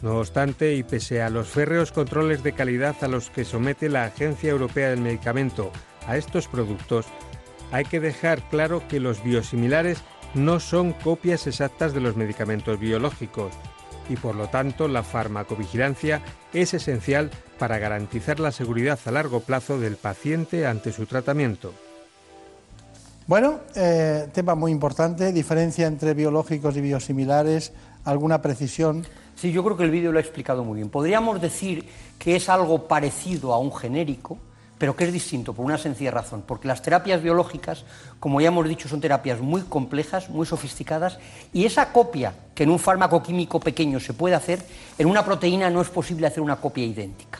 [0.01, 4.05] No obstante, y pese a los férreos controles de calidad a los que somete la
[4.05, 5.71] Agencia Europea del Medicamento
[6.07, 7.05] a estos productos,
[7.71, 9.99] hay que dejar claro que los biosimilares
[10.33, 13.53] no son copias exactas de los medicamentos biológicos
[14.09, 16.21] y por lo tanto la farmacovigilancia
[16.53, 17.29] es esencial
[17.59, 21.73] para garantizar la seguridad a largo plazo del paciente ante su tratamiento.
[23.27, 27.71] Bueno, eh, tema muy importante, diferencia entre biológicos y biosimilares,
[28.03, 29.05] alguna precisión.
[29.41, 30.89] Sí, yo creo que el vídeo lo ha explicado muy bien.
[30.89, 31.83] Podríamos decir
[32.19, 34.37] que es algo parecido a un genérico,
[34.77, 37.83] pero que es distinto por una sencilla razón, porque las terapias biológicas,
[38.19, 41.17] como ya hemos dicho, son terapias muy complejas, muy sofisticadas,
[41.53, 44.59] y esa copia que en un fármaco químico pequeño se puede hacer,
[44.99, 47.39] en una proteína no es posible hacer una copia idéntica.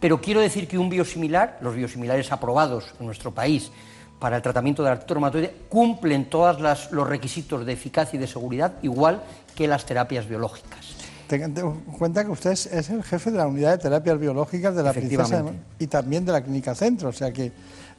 [0.00, 3.70] Pero quiero decir que un biosimilar, los biosimilares aprobados en nuestro país
[4.18, 6.58] para el tratamiento del artritis reumatoide, cumplen todos
[6.92, 9.22] los requisitos de eficacia y de seguridad, igual
[9.54, 11.01] que las terapias biológicas.
[11.32, 14.82] Tengan en cuenta que usted es, el jefe de la unidad de terapias biológicas de
[14.82, 15.42] la Princesa
[15.78, 17.50] y también de la Clínica Centro, o sea que,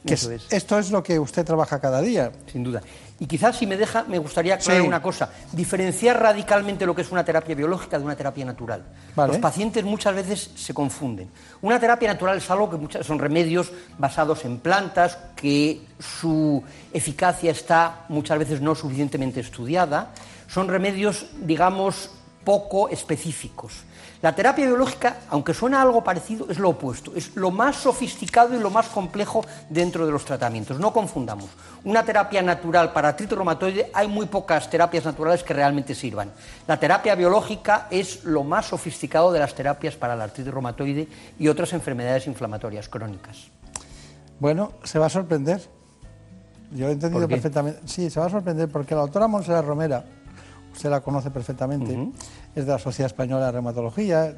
[0.04, 0.30] es.
[0.50, 2.30] esto es lo que usted trabaja cada día.
[2.52, 2.80] Sin duda.
[3.18, 4.86] Y quizás, si me deja, me gustaría aclarar Sí.
[4.86, 5.30] una cosa.
[5.50, 8.84] Diferenciar radicalmente lo que es una terapia biológica de una terapia natural.
[9.16, 9.32] Vale.
[9.32, 11.28] Los pacientes muchas veces se confunden.
[11.60, 16.62] Una terapia natural es algo que muchas, son remedios basados en plantas, que su
[16.92, 20.12] eficacia está muchas veces no suficientemente estudiada.
[20.46, 22.10] Son remedios, digamos,
[22.44, 23.84] poco específicos.
[24.24, 27.12] La terapia biológica, aunque suena algo parecido, es lo opuesto.
[27.14, 30.80] Es lo más sofisticado y lo más complejo dentro de los tratamientos.
[30.80, 31.50] No confundamos.
[31.84, 36.32] Una terapia natural para artritis reumatoide, hay muy pocas terapias naturales que realmente sirvan.
[36.66, 41.06] La terapia biológica es lo más sofisticado de las terapias para la artritis reumatoide
[41.38, 43.50] y otras enfermedades inflamatorias crónicas.
[44.40, 45.60] Bueno, se va a sorprender.
[46.70, 47.80] Yo he entendido perfectamente.
[47.84, 50.04] Sí, se va a sorprender porque la doctora Montserrat Romera,
[50.74, 51.96] usted la conoce perfectamente,
[52.54, 54.34] es de la Sociedad Española de Reumatología.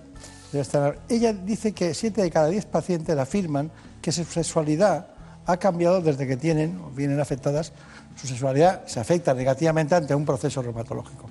[0.53, 3.70] debe estar- Ella dice que 7 de cada 10 pacientes afirman
[4.01, 5.09] que su sexualidad
[5.45, 7.72] ha cambiado desde que tienen o vienen afectadas.
[8.16, 11.28] Su sexualidad se afecta negativamente ante un proceso reumatológico.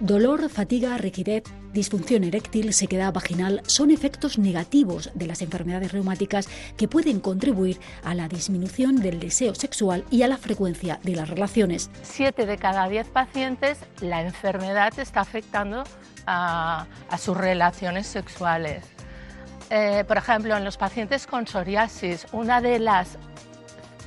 [0.00, 6.86] Dolor, fatiga, rigidez, disfunción eréctil, sequedad vaginal son efectos negativos de las enfermedades reumáticas que
[6.86, 11.90] pueden contribuir a la disminución del deseo sexual y a la frecuencia de las relaciones.
[12.02, 15.84] Siete de cada diez pacientes la enfermedad está afectando
[16.26, 16.86] a,
[17.18, 18.84] sus relaciones sexuales.
[19.70, 23.16] Eh, por ejemplo, en los pacientes con psoriasis, una de las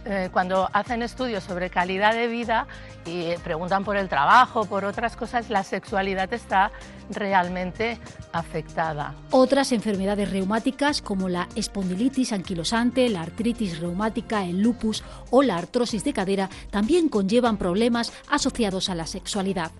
[0.05, 2.67] eh, cuando hacen estudios sobre calidad de vida
[3.05, 6.71] y preguntan por el trabajo, por otras cosas, la sexualidad está
[7.09, 7.97] realmente
[8.31, 9.15] afectada.
[9.31, 16.03] Otras enfermedades reumáticas como la espondilitis anquilosante, la artritis reumática, el lupus o la artrosis
[16.03, 19.71] de cadera también conllevan problemas asociados a la sexualidad.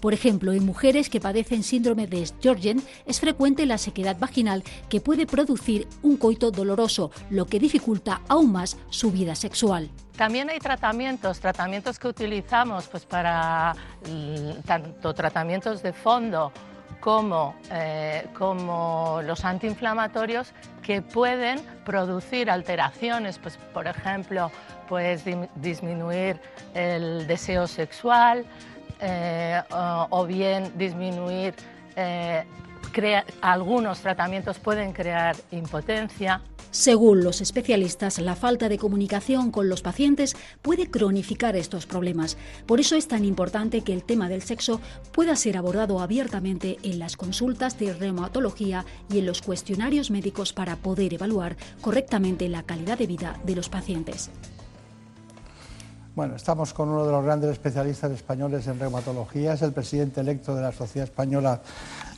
[0.00, 5.00] Por ejemplo, en mujeres que padecen síndrome de Sjögren es frecuente la sequedad vaginal que
[5.00, 9.90] puede producir un coito doloroso, lo que dificulta aún más su vida sexual.
[10.16, 13.74] También hay tratamientos, tratamientos que utilizamos pues, para
[14.08, 16.52] mm, tanto tratamientos de fondo
[17.00, 24.50] como, eh, como los antiinflamatorios que pueden producir alteraciones, pues, por ejemplo,
[24.88, 25.22] pues,
[25.56, 26.40] disminuir
[26.74, 28.44] el deseo sexual
[29.00, 29.60] eh,
[30.10, 31.54] o, bien disminuir,
[31.96, 32.44] eh,
[33.40, 36.40] algunos tratamientos pueden crear impotencia.
[36.70, 42.36] Según los especialistas, la falta de comunicación con los pacientes puede cronificar estos problemas.
[42.66, 44.80] Por eso es tan importante que el tema del sexo
[45.12, 50.76] pueda ser abordado abiertamente en las consultas de reumatología y en los cuestionarios médicos para
[50.76, 54.30] poder evaluar correctamente la calidad de vida de los pacientes.
[56.18, 60.52] Bueno, estamos con uno de los grandes especialistas españoles en reumatología, es el presidente electo
[60.52, 61.62] de la Sociedad Española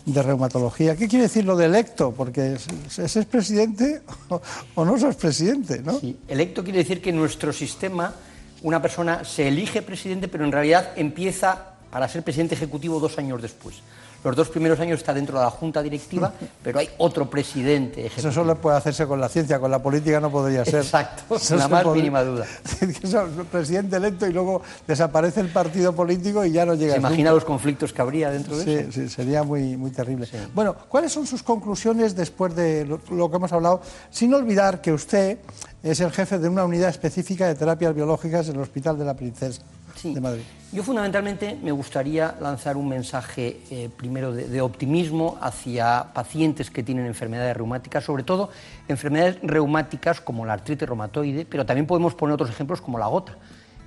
[0.06, 0.96] de Reumatología.
[0.96, 2.10] ¿Qué quiere decir lo de electo?
[2.10, 2.66] Porque es,
[2.98, 4.40] es, es presidente o,
[4.76, 6.00] o no sos presidente, ¿no?
[6.00, 8.14] Sí, electo quiere decir que en nuestro sistema
[8.62, 13.42] una persona se elige presidente, pero en realidad empieza para ser presidente ejecutivo dos años
[13.42, 13.82] después.
[14.22, 18.00] Los dos primeros años está dentro de la junta directiva, pero hay otro presidente.
[18.00, 18.32] Eso ejecutivo.
[18.32, 20.82] solo puede hacerse con la ciencia, con la política no podría ser.
[20.82, 22.44] Exacto, Eso la más mínima duda.
[23.02, 27.32] Eso, presidente electo y luego desaparece el partido político y ya no llega ¿Se imagina
[27.32, 28.92] los conflictos que habría dentro de Sí, eso?
[28.92, 30.28] sí, sería muy, muy terrible.
[30.54, 33.80] Bueno, ¿cuáles son sus conclusiones después de lo, lo que hemos hablado?
[34.10, 35.38] Sin olvidar que usted
[35.82, 39.14] es el jefe de una unidad específica de terapias biológicas en el Hospital de la
[39.14, 39.62] Princesa
[40.02, 40.42] de Madrid.
[40.72, 46.82] Yo fundamentalmente me gustaría lanzar un mensaje eh, primero de, de optimismo hacia pacientes que
[46.82, 48.50] tienen enfermedades reumáticas, sobre todo
[48.88, 53.36] enfermedades reumáticas como la artritis reumatoide, pero también podemos poner otros ejemplos como la gota.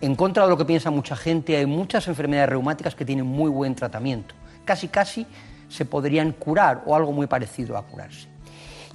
[0.02, 3.50] En contra de lo que piensa mucha gente, hay muchas enfermedades reumáticas que tienen muy
[3.50, 4.36] buen tratamiento.
[4.66, 5.26] Casi, casi
[5.70, 8.28] se podrían curar o algo muy parecido a curarse.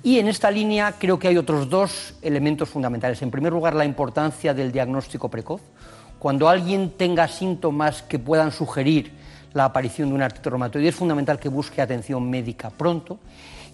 [0.03, 3.21] Y en esta línea creo que hay otros dos elementos fundamentales.
[3.23, 5.61] En primer lugar, la importancia del diagnóstico precoz.
[6.19, 9.13] Cuando alguien tenga síntomas que puedan sugerir
[9.55, 13.19] la aparición de una artritis reumatoide, es fundamental que busque atención médica pronto.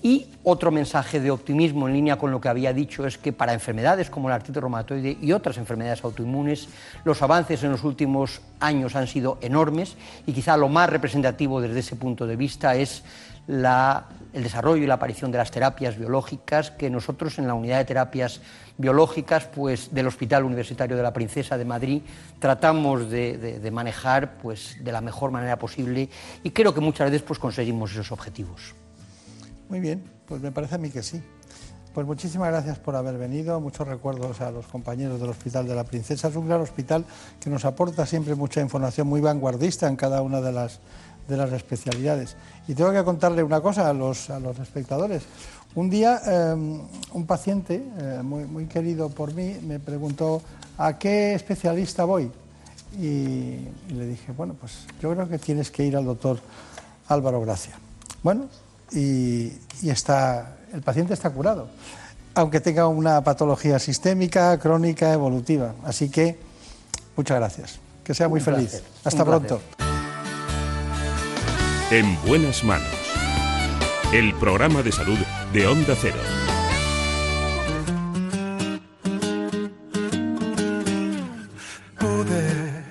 [0.02, 3.54] Y otro mensaje de optimismo en línea con lo que había dicho es que para
[3.54, 6.68] enfermedades como la artritis reumatoide y otras enfermedades autoinmunes,
[7.04, 11.80] los avances en los últimos años han sido enormes y quizá lo más representativo desde
[11.80, 13.02] ese punto de vista es
[13.46, 14.04] la-
[14.34, 17.84] el desarrollo y la aparición de las terapias biológicas que nosotros en la unidad de
[17.84, 18.40] terapias
[18.76, 22.02] biológicas pues, del Hospital Universitario de la Princesa de Madrid
[22.40, 26.08] tratamos de, manejar pues, de la mejor manera posible
[26.42, 28.74] y creo que muchas veces pues, conseguimos esos objetivos.
[29.68, 31.22] Muy bien, pues me parece a mí que sí.
[31.94, 35.84] Pues muchísimas gracias por haber venido, muchos recuerdos a los compañeros del Hospital de la
[35.84, 36.26] Princesa.
[36.26, 37.04] Es un gran hospital
[37.38, 40.80] que nos aporta siempre mucha información muy vanguardista en cada una de las,
[41.28, 42.36] de las especialidades.
[42.66, 45.22] Y tengo que contarle una cosa a los, a los espectadores.
[45.74, 46.54] Un día eh,
[47.12, 50.40] un paciente eh, muy, muy querido por mí me preguntó
[50.78, 52.30] a qué especialista voy.
[52.98, 56.38] Y, y le dije, bueno, pues yo creo que tienes que ir al doctor
[57.08, 57.74] Álvaro Gracia.
[58.22, 58.46] Bueno,
[58.92, 59.52] y,
[59.82, 61.68] y está, el paciente está curado,
[62.34, 65.74] aunque tenga una patología sistémica, crónica, evolutiva.
[65.84, 66.38] Así que,
[67.16, 67.80] muchas gracias.
[68.04, 68.70] Que sea muy Un feliz.
[68.70, 69.58] placer, Hasta placer.
[71.94, 72.88] En buenas manos.
[74.12, 75.16] El programa de salud
[75.52, 76.16] de Onda Cero.
[81.96, 82.84] Pude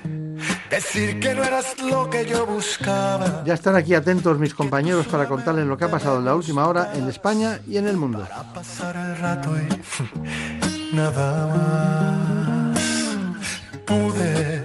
[0.70, 3.44] decir que no eras lo que yo buscaba.
[3.46, 6.66] Ya están aquí atentos mis compañeros para contarles lo que ha pasado en la última
[6.66, 8.26] hora en España y en el mundo.
[8.54, 11.48] pasar el rato y nada
[12.74, 12.80] más.
[13.86, 14.64] Pude,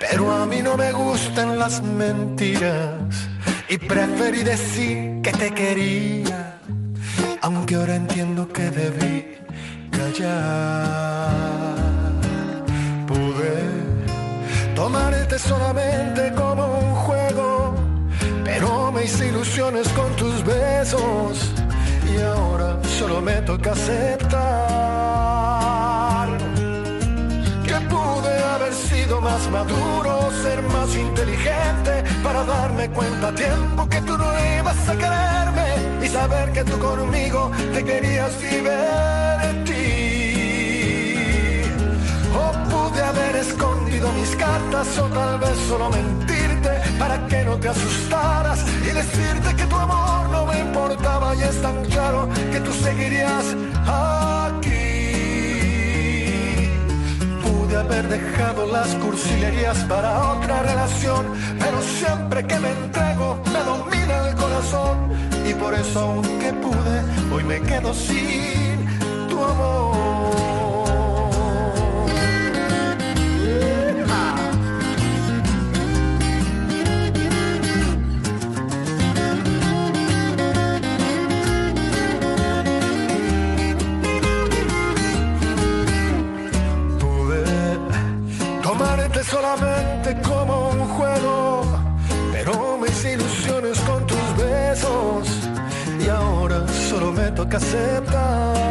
[0.00, 3.24] pero a mí no me gustan las mentiras
[3.68, 6.58] y preferí decir que te quería,
[7.40, 9.38] aunque ahora entiendo que debí
[9.90, 11.34] callar.
[13.06, 17.74] Pude tomarte solamente como un juego,
[18.44, 21.52] pero me hice ilusiones con tus besos
[22.12, 24.74] y ahora solo me toca aceptar
[29.04, 34.26] sido más maduro, ser más inteligente para darme cuenta a tiempo que tú no
[34.58, 38.64] ibas a quererme y saber que tú conmigo te querías divertir.
[42.34, 47.68] O pude haber escondido mis cartas o tal vez solo mentirte para que no te
[47.68, 52.72] asustaras y decirte que tu amor no me importaba y es tan claro que tú
[52.72, 53.44] seguirías
[53.86, 54.73] aquí.
[57.74, 61.26] Pude haber dejado las cursilerías para otra relación,
[61.58, 65.10] pero siempre que me entrego me domina el corazón
[65.44, 68.86] y por eso aunque pude, hoy me quedo sin
[69.28, 70.23] tu amor.
[89.24, 91.62] Solamente como un juego,
[92.32, 95.28] pero hice ilusiones con tus besos
[96.04, 98.64] y ahora solo me toca aceptar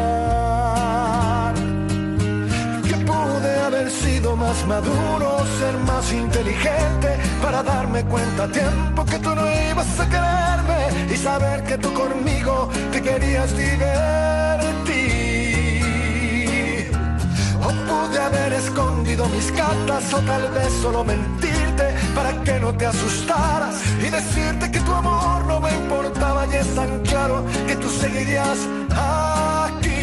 [2.88, 9.20] que pude haber sido más maduro, ser más inteligente para darme cuenta a tiempo que
[9.20, 14.53] tú no ibas a quererme y saber que tú conmigo te querías divertir.
[17.66, 22.86] O pude haber escondido mis cartas o tal vez solo mentirte para que no te
[22.86, 27.90] asustaras y decirte que tu amor no me importaba y es tan claro que tú
[27.90, 28.60] seguirías
[28.90, 29.94] aquí.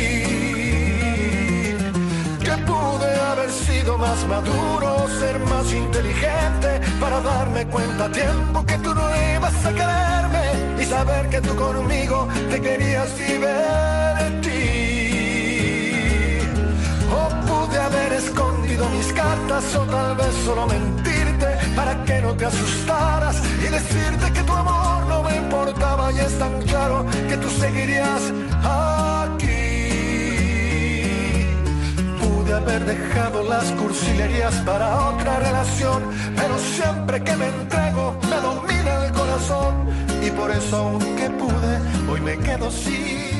[2.47, 8.79] Que pude haber sido más maduro, ser más inteligente para darme cuenta a tiempo que
[8.79, 14.50] tú no ibas a quererme y saber que tú conmigo te querías divertir.
[18.25, 24.33] Escondido mis cartas o tal vez solo mentirte para que no te asustaras y decirte
[24.33, 28.23] que tu amor no me importaba y es tan claro que tú seguirías
[28.85, 29.63] aquí.
[32.21, 36.03] Pude haber dejado las cursilerías para otra relación,
[36.37, 39.73] pero siempre que me entrego me domina el corazón
[40.27, 41.75] y por eso aunque pude,
[42.11, 43.40] hoy me quedo sin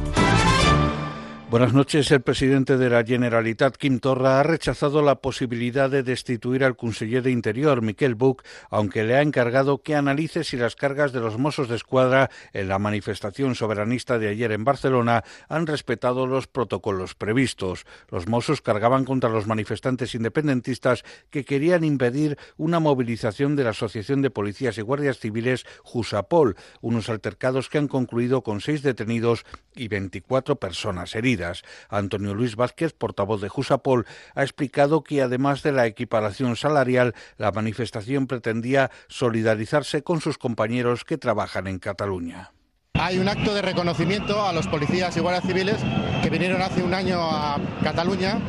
[1.51, 2.09] Buenas noches.
[2.11, 7.23] El presidente de la Generalitat, Quim Torra, ha rechazado la posibilidad de destituir al conseller
[7.23, 11.37] de Interior, Miquel Buch, aunque le ha encargado que analice si las cargas de los
[11.37, 17.15] Mossos de Escuadra en la manifestación soberanista de ayer en Barcelona han respetado los protocolos
[17.15, 17.85] previstos.
[18.09, 24.21] Los Mossos cargaban contra los manifestantes independentistas que querían impedir una movilización de la Asociación
[24.21, 29.45] de Policías y Guardias Civiles Jusapol, unos altercados que han concluido con seis detenidos
[29.75, 31.40] y 24 personas heridas.
[31.89, 37.51] Antonio Luis Vázquez, portavoz de Jusapol, ha explicado que además de la equiparación salarial, la
[37.51, 42.51] manifestación pretendía solidarizarse con sus compañeros que trabajan en Cataluña.
[42.93, 45.77] Hay un acto de reconocimiento a los policías y guardias civiles
[46.21, 48.39] que vinieron hace un año a Cataluña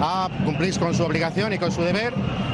[0.00, 2.12] a cumplir con su obligación y con su deber.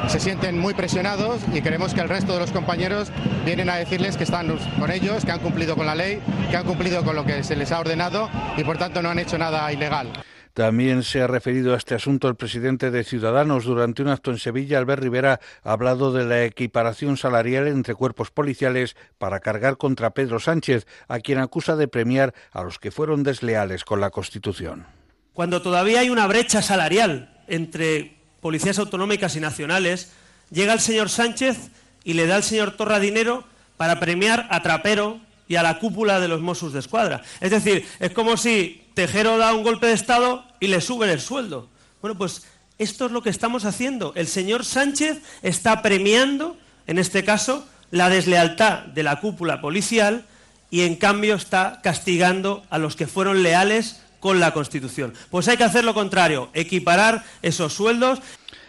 [0.09, 3.11] Se sienten muy presionados y queremos que el resto de los compañeros
[3.45, 6.21] vienen a decirles que están con ellos, que han cumplido con la ley,
[6.51, 9.19] que han cumplido con lo que se les ha ordenado y por tanto no han
[9.19, 10.13] hecho nada ilegal.
[10.55, 13.65] También se ha referido a este asunto el presidente de Ciudadanos.
[13.65, 18.31] Durante un acto en Sevilla, Albert Rivera ha hablado de la equiparación salarial entre cuerpos
[18.31, 23.23] policiales para cargar contra Pedro Sánchez, a quien acusa de premiar a los que fueron
[23.23, 24.85] desleales con la Constitución.
[25.33, 30.11] Cuando todavía hay una brecha salarial entre policías autonómicas y nacionales,
[30.51, 31.57] llega el señor Sánchez
[32.03, 33.45] y le da al señor Torra dinero
[33.77, 37.23] para premiar a Trapero y a la cúpula de los Mossos de Escuadra.
[37.41, 41.21] Es decir, es como si Tejero da un golpe de Estado y le suben el
[41.21, 41.69] sueldo.
[42.01, 42.47] Bueno, pues
[42.79, 44.13] esto es lo que estamos haciendo.
[44.17, 50.25] El señor Sánchez está premiando, en este caso, la deslealtad de la cúpula policial
[50.71, 55.13] y en cambio está castigando a los que fueron leales con la Constitución.
[55.31, 58.23] Pues hay que hacer lo contrario, equiparar esos sueldos.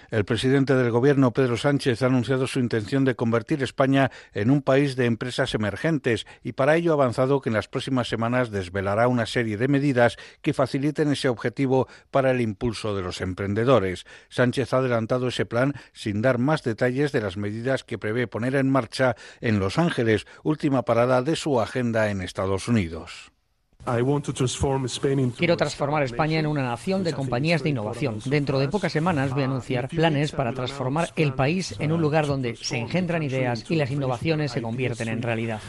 [0.09, 4.61] El presidente del Gobierno, Pedro Sánchez, ha anunciado su intención de convertir España en un
[4.61, 9.07] país de empresas emergentes y para ello ha avanzado que en las próximas semanas desvelará
[9.07, 14.05] una serie de medidas que faciliten ese objetivo para el impulso de los emprendedores.
[14.29, 18.55] Sánchez ha adelantado ese plan sin dar más detalles de las medidas que prevé poner
[18.55, 23.32] en marcha en Los Ángeles, última parada de su agenda en Estados Unidos.
[25.37, 28.19] Quiero transformar España en una nación de compañías de innovación.
[28.25, 32.27] Dentro de pocas semanas voy a anunciar planes para transformar el país en un lugar
[32.27, 35.59] donde se engendran ideas y las innovaciones se convierten en realidad.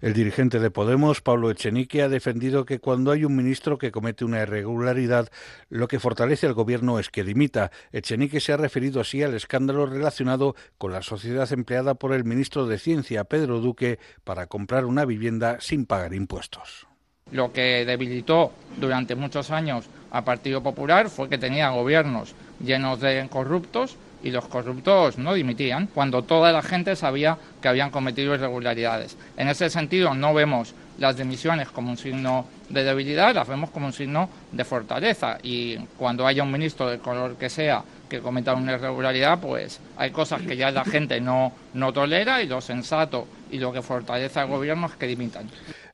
[0.00, 4.24] El dirigente de Podemos, Pablo Echenique, ha defendido que cuando hay un ministro que comete
[4.24, 5.28] una irregularidad,
[5.70, 7.72] lo que fortalece al gobierno es que dimita.
[7.90, 12.66] Echenique se ha referido así al escándalo relacionado con la sociedad empleada por el ministro
[12.66, 16.86] de Ciencia, Pedro Duque, para comprar una vivienda sin pagar impuestos.
[17.32, 23.26] Lo que debilitó durante muchos años al Partido Popular fue que tenía gobiernos llenos de
[23.28, 29.16] corruptos y los corruptos no dimitían cuando toda la gente sabía que habían cometido irregularidades.
[29.36, 33.86] En ese sentido, no vemos las dimisiones como un signo de debilidad, las vemos como
[33.86, 35.38] un signo de fortaleza.
[35.42, 40.10] Y cuando haya un ministro del color que sea que cometa una irregularidad, pues hay
[40.10, 44.40] cosas que ya la gente no, no tolera y lo sensato y lo que fortalece
[44.40, 45.48] al gobierno es que dimitan.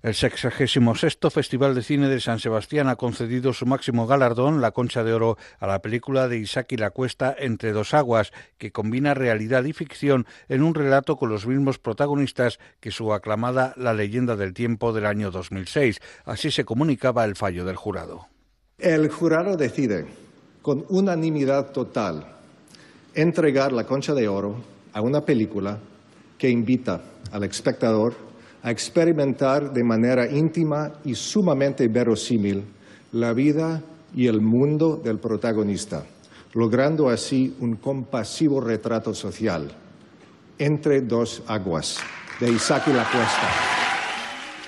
[0.05, 0.79] El 66
[1.33, 5.39] Festival de Cine de San Sebastián ha concedido su máximo galardón, la Concha de Oro,
[5.59, 9.73] a la película de Isaac y la Cuesta Entre dos aguas, que combina realidad y
[9.73, 14.93] ficción en un relato con los mismos protagonistas que su aclamada La leyenda del tiempo
[14.93, 16.01] del año 2006.
[16.27, 18.27] Así se comunicaba el fallo del jurado.
[18.77, 20.05] El jurado decide,
[20.61, 22.27] con unanimidad total,
[23.15, 24.57] entregar la Concha de Oro
[24.93, 25.79] a una película
[26.37, 27.01] que invita
[27.33, 28.24] al espectador
[28.65, 32.65] a experimentar de manera íntima y sumamente verosímil
[33.13, 33.83] la vida
[34.15, 36.05] y el mundo del protagonista,
[36.55, 39.71] logrando así un compasivo retrato social
[40.59, 41.99] entre dos aguas
[42.41, 43.74] de Isaac y la Cuesta.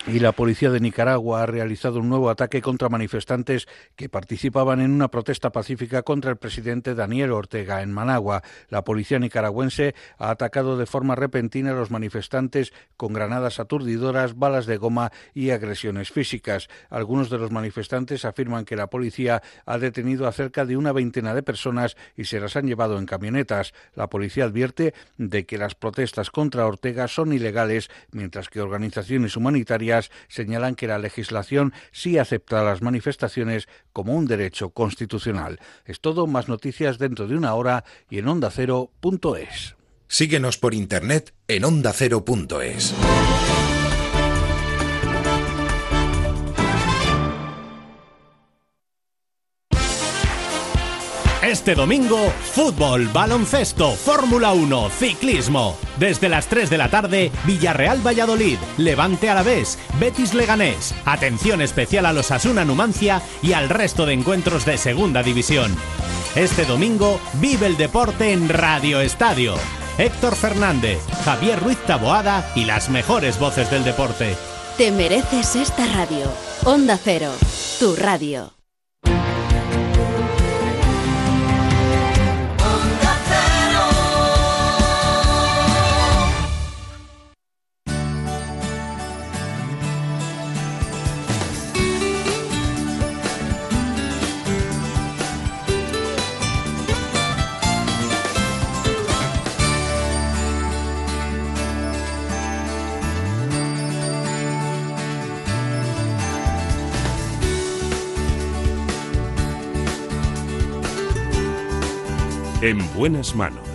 [0.09, 4.93] Y la policía de Nicaragua ha realizado un nuevo ataque contra manifestantes que participaban en
[4.93, 8.43] una protesta pacífica contra el presidente Daniel Ortega en Managua.
[8.69, 14.67] La policía nicaragüense ha atacado de forma repentina a los manifestantes con granadas aturdidoras, balas
[14.67, 16.69] de goma y agresiones físicas.
[16.89, 21.35] Algunos de los manifestantes afirman que la policía ha detenido a cerca de una veintena
[21.35, 23.75] de personas y se las han llevado en camionetas.
[23.97, 29.96] La policía advierte de que las protestas contra Ortega son ilegales, mientras que organizaciones humanitarias
[30.29, 35.59] señalan que la legislación sí acepta las manifestaciones como un derecho constitucional.
[35.85, 39.77] Es todo, más noticias dentro de una hora y en ondacero.es.
[40.09, 42.95] Síguenos por internet en ondacero.es.
[51.47, 55.77] Este domingo, fútbol, baloncesto, Fórmula 1, ciclismo.
[55.97, 60.93] Desde las 3 de la tarde, Villarreal Valladolid, Levante Alavés, Betis Leganés.
[61.05, 65.73] Atención especial a los Asuna Numancia y al resto de encuentros de Segunda División.
[66.35, 69.55] Este domingo, vive el deporte en Radio Estadio.
[69.99, 74.37] Héctor Fernández, Javier Ruiz Taboada y las mejores voces del deporte.
[74.79, 76.27] Te mereces esta radio.
[76.65, 77.31] Onda Cero,
[77.79, 78.56] tu radio.
[112.63, 113.69] En buenas manos.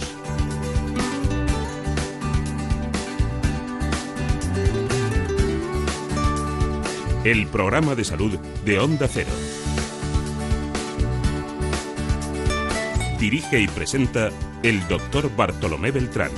[7.24, 9.30] El programa de salud de Onda Cero.
[13.20, 14.30] Dirige y presenta
[14.64, 16.32] el doctor Bartolomé Beltrán.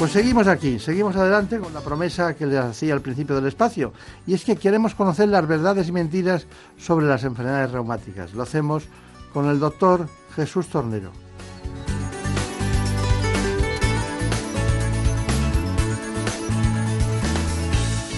[0.00, 3.92] Pues seguimos aquí, seguimos adelante con la promesa que les hacía al principio del espacio,
[4.26, 8.34] y es que queremos conocer las verdades y mentiras sobre las enfermedades reumáticas.
[8.34, 8.88] Lo hacemos
[9.32, 11.12] con el doctor Jesús Tornero.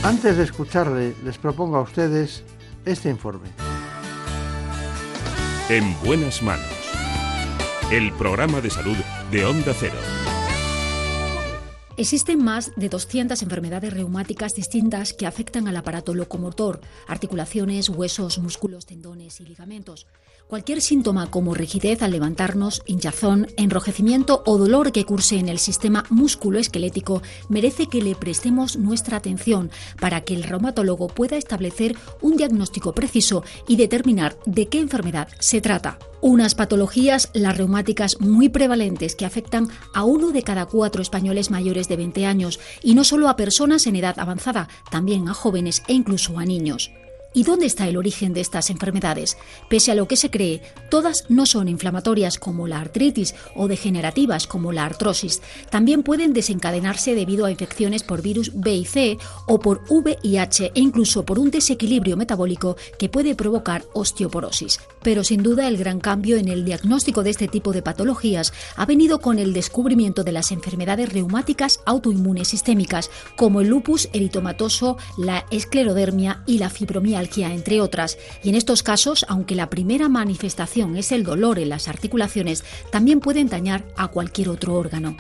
[0.03, 2.45] Antes de escucharle, les propongo a ustedes
[2.85, 3.49] este informe.
[5.71, 6.67] En buenas manos.
[7.91, 8.97] El programa de salud
[9.31, 9.97] de Onda Cero.
[11.97, 18.85] Existen más de 200 enfermedades reumáticas distintas que afectan al aparato locomotor, articulaciones, huesos, músculos,
[18.85, 20.07] tendones y ligamentos.
[20.49, 26.05] Cualquier síntoma como rigidez al levantarnos, hinchazón, enrojecimiento o dolor que curse en el sistema
[26.11, 32.93] musculoesquelético merece que le prestemos nuestra atención para que el reumatólogo pueda establecer un diagnóstico
[32.93, 35.99] preciso y determinar de qué enfermedad se trata.
[36.21, 41.89] Unas patologías, las reumáticas, muy prevalentes que afectan a uno de cada cuatro españoles mayores
[41.89, 45.95] de 20 años y no solo a personas en edad avanzada, también a jóvenes e
[45.95, 46.91] incluso a niños.
[47.37, 49.37] ¿Y dónde está el origen de estas enfermedades?
[49.69, 54.47] Pese a lo que se cree, todas no son inflamatorias como la artritis o degenerativas
[54.47, 55.43] como la artrosis.
[55.69, 59.19] También pueden desencadenarse debido a infecciones por virus B y C
[59.49, 64.79] o por VIH e incluso por un desequilibrio metabólico que puede provocar osteoporosis.
[65.03, 68.87] Pero sin duda el gran cambio en el diagnóstico de este tipo de patologías ha
[68.87, 75.47] venido con el descubrimiento de las enfermedades reumáticas autoinmunes sistémicas como el lupus eritomatoso, la
[75.51, 81.13] esclerodermia y la fibromialgia entre otras, y en estos casos, aunque la primera manifestación es
[81.13, 85.17] el dolor en las articulaciones, también pueden dañar a cualquier otro órgano.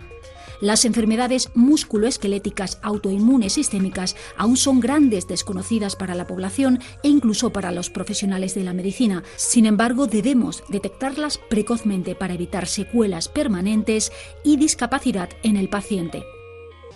[0.61, 7.73] Las enfermedades musculoesqueléticas autoinmunes sistémicas aún son grandes desconocidas para la población e incluso para
[7.73, 9.25] los profesionales de la medicina.
[9.37, 14.13] Sin embargo, debemos detectarlas precozmente para evitar secuelas permanentes
[14.45, 16.25] y discapacidad en el paciente.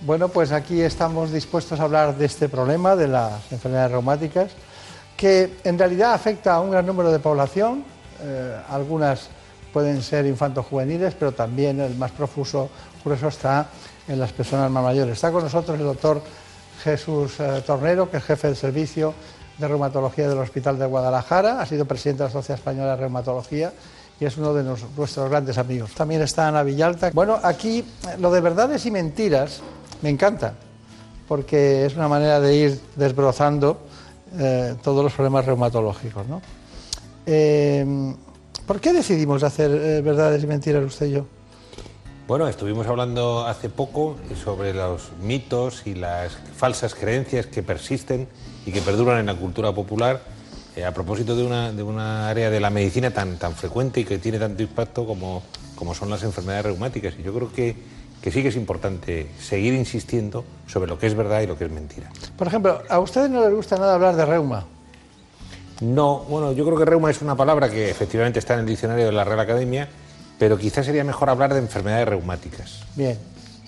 [0.03, 4.53] Bueno, pues aquí estamos dispuestos a hablar de este problema de las enfermedades reumáticas
[5.19, 7.85] que en realidad afecta a un gran número de población,
[8.23, 9.29] eh, algunas
[9.73, 12.71] pueden ser infantos juveniles, pero también el más profuso
[13.13, 13.69] eso está
[14.07, 15.15] en las personas más mayores.
[15.15, 16.21] Está con nosotros el doctor
[16.83, 19.15] Jesús eh, Tornero, que es jefe del servicio
[19.59, 23.73] de reumatología del Hospital de Guadalajara, ha sido presidente de la Sociedad Española de Reumatología
[24.21, 25.93] y es uno de nuestros grandes amigos.
[25.95, 27.11] También está Ana Villalta.
[27.13, 27.85] Bueno, aquí
[28.21, 29.61] lo de verdades y mentiras
[30.03, 30.55] me encanta,
[31.27, 33.88] porque es una manera de ir desbrozando
[34.39, 36.27] eh, todos los problemas reumatológicos.
[36.27, 36.43] ¿no?
[37.27, 38.15] Eh,
[38.67, 41.27] ¿Por qué decidimos hacer eh, verdades y mentiras usted y yo?
[42.27, 48.29] Bueno, estuvimos hablando hace poco sobre los mitos y las falsas creencias que persisten
[48.67, 50.21] y que perduran en la cultura popular
[50.87, 54.19] a propósito de una, de una área de la medicina tan, tan frecuente y que
[54.19, 55.43] tiene tanto impacto como,
[55.75, 57.15] como son las enfermedades reumáticas.
[57.19, 57.77] Y yo creo que,
[58.23, 61.65] que sí que es importante seguir insistiendo sobre lo que es verdad y lo que
[61.65, 62.11] es mentira.
[62.37, 64.65] Por ejemplo, ¿a ustedes no les gusta nada hablar de reuma?
[65.81, 69.07] No, bueno, yo creo que reuma es una palabra que efectivamente está en el diccionario
[69.07, 69.89] de la Real Academia,
[70.39, 72.81] pero quizás sería mejor hablar de enfermedades reumáticas.
[72.97, 73.17] Bien.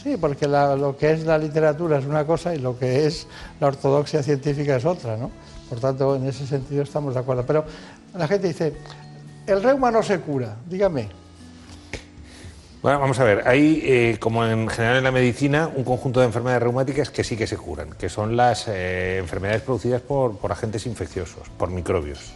[0.02, 3.26] Sí, porque la- lo que es la literatura es una cosa y lo que es
[3.60, 5.30] la ortodoxia científica es otra, ¿no?
[5.68, 7.44] Por tanto, en ese sentido estamos de acuerdo.
[7.46, 7.64] Pero
[8.16, 8.72] la gente dice,
[9.46, 11.08] el reuma no se cura, dígame.
[12.82, 16.26] Bueno, vamos a ver, hay, eh, como en general en la medicina, un conjunto de
[16.26, 20.50] enfermedades reumáticas que sí que se curan, que son las eh, enfermedades producidas por, por
[20.50, 22.32] agentes infecciosos, por microbios.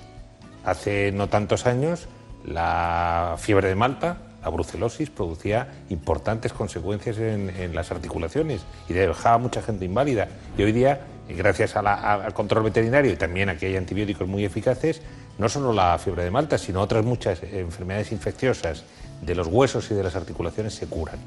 [0.66, 2.08] Hace no tantos años,
[2.44, 9.38] la fiebre de Malta, la brucelosis, producía importantes consecuencias en, en las articulaciones y dejaba
[9.38, 10.28] mucha gente inválida.
[10.58, 13.76] Y hoy día, gracias a la- a- al control veterinario y también a que hay
[13.76, 15.00] antibióticos muy eficaces,
[15.38, 18.84] no solo la fiebre de Malta, sino otras muchas enfermedades infecciosas
[19.24, 21.18] de los huesos y de las articulaciones se curan.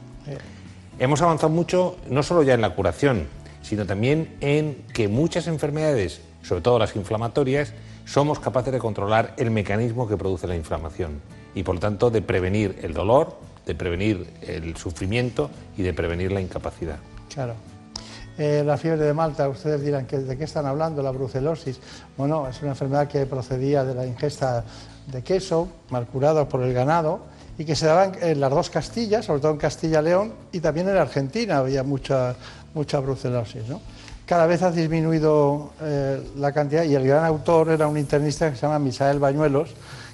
[0.99, 3.27] Hemos avanzado mucho, no solo ya en la curación,
[3.61, 7.73] sino también en que muchas enfermedades, sobre todo las inflamatorias,
[8.05, 11.19] somos capaces de controlar el mecanismo que produce la inflamación
[11.53, 16.31] y por lo tanto de prevenir el dolor, de prevenir el sufrimiento y de prevenir
[16.31, 16.97] la incapacidad.
[17.33, 17.53] Claro.
[18.37, 21.01] Eh, la fiebre de Malta, ustedes dirán, que ¿de qué están hablando?
[21.01, 21.79] La brucelosis.
[22.15, 24.63] Bueno, es una enfermedad que procedía de la ingesta
[25.07, 27.21] de queso, mal curado por el ganado,
[27.57, 30.97] y que se daba en, las dos Castillas, sobre todo en Castilla-León, y también en
[30.97, 32.35] Argentina había mucha,
[32.73, 33.63] mucha brucelosis.
[34.25, 38.55] Cada vez ha disminuido eh, la cantidad, y el gran autor era un internista que
[38.55, 39.71] se llama Misael Bañuelos,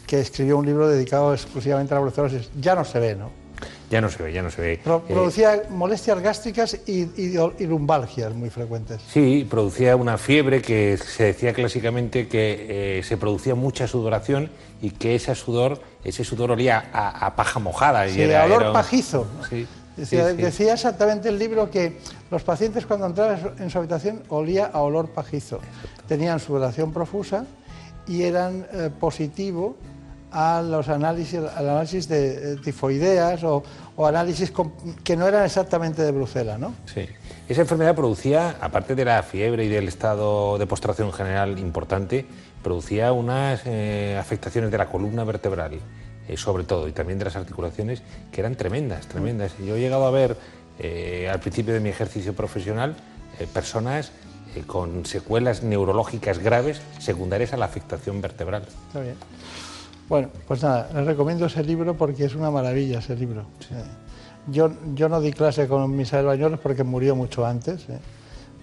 [0.08, 2.50] que escribió un libro dedicado exclusivamente a la brucelosis.
[2.60, 3.43] Ya no se ve, ¿no?
[3.90, 4.80] Ya no se ve, ya no se ve.
[4.84, 9.02] Pro- Eh, producía molestias gástricas y, y- y lumbalgias muy frecuentes.
[9.08, 14.50] Sí, producía una fiebre que se decía clásicamente que eh, se producía mucha sudoración
[14.82, 18.08] y que ese sudor, ese sudor olía a, a paja mojada.
[18.08, 19.28] y Sí, era, olor era un- pajizo.
[19.50, 20.42] Sí, Decía, sí, sí.
[20.42, 22.00] decía exactamente el libro que
[22.32, 25.60] los pacientes cuando entraban en su- en su habitación olía a olor pajizo.
[26.08, 27.46] Tenían sudoración profusa
[28.08, 29.78] y eran eh, positivo
[30.34, 33.64] a los análisis, al análisis de eh, tifoideas o,
[33.96, 34.52] o análisis
[35.04, 36.74] que no eran exactamente de Brucela, ¿no?
[36.86, 37.08] Sí.
[37.48, 42.26] Esa enfermedad producía, aparte de la fiebre y del estado de postración general importante,
[42.64, 45.80] producía unas eh, afectaciones de la columna vertebral,
[46.28, 48.02] eh, sobre todo, y también de las articulaciones,
[48.32, 49.52] que eran tremendas, tremendas.
[49.60, 50.38] Yo he llegado a ver,
[50.80, 52.96] eh, al principio de mi ejercicio profesional,
[53.40, 54.12] eh, personas
[54.56, 58.64] eh, con secuelas neurológicas graves secundarias a la afectación vertebral.
[58.88, 59.16] Está bien.
[60.10, 63.42] Bueno, pues nada, les recomiendo ese libro porque es una maravilla ese libro.
[63.72, 63.84] Eh,
[64.48, 68.00] Yo, yo no di clase con Misael Bañuelos porque murió mucho antes, eh.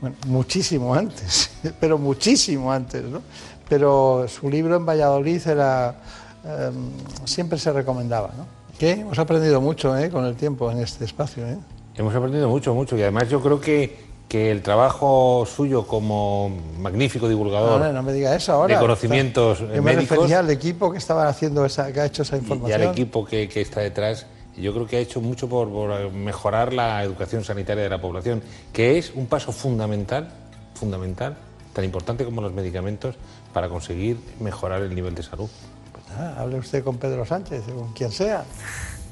[0.00, 1.50] Bueno, muchísimo antes,
[1.80, 3.22] pero muchísimo antes, ¿no?
[3.68, 5.94] Pero su libro en Valladolid era,
[6.44, 6.70] eh,
[7.24, 8.46] siempre se recomendaba, ¿no?
[8.78, 8.92] ¿Qué?
[8.92, 10.10] Hemos aprendido mucho ¿eh?
[10.10, 11.58] con el tiempo en este espacio, ¿eh?
[11.94, 17.28] Hemos aprendido mucho, mucho, y además yo creo que, que el trabajo suyo como magnífico
[17.28, 18.76] divulgador No, no me diga eso ahora.
[18.76, 22.06] de conocimientos Yo eh, me médicos refería al equipo que estaba haciendo esa, que ha
[22.06, 22.80] hecho esa y información.
[22.80, 24.26] al equipo que, que está detrás,
[24.56, 28.40] yo creo que ha hecho mucho por, por mejorar la educación sanitaria de la población,
[28.72, 30.28] que es un paso fundamental,
[30.74, 31.36] fundamental,
[31.72, 33.16] tan importante como los medicamentos,
[33.52, 35.50] para conseguir mejorar el nivel de salud.
[36.16, 38.44] Ah, hable usted con Pedro Sánchez, con quien sea.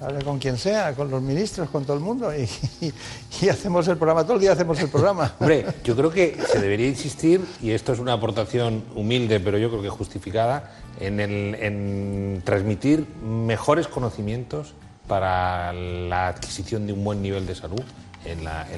[0.00, 2.30] Hable con quien sea, con los ministros, con todo el mundo.
[2.32, 5.34] Y, hacemos el programa, todo el día hacemos el programa.
[5.40, 9.70] Hombre, yo creo que se debería insistir, y esto es una aportación humilde, pero yo
[9.70, 14.74] creo que justificada, en, el- transmitir mejores conocimientos
[15.08, 17.82] para la adquisición de un buen nivel de salud
[18.24, 18.68] en la,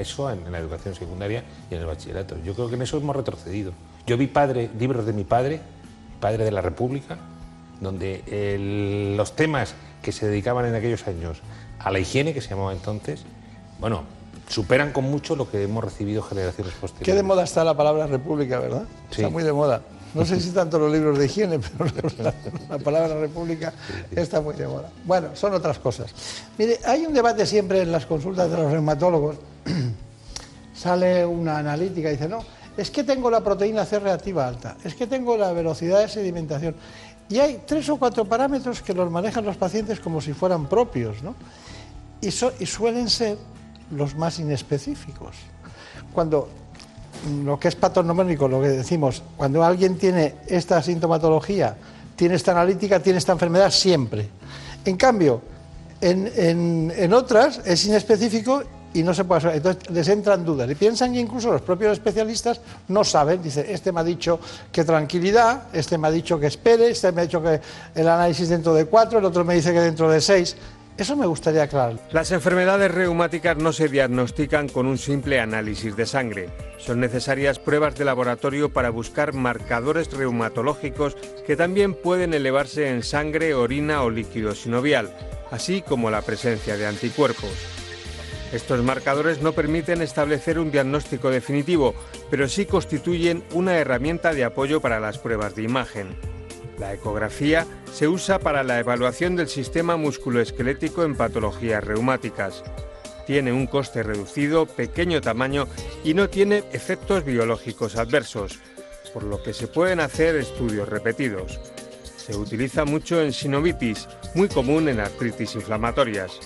[0.00, 2.36] ESO, en, la educación secundaria y en el bachillerato.
[2.44, 3.72] Yo creo que en eso hemos retrocedido.
[4.06, 5.60] Yo vi padre, libros de mi padre,
[6.20, 7.18] padre de la República,
[7.80, 11.38] donde los temas que se dedicaban en aquellos años
[11.78, 13.22] a la higiene, que se llamaba entonces,
[13.78, 14.04] bueno,
[14.48, 17.06] superan con mucho lo que hemos recibido generaciones posteriores.
[17.06, 18.84] Qué de moda está la palabra república, ¿verdad?
[19.10, 19.22] Sí.
[19.22, 19.82] Está muy de moda.
[20.12, 22.34] No sé si tanto los libros de higiene, pero la,
[22.68, 23.72] la palabra república
[24.10, 24.90] está muy de moda.
[25.04, 26.12] Bueno, son otras cosas.
[26.58, 29.36] Mire, hay un debate siempre en las consultas de los reumatólogos.
[30.74, 32.42] Sale una analítica y dice, no,
[32.76, 36.74] es que tengo la proteína C reactiva alta, es que tengo la velocidad de sedimentación.
[37.30, 41.22] Y hay tres o cuatro parámetros que los manejan los pacientes como si fueran propios,
[41.22, 41.34] ¿no?
[42.20, 43.38] Y, suelen ser
[43.92, 45.36] los más inespecíficos.
[46.12, 46.48] Cuando
[47.30, 51.76] mm, lo que es patognomónico, lo que decimos, cuando alguien tiene esta sintomatología,
[52.16, 54.28] tiene esta analítica, tiene esta enfermedad siempre.
[54.84, 55.40] En cambio,
[56.02, 58.62] En, en- en otras es inespecífico
[58.94, 59.56] y no se puede saber.
[59.58, 63.42] Entonces les entran dudas y piensan que incluso los propios especialistas no saben.
[63.42, 64.40] Dice, este me ha dicho
[64.72, 67.60] que tranquilidad, este me ha dicho que espere, este me ha dicho que
[67.94, 70.56] el análisis dentro de cuatro, el otro me dice que dentro de seis.
[71.00, 71.98] Eso me gustaría aclarar.
[72.12, 76.50] Las enfermedades reumáticas no se diagnostican con un simple análisis de sangre.
[76.76, 83.54] Son necesarias pruebas de laboratorio para buscar marcadores reumatológicos que también pueden elevarse en sangre,
[83.54, 85.10] orina o líquido sinovial,
[85.50, 87.79] así como la presencia de anticuerpos.
[88.52, 91.94] Estos marcadores no permiten establecer un diagnóstico definitivo,
[92.30, 96.16] pero sí constituyen una herramienta de apoyo para las pruebas de imagen.
[96.78, 102.64] La ecografía se usa para la evaluación del sistema musculoesquelético en patologías reumáticas.
[103.26, 105.68] Tiene un coste reducido, pequeño tamaño
[106.02, 108.58] y no tiene efectos biológicos adversos,
[109.14, 111.60] por lo que se pueden hacer estudios repetidos.
[112.16, 116.40] Se utiliza mucho en sinovitis, muy común en artritis inflamatorias.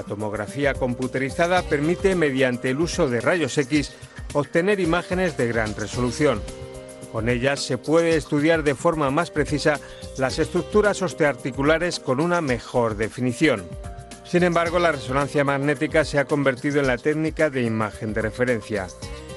[0.00, 3.92] La tomografía computerizada permite, mediante el uso de rayos X,
[4.32, 6.40] obtener imágenes de gran resolución.
[7.12, 9.78] Con ellas se puede estudiar de forma más precisa
[10.16, 13.68] las estructuras osteoarticulares con una mejor definición.
[14.24, 18.86] Sin embargo, la resonancia magnética se ha convertido en la técnica de imagen de referencia.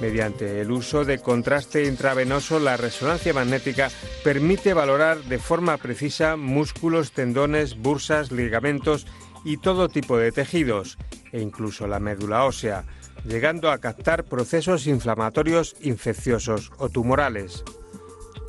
[0.00, 3.90] Mediante el uso de contraste intravenoso, la resonancia magnética
[4.22, 9.06] permite valorar de forma precisa músculos, tendones, bursas, ligamentos
[9.44, 10.98] y todo tipo de tejidos,
[11.32, 12.84] e incluso la médula ósea,
[13.24, 17.64] llegando a captar procesos inflamatorios, infecciosos o tumorales.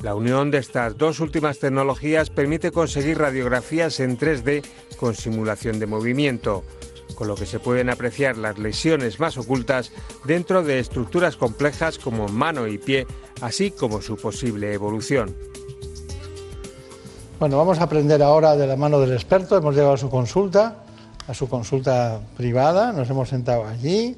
[0.02, 4.64] La unión de estas dos últimas tecnologías permite conseguir radiografías en 3D
[4.98, 6.64] con simulación de movimiento,
[7.14, 9.92] con lo que se pueden apreciar las lesiones más ocultas
[10.24, 13.06] dentro de estructuras complejas como mano y pie,
[13.40, 15.34] así como su posible evolución.
[17.38, 19.56] Bueno, vamos a aprender ahora de la mano del experto.
[19.56, 20.85] Hemos llegado a su consulta,
[21.28, 22.92] a su consulta privada.
[22.92, 24.16] Nos hemos sentado allí,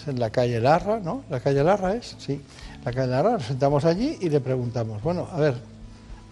[0.00, 1.22] es en la calle Larra, ¿no?
[1.30, 2.16] ¿La calle Larra es?
[2.18, 2.40] Sí,
[2.84, 3.32] la calle Larra.
[3.32, 5.54] Nos sentamos allí y le preguntamos, bueno, a ver,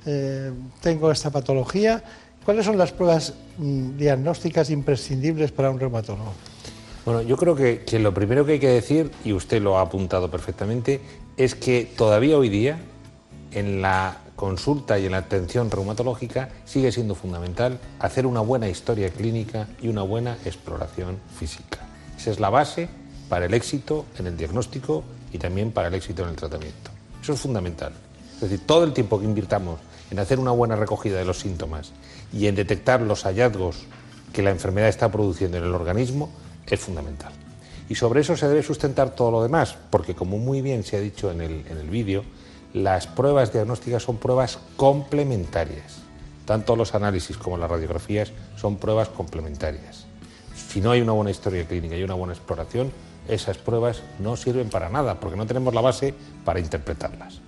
[0.06, 2.02] eh, tengo esta patología.
[2.44, 6.32] ¿Cuáles son las pruebas mm, diagnósticas imprescindibles para un reumatólogo?
[7.05, 9.82] Bueno, yo creo que, que lo primero que hay que decir, y usted lo ha
[9.82, 11.01] apuntado perfectamente,
[11.36, 12.78] es que todavía hoy día
[13.52, 19.10] en la consulta y en la atención reumatológica sigue siendo fundamental hacer una buena historia
[19.10, 21.81] clínica y una buena exploración física.
[22.16, 22.89] Esa es la base
[23.28, 25.02] para el éxito en el diagnóstico
[25.32, 26.90] y también para el éxito en el tratamiento.
[27.20, 27.93] Eso es fundamental.
[28.36, 31.90] Es decir, todo el tiempo que invirtamos en hacer una buena recogida de los síntomas
[32.32, 33.86] y en detectar los hallazgos
[34.32, 36.31] que la enfermedad está produciendo en el organismo
[36.65, 37.32] es fundamental.
[37.89, 41.01] Y sobre eso se debe sustentar todo lo demás, porque como muy bien se ha
[41.01, 42.23] dicho en el, en el vídeo,
[42.73, 45.99] las pruebas diagnósticas son pruebas complementarias.
[46.45, 50.07] Tanto los análisis como las radiografías son pruebas complementarias.
[50.55, 52.93] Si no hay una buena historia clínica y una buena exploración,
[53.28, 56.15] esas pruebas no sirven para nada, porque no tenemos la base
[56.45, 57.40] para interpretarlas.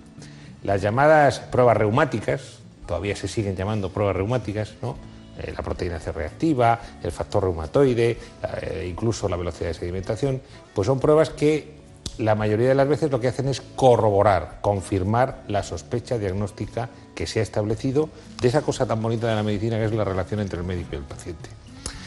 [0.63, 4.95] Las llamadas pruebas reumáticas, todavía se siguen llamando pruebas reumáticas, ¿no?
[5.39, 8.17] Eh, la proteína C reactiva, el factor reumatoide,
[8.61, 10.41] eh, incluso la velocidad de sedimentación,
[10.73, 11.80] pues son pruebas que
[12.17, 17.27] la mayoría de las veces lo que hacen es corroborar, confirmar la sospecha diagnóstica que
[17.27, 18.09] se ha establecido
[18.41, 20.89] de esa cosa tan bonita de la medicina que es la relación entre el médico
[20.93, 21.49] y el paciente.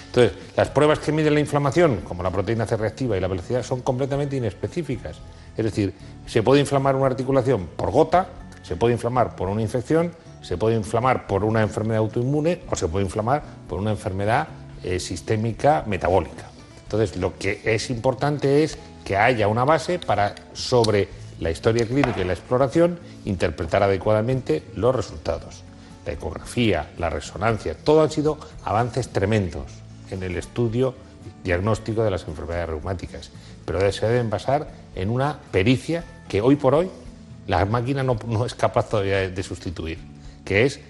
[0.06, 3.64] Entonces, las pruebas que miden la inflamación, como la proteína C reactiva y la velocidad,
[3.64, 5.16] son completamente inespecíficas.
[5.56, 5.92] Es decir,
[6.26, 8.28] se puede inflamar una articulación por gota,
[8.62, 12.86] se puede inflamar por una infección, se puede inflamar por una enfermedad autoinmune o se
[12.86, 14.46] puede inflamar por una enfermedad
[14.84, 16.48] eh, sistémica metabólica.
[16.84, 21.08] Entonces, lo que es importante es que haya una base para, sobre
[21.40, 25.62] la historia clínica y la exploración, interpretar adecuadamente los resultados.
[26.06, 29.66] La ecografía, la resonancia, todo han sido avances tremendos
[30.10, 30.94] en el estudio
[31.42, 33.30] diagnóstico de las enfermedades reumáticas,
[33.64, 36.90] pero se deben basar en una pericia que hoy por hoy
[37.46, 39.98] la máquina no, no es capaz todavía de, sustituir,
[40.44, 40.80] que es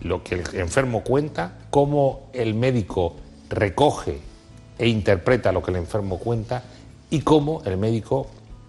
[0.00, 3.16] lo que el enfermo cuenta, cómo el médico
[3.48, 4.18] recoge
[4.78, 6.62] e interpreta lo que el enfermo cuenta
[7.10, 8.26] y cómo el médico,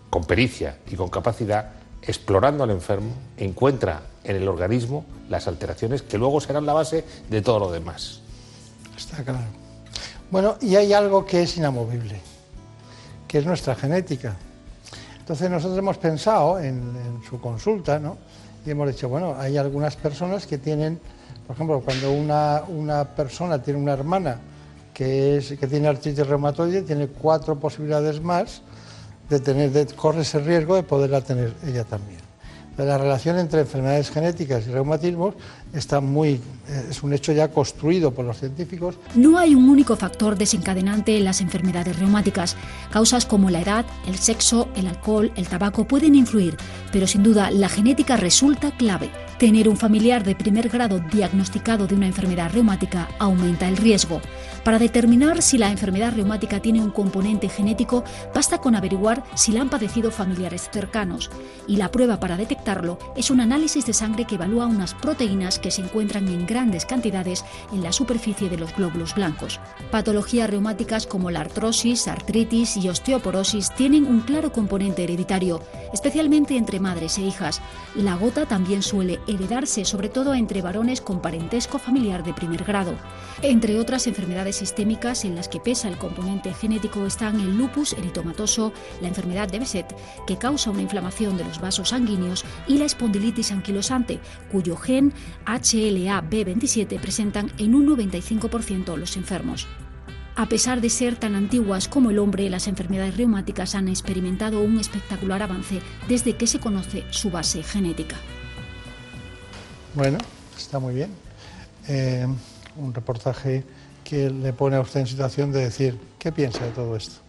[0.10, 1.72] con pericia y con capacidad,
[2.02, 7.42] explorando al enfermo, encuentra en el organismo las alteraciones que luego serán la base de
[7.42, 8.22] todo lo demás.
[8.96, 9.66] Está claro.
[10.32, 12.20] Bueno, y hay algo que es inamovible,
[13.28, 14.36] que es nuestra genética.
[15.20, 18.18] Entonces nosotros hemos pensado en, su consulta, ¿no?
[18.66, 21.00] Y hemos dicho, bueno, hay algunas personas que tienen,
[21.48, 24.40] por ejemplo, cuando una, una persona tiene una hermana
[24.96, 28.62] que, tiene artritis reumatoide, tiene cuatro posibilidades más
[29.30, 32.20] de tener, de, corre ese riesgo de poderla tener ella también.
[32.78, 35.36] la relación entre enfermedades genéticas y reumatismos
[35.74, 36.34] está muy,
[36.70, 38.96] eh, es un hecho ya construido por los científicos.
[39.16, 42.56] No hay un único factor desencadenante en las enfermedades reumáticas.
[42.90, 46.56] Causas como la edad, el sexo, el alcohol, el tabaco pueden influir,
[46.94, 49.10] pero sin duda la genética resulta clave.
[49.40, 54.22] Tener un familiar de primer grado diagnosticado de una enfermedad reumática aumenta el riesgo.
[54.66, 59.62] Para determinar si la enfermedad reumática tiene un componente genético, basta con averiguar si la
[59.62, 61.30] han padecido familiares cercanos.
[61.68, 65.70] Y la prueba para detectarlo es un análisis de sangre que evalúa unas proteínas que
[65.70, 69.60] se encuentran en grandes cantidades en la superficie de los glóbulos blancos.
[69.92, 75.62] Patologías reumáticas como la artrosis, artritis y osteoporosis tienen un claro componente hereditario,
[75.94, 77.62] especialmente entre madres e hijas.
[77.94, 82.96] La gota también suele heredarse, sobre todo entre varones con parentesco familiar de primer grado.
[83.44, 88.74] Entre otras enfermedades sistémicas en las que pesa el componente genético están el lupus eritomatoso,
[89.02, 89.96] la enfermedad de Besset,
[90.26, 94.20] que causa una inflamación de los vasos sanguíneos, y la espondilitis anquilosante,
[94.52, 95.14] cuyo gen
[95.46, 99.68] HLA-B27 presentan en un 95% los enfermos.
[100.38, 104.80] A pesar de ser tan antiguas como el hombre, las enfermedades reumáticas han experimentado un
[104.80, 105.80] espectacular avance
[106.10, 108.18] desde que se conoce su base genética.
[109.94, 110.18] Bueno,
[110.58, 111.10] está muy bien.
[111.88, 112.28] Eh,
[112.76, 113.64] un reportaje
[114.06, 117.20] que le pone a usted en situación de decir, ¿qué piensa de todo esto?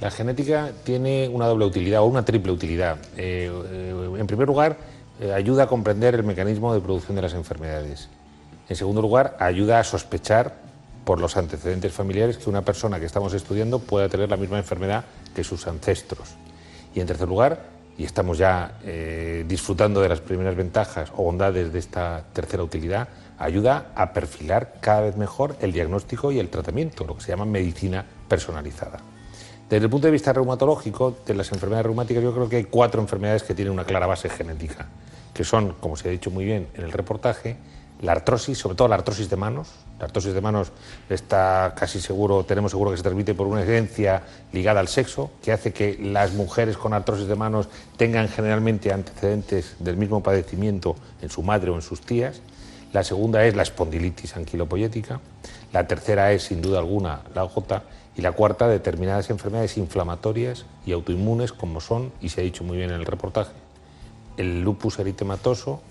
[0.00, 2.98] La genética tiene una doble utilidad o una triple utilidad.
[3.16, 4.76] Eh, eh, en primer lugar,
[5.20, 8.08] eh, ayuda a comprender el mecanismo de producción de las enfermedades.
[8.68, 10.56] En segundo lugar, ayuda a sospechar
[11.04, 15.04] por los antecedentes familiares que una persona que estamos estudiando pueda tener la misma enfermedad
[15.34, 16.30] que sus ancestros.
[16.94, 17.66] Y en tercer lugar,
[17.96, 18.78] y estamos ya
[19.46, 23.08] disfrutando de las primeras ventajas o bondades de esta tercera utilidad,
[23.38, 27.44] ayuda a perfilar cada vez mejor el diagnóstico y el tratamiento, lo que se llama
[27.44, 28.98] medicina personalizada.
[29.68, 33.00] Desde el punto de vista reumatológico, de las enfermedades reumáticas, yo creo que hay cuatro
[33.00, 34.86] enfermedades que tienen una clara base genética,
[35.32, 37.56] que son, como se ha dicho muy bien en el reportaje,
[38.02, 39.68] la artrosis, sobre todo la artrosis de manos.
[39.98, 40.72] La artrosis de manos
[41.08, 45.52] está casi seguro, tenemos seguro que se transmite por una herencia ligada al sexo, que
[45.52, 51.30] hace que las mujeres con artrosis de manos tengan generalmente antecedentes del mismo padecimiento en
[51.30, 52.40] su madre o en sus tías.
[52.94, 55.20] La segunda es la espondilitis anquilopoyética.
[55.72, 57.82] La tercera es, sin duda alguna, la gota.
[58.16, 62.76] Y la cuarta, determinadas enfermedades inflamatorias y autoinmunes, como son, y se ha dicho muy
[62.76, 63.50] bien en el reportaje,
[64.36, 65.82] el lupus eritematoso,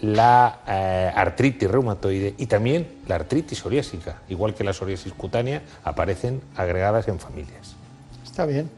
[0.00, 6.40] la eh, artritis reumatoide y también la artritis psoriásica, igual que la psoriasis cutánea, aparecen
[6.56, 7.74] agregadas en familias.
[8.24, 8.70] Está bien.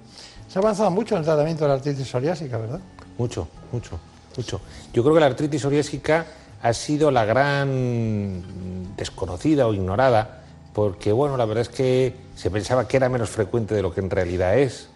[0.49, 2.81] Se ha avanzado mucho en el tratamiento de la artritis psoriásica, ¿verdad?
[3.17, 4.01] Mucho, mucho,
[4.37, 4.61] mucho.
[4.93, 6.27] Yo creo que la artritis psoriásica
[6.63, 12.87] ha sido la gran desconocida o ignorada, porque bueno, la verdad es que se pensaba
[12.87, 14.89] que era menos frecuente de lo que en realidad es.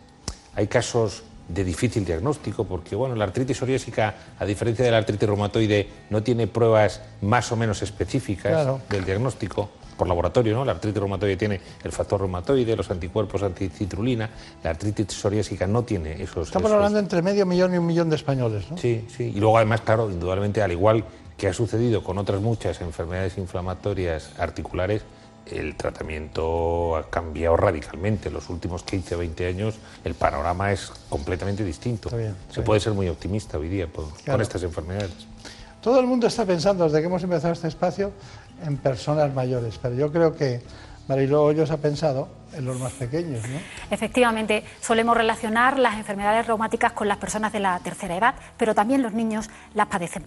[0.54, 5.28] Hay casos de difícil diagnóstico, porque bueno, la artritis psoriásica, a diferencia de la artritis
[5.28, 10.64] reumatoide, no tiene pruebas más o menos específicas del diagnóstico por laboratorio, ¿no?
[10.64, 14.30] La artritis reumatoide tiene el factor reumatoide, los anticuerpos anticitrulina,
[14.62, 16.48] la artritis psoriásica no tiene esos...
[16.48, 18.76] Estamos hablando entre medio millón y un millón de españoles, ¿no?
[18.76, 21.04] Sí, sí, y luego además, claro, indudablemente, al igual
[21.36, 25.02] que ha sucedido con otras muchas enfermedades inflamatorias articulares,
[25.46, 28.28] el tratamiento ha cambiado radicalmente.
[28.28, 32.10] En los últimos 15 o 20 años el panorama es completamente distinto.
[32.50, 33.86] Se puede ser muy optimista hoy día
[34.26, 35.12] con estas enfermedades.
[35.80, 38.10] Todo el mundo está pensando, desde que hemos empezado este espacio,
[38.64, 40.60] en personas mayores, pero yo creo que
[41.06, 43.58] Mariló Hoyos ha pensado en los más pequeños, ¿no?
[43.90, 49.02] Efectivamente, solemos relacionar las enfermedades reumáticas con las personas de la tercera edad, pero también
[49.02, 50.24] los niños las padecen.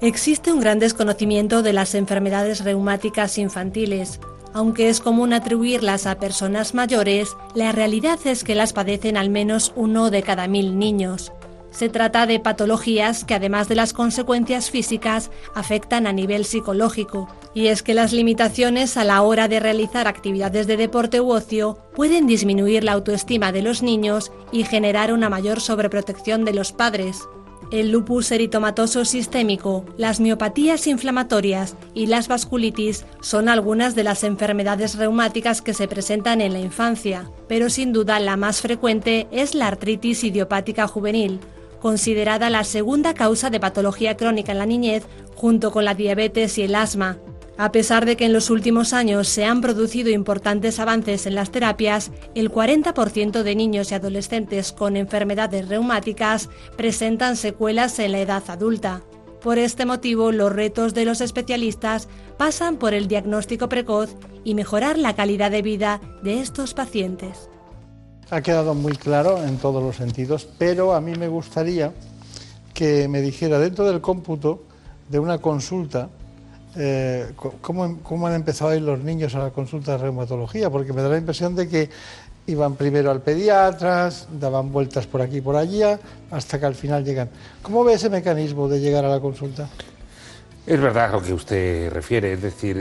[0.00, 4.20] Existe un gran desconocimiento de las enfermedades reumáticas infantiles.
[4.54, 9.72] Aunque es común atribuirlas a personas mayores, la realidad es que las padecen al menos
[9.74, 11.32] uno de cada mil niños.
[11.72, 17.66] Se trata de patologías que además de las consecuencias físicas afectan a nivel psicológico, y
[17.66, 22.28] es que las limitaciones a la hora de realizar actividades de deporte u ocio pueden
[22.28, 27.28] disminuir la autoestima de los niños y generar una mayor sobreprotección de los padres.
[27.70, 34.96] El lupus eritomatoso sistémico, las miopatías inflamatorias y las vasculitis son algunas de las enfermedades
[34.96, 39.66] reumáticas que se presentan en la infancia, pero sin duda la más frecuente es la
[39.66, 41.40] artritis idiopática juvenil,
[41.78, 45.04] considerada la segunda causa de patología crónica en la niñez
[45.34, 47.18] junto con la diabetes y el asma,
[47.58, 51.50] a pesar de que en los últimos años se han producido importantes avances en las
[51.50, 58.44] terapias, el 40% de niños y adolescentes con enfermedades reumáticas presentan secuelas en la edad
[58.46, 59.02] adulta.
[59.42, 64.14] Por este motivo, los retos de los especialistas pasan por el diagnóstico precoz
[64.44, 67.50] y mejorar la calidad de vida de estos pacientes.
[68.30, 71.92] Ha quedado muy claro en todos los sentidos, pero a mí me gustaría
[72.72, 74.62] que me dijera dentro del cómputo
[75.08, 76.08] de una consulta,
[76.76, 80.70] eh, ¿cómo, cómo han empezado a ir los niños a la consulta de reumatología?
[80.70, 81.90] Porque me da la impresión de que
[82.46, 85.98] iban primero al pediatra, daban vueltas por aquí y por allá,
[86.30, 87.28] hasta que al final llegan.
[87.62, 89.68] ¿Cómo ve ese mecanismo de llegar a la consulta?
[90.68, 92.76] Es verdad lo que usted refiere, es decir,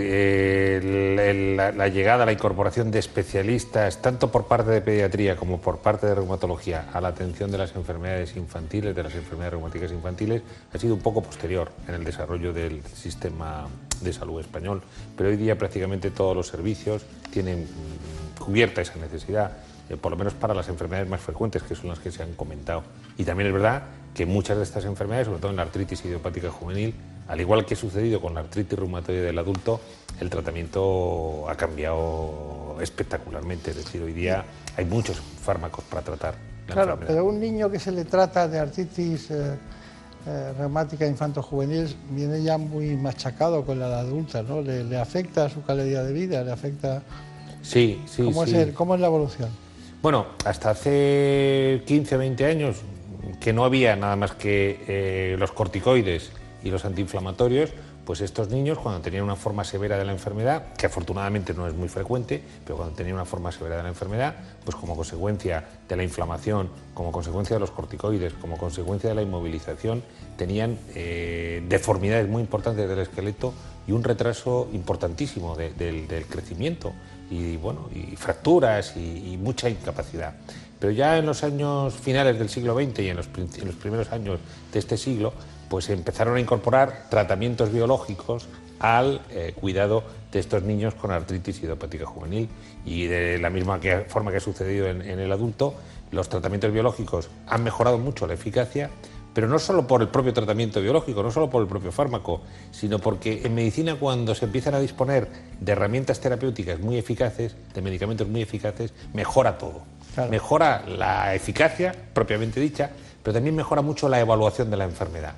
[1.55, 6.05] la, la llegada, la incorporación de especialistas, tanto por parte de pediatría como por parte
[6.05, 10.41] de reumatología, a la atención de las enfermedades infantiles, de las enfermedades reumáticas infantiles,
[10.73, 13.67] ha sido un poco posterior en el desarrollo del sistema
[14.01, 14.81] de salud español.
[15.15, 17.69] Pero hoy día prácticamente todos los servicios tienen
[18.37, 19.59] cubierta esa necesidad,
[19.89, 22.33] eh, por lo menos para las enfermedades más frecuentes, que son las que se han
[22.33, 22.83] comentado.
[23.17, 23.83] Y también es verdad
[24.13, 26.93] que muchas de estas enfermedades, sobre todo en la artritis idiopática juvenil,
[27.27, 29.79] al igual que ha sucedido con la artritis reumatoide del adulto,
[30.19, 33.71] el tratamiento ha cambiado espectacularmente.
[33.71, 34.45] Es decir, hoy día
[34.75, 36.35] hay muchos fármacos para tratar
[36.67, 37.07] la Claro, enfermedad.
[37.13, 39.55] pero un niño que se le trata de artritis eh,
[40.25, 44.61] eh, reumática infanto-juvenil viene ya muy machacado con la edad adulta, ¿no?
[44.61, 47.03] Le, le afecta a su calidad de vida, le afecta...
[47.61, 48.51] Sí, sí, ¿Cómo, sí.
[48.55, 49.49] Es el- ¿Cómo es la evolución?
[50.01, 52.77] Bueno, hasta hace 15 o 20 años
[53.41, 56.31] que no había nada más que eh, los corticoides
[56.63, 57.71] y los antiinflamatorios,
[58.07, 61.73] pues estos niños cuando tenían una forma severa de la enfermedad, que afortunadamente no es
[61.73, 65.95] muy frecuente, pero cuando tenían una forma severa de la enfermedad, pues como consecuencia de
[65.97, 70.03] la inflamación, como consecuencia de los corticoides, como consecuencia de la inmovilización,
[70.37, 73.53] tenían eh, deformidades muy importantes del esqueleto
[73.87, 76.93] y un retraso importantísimo de- del, crecimiento
[77.29, 80.35] y bueno y fracturas y, mucha incapacidad.
[80.79, 84.13] Pero ya en los años finales del siglo XX y en los, en los primeros
[84.13, 84.39] años
[84.71, 85.33] de este siglo,
[85.69, 88.47] pues empezaron a incorporar tratamientos biológicos
[88.79, 92.47] al eh, cuidado de estos niños con artritis idiopática juvenil
[92.85, 95.73] y de la misma que- forma que ha sucedido en, en el adulto,
[96.11, 98.89] los tratamientos biológicos han mejorado mucho la eficacia,
[99.33, 102.41] pero no solo por el propio tratamiento biológico, no solo por el propio fármaco,
[102.71, 105.27] sino porque en medicina cuando se empiezan a disponer
[105.59, 109.81] de herramientas terapéuticas muy eficaces, de medicamentos muy eficaces, mejora todo.
[110.29, 112.89] Mejora la eficacia propiamente dicha,
[113.21, 115.33] pero también mejora mucho la evaluación de la enfermedad.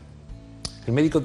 [0.89, 1.21] El médico,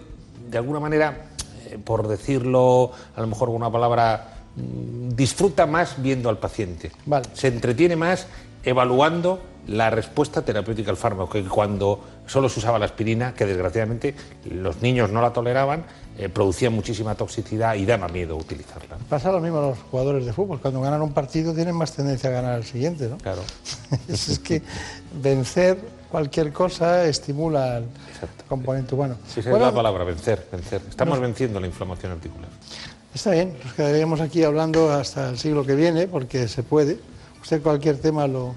[0.51, 1.31] de alguna manera,
[1.71, 6.93] eh, por decirlo a lo mejor con una palabra, mm, disfruta más viendo al paciente.
[7.33, 8.27] Se entretiene más
[8.63, 14.15] evaluando la respuesta terapéutica al fármaco, que cuando solo se usaba la aspirina, que desgraciadamente
[14.51, 15.87] los niños no la toleraban,
[16.19, 18.99] eh, producía muchísima toxicidad y daba miedo utilizarla.
[19.09, 20.61] Pasa lo mismo a los jugadores de fútbol.
[20.61, 23.17] Cuando ganan un partido tienen más tendencia a ganar el siguiente, ¿no?
[23.17, 23.41] Claro.
[24.09, 24.61] es que
[25.23, 27.87] vencer cualquier cosa estimula el
[28.49, 29.17] componente humano.
[29.27, 30.81] Sí, esa Bueno, es la palabra, vencer, vencer.
[30.89, 32.49] Estamos venciendo la inflamación articular.
[33.13, 37.01] Está bien, nos quedaríamos aquí hablando hasta el siglo que viene, porque se puede.
[37.43, 38.55] Usted cualquier tema lo,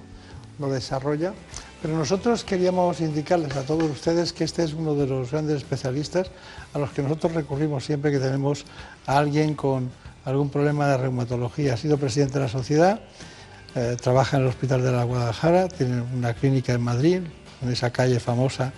[0.60, 1.34] lo desarrolla.
[1.82, 6.30] Pero nosotros queríamos indicarles a todos ustedes que este es uno de los grandes especialistas
[6.76, 8.66] a los que nosotros recurrimos siempre que tenemos
[9.08, 9.90] a alguien con
[10.26, 11.74] algún problema de reumatología.
[11.74, 13.00] Ha sido presidente de la sociedad,
[13.74, 17.22] eh, trabaja en el Hospital de la Guadalajara, tiene una clínica en Madrid,
[17.62, 18.72] en esa calle famosa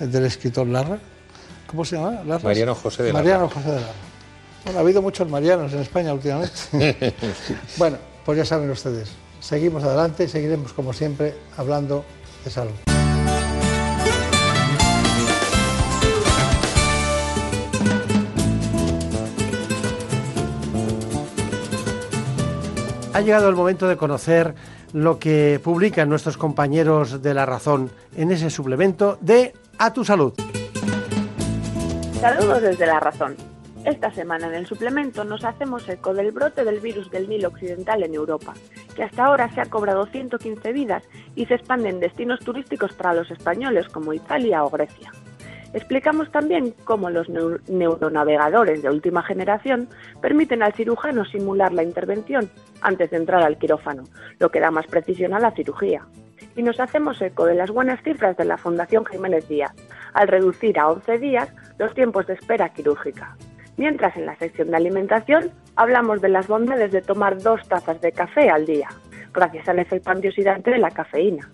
[0.00, 0.98] eh, del escritor Larra.
[1.66, 2.22] ¿Cómo se llama?
[2.24, 2.44] ¿Larra?
[2.44, 3.22] Mariano José de Larra.
[3.24, 3.92] Mariano José de Larra.
[4.64, 6.54] Bueno, ha habido muchos Marianos en España últimamente.
[7.76, 9.10] bueno, pues ya saben ustedes.
[9.40, 12.04] Seguimos adelante y seguiremos, como siempre, hablando
[12.44, 12.74] de salud.
[23.18, 24.54] Ha llegado el momento de conocer
[24.92, 30.32] lo que publican nuestros compañeros de La Razón en ese suplemento de A tu Salud.
[32.20, 33.36] Saludos desde La Razón.
[33.84, 38.02] Esta semana en el suplemento nos hacemos eco del brote del virus del Nilo Occidental
[38.02, 38.54] en Europa,
[38.94, 41.04] que hasta ahora se ha cobrado 115 vidas
[41.36, 45.12] y se expande en destinos turísticos para los españoles como Italia o Grecia.
[45.74, 49.88] Explicamos también cómo los neu- neuronavegadores de última generación
[50.22, 52.50] permiten al cirujano simular la intervención
[52.80, 54.04] antes de entrar al quirófano,
[54.38, 56.06] lo que da más precisión a la cirugía.
[56.56, 59.72] Y nos hacemos eco de las buenas cifras de la Fundación Jiménez Díaz,
[60.14, 63.36] al reducir a 11 días los tiempos de espera quirúrgica.
[63.76, 68.10] Mientras en la sección de alimentación hablamos de las bondades de tomar dos tazas de
[68.10, 68.88] café al día,
[69.32, 71.48] gracias al efecto antioxidante de la cafeína.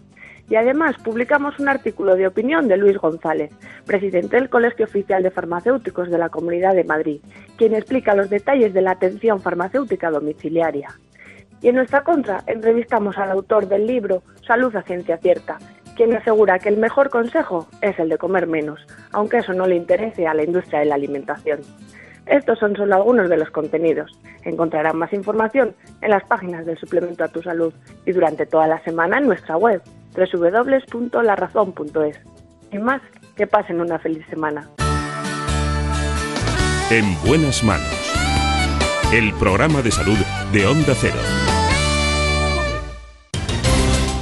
[0.49, 3.51] Y además publicamos un artículo de opinión de Luis González,
[3.87, 7.21] presidente del Colegio Oficial de Farmacéuticos de la Comunidad de Madrid,
[7.57, 10.89] quien explica los detalles de la atención farmacéutica domiciliaria.
[11.63, 15.59] Y en nuestra contra entrevistamos al autor del libro Salud a Ciencia Cierta,
[15.97, 19.77] quien asegura que el mejor consejo es el de comer menos, aunque eso no le
[19.77, 21.61] interese a la industria de la alimentación.
[22.27, 24.19] Estos son solo algunos de los contenidos.
[24.43, 27.73] Encontrarán más información en las páginas del suplemento a tu salud
[28.07, 29.83] y durante toda la semana en nuestra web
[30.15, 32.17] www.larazón.es.
[32.71, 33.01] Sin más,
[33.37, 34.71] Que pasen una feliz semana.
[36.91, 37.87] En buenas manos.
[39.13, 40.17] El programa de salud
[40.53, 41.17] de Onda Cero.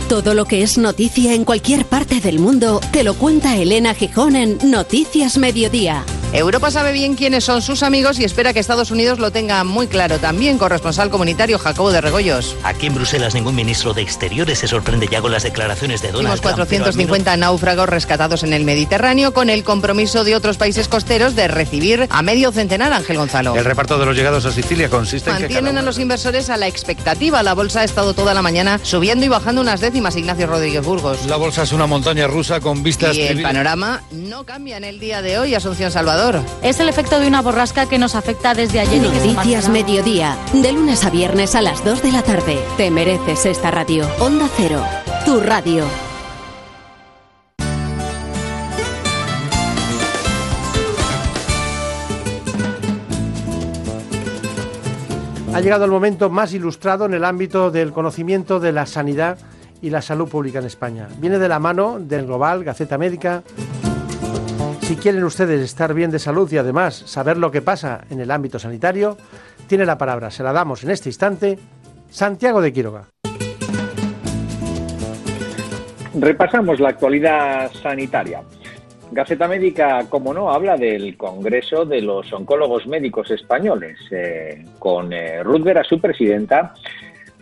[0.08, 4.36] Todo lo que es noticia en cualquier parte del mundo te lo cuenta Elena Gijón
[4.36, 6.04] en Noticias Mediodía.
[6.32, 9.86] Europa sabe bien quiénes son sus amigos y espera que Estados Unidos lo tenga muy
[9.86, 10.18] claro.
[10.18, 12.56] También corresponsal comunitario Jacobo de Regoyos.
[12.62, 16.40] Aquí en Bruselas ningún ministro de Exteriores se sorprende ya con las declaraciones de Donald
[16.40, 16.56] Trump.
[16.56, 22.06] 450 náufragos rescatados en el Mediterráneo con el compromiso de otros países costeros de recibir
[22.08, 23.54] a medio centenar, Ángel Gonzalo.
[23.54, 26.48] El reparto de los llegados a Sicilia consiste en que cada Mantienen a los inversores
[26.48, 27.42] a la expectativa.
[27.42, 31.26] La bolsa ha estado toda la mañana subiendo y bajando unas décimas, Ignacio Rodríguez Burgos.
[31.26, 33.14] La bolsa es una montaña rusa con vistas...
[33.16, 36.21] Y el panorama no cambia en el día de hoy, Asunción Salvador.
[36.62, 39.02] Es el efecto de una borrasca que nos afecta desde ayer.
[39.02, 39.68] Noticias.
[39.68, 42.60] Mediodía, de lunes a viernes a las 2 de la tarde.
[42.76, 44.06] Te mereces esta radio.
[44.20, 44.80] Onda Cero,
[45.24, 45.84] tu radio.
[55.52, 59.38] Ha llegado el momento más ilustrado en el ámbito del conocimiento de la sanidad
[59.80, 61.08] y la salud pública en España.
[61.18, 63.42] Viene de la mano del Global, Gaceta Médica.
[64.82, 68.30] Si quieren ustedes estar bien de salud y además saber lo que pasa en el
[68.30, 69.16] ámbito sanitario,
[69.68, 71.58] tiene la palabra, se la damos en este instante,
[72.10, 73.04] Santiago de Quiroga.
[76.14, 78.42] Repasamos la actualidad sanitaria.
[79.12, 85.42] Gaceta Médica, como no, habla del Congreso de los Oncólogos Médicos Españoles, eh, con eh,
[85.42, 86.74] Ruth Vera, su presidenta,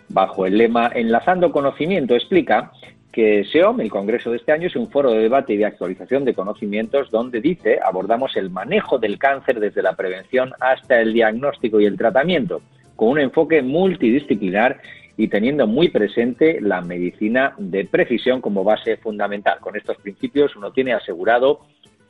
[0.08, 2.70] bajo el lema Enlazando Conocimiento, explica
[3.12, 6.24] que SEOM, el Congreso de este año, es un foro de debate y de actualización
[6.24, 11.80] de conocimientos donde dice abordamos el manejo del cáncer desde la prevención hasta el diagnóstico
[11.80, 12.62] y el tratamiento,
[12.94, 14.80] con un enfoque multidisciplinar
[15.16, 19.58] y teniendo muy presente la medicina de precisión como base fundamental.
[19.60, 21.60] Con estos principios uno tiene asegurado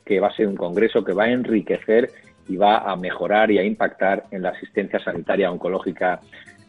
[0.04, 2.10] que va a ser un congreso que va a enriquecer
[2.48, 6.20] y va a mejorar y a impactar en la asistencia sanitaria oncológica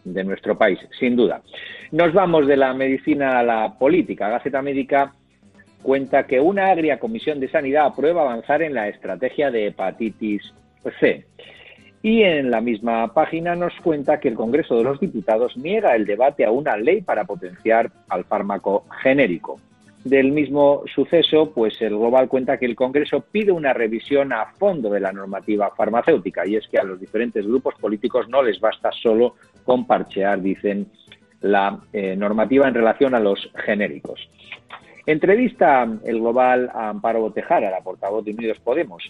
[0.04, 1.42] de nuestro país, sin duda.
[1.92, 4.30] Nos vamos de la medicina a la política.
[4.30, 5.14] Gaceta Médica
[5.82, 10.54] cuenta que una agria comisión de sanidad aprueba avanzar en la estrategia de hepatitis
[11.00, 11.26] C.
[12.04, 16.06] Y en la misma página nos cuenta que el Congreso de los Diputados niega el
[16.06, 19.60] debate a una ley para potenciar al fármaco genérico.
[20.04, 24.90] Del mismo suceso, pues el Global cuenta que el Congreso pide una revisión a fondo
[24.90, 28.92] de la normativa farmacéutica y es que a los diferentes grupos políticos no les basta
[28.92, 30.88] solo con parchear, dicen,
[31.42, 34.28] la eh, normativa en relación a los genéricos.
[35.06, 39.04] Entrevista el Global a Amparo Botejara, la portavoz de Unidos Podemos,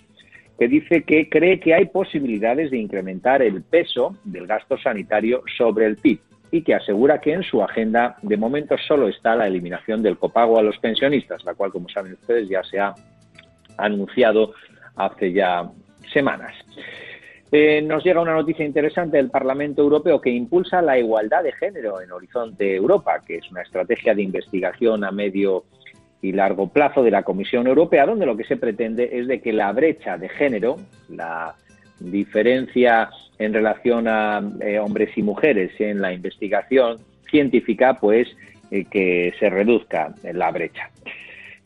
[0.59, 5.85] que dice que cree que hay posibilidades de incrementar el peso del gasto sanitario sobre
[5.85, 6.19] el PIB
[6.51, 10.59] y que asegura que en su agenda de momento solo está la eliminación del copago
[10.59, 12.93] a los pensionistas, la cual, como saben ustedes, ya se ha
[13.77, 14.53] anunciado
[14.95, 15.69] hace ya
[16.11, 16.53] semanas.
[17.53, 22.01] Eh, nos llega una noticia interesante del Parlamento Europeo que impulsa la igualdad de género
[22.01, 25.65] en Horizonte Europa, que es una estrategia de investigación a medio
[26.21, 29.51] y largo plazo de la Comisión Europea, donde lo que se pretende es de que
[29.51, 30.77] la brecha de género,
[31.09, 31.55] la
[32.03, 36.99] diferencia en relación a eh, hombres y mujeres en la investigación
[37.29, 38.27] científica, pues
[38.69, 40.89] eh, que se reduzca la brecha.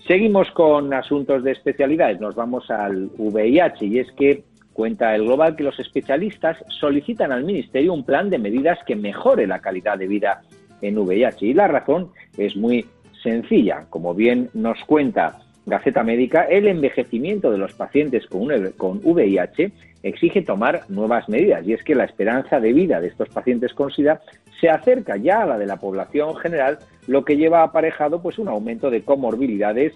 [0.07, 2.19] Seguimos con asuntos de especialidades.
[2.19, 7.43] Nos vamos al VIH y es que cuenta el Global que los especialistas solicitan al
[7.43, 10.41] Ministerio un plan de medidas que mejore la calidad de vida
[10.81, 11.47] en VIH.
[11.47, 12.85] Y la razón es muy
[13.23, 13.85] sencilla.
[13.89, 19.71] Como bien nos cuenta Gaceta Médica, el envejecimiento de los pacientes con, VIH
[20.05, 23.89] exige tomar nuevas medidas y es que la esperanza de vida de estos pacientes con
[23.89, 24.21] SIDA
[24.61, 26.77] se acerca ya a la de la población general,
[27.07, 29.93] lo que lleva aparejado pues un aumento de comorbilidades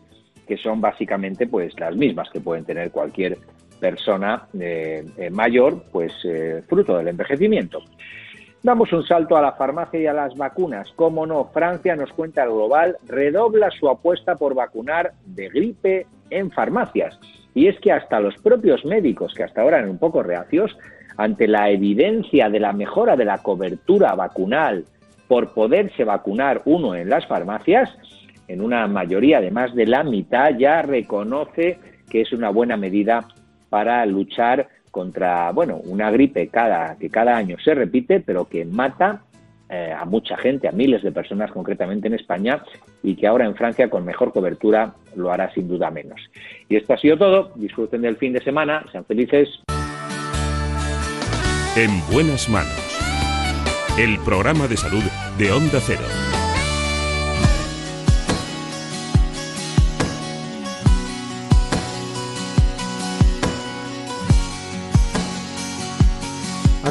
[0.47, 3.37] que son básicamente pues las mismas que pueden tener cualquier
[3.79, 7.83] persona eh, eh, mayor, pues eh, fruto del envejecimiento.
[8.63, 10.91] Damos un salto a la farmacia y a las vacunas.
[10.95, 16.49] Cómo no, Francia nos cuenta el global, redobla su apuesta por vacunar de gripe en
[16.49, 17.17] farmacias.
[17.59, 20.77] Y es que hasta los propios médicos, que hasta ahora eran un poco reacios,
[21.17, 24.85] ante la evidencia de la mejora de la cobertura vacunal
[25.27, 27.89] por poderse vacunar uno en las farmacias,
[28.47, 31.79] en una mayoría de más de la mitad ya reconoce
[32.09, 33.27] que es una buena medida
[33.69, 39.23] para luchar contra, bueno, una gripe cada, que cada año se repite, pero que mata
[39.69, 42.63] eh, a mucha gente, a miles de personas concretamente en España,
[43.03, 46.19] y que ahora en Francia con mejor cobertura lo hará sin duda menos.
[46.67, 47.51] Y esto ha sido todo.
[47.55, 49.61] Disfruten del fin de semana, sean felices.
[51.75, 52.75] En buenas manos.
[53.97, 55.03] El programa de salud
[55.37, 56.28] de Onda Cero.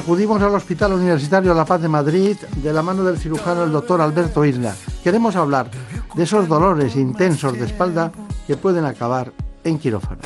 [0.08, 4.00] Acudimos al Hospital Universitario La Paz de Madrid de la mano del cirujano el doctor
[4.00, 4.74] Alberto Isla.
[5.04, 5.70] Queremos hablar
[6.14, 8.10] de esos dolores intensos de espalda
[8.46, 10.22] que pueden acabar en quirófano.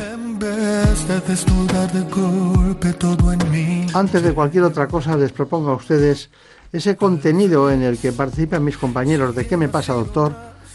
[3.92, 6.30] Antes de cualquier otra cosa les propongo a ustedes
[6.72, 10.32] ese contenido en el que participan mis compañeros de ¿Qué me pasa, doctor?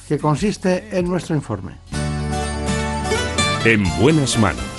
[0.10, 1.78] que consiste en nuestro informe.
[3.64, 4.77] En buenas manos.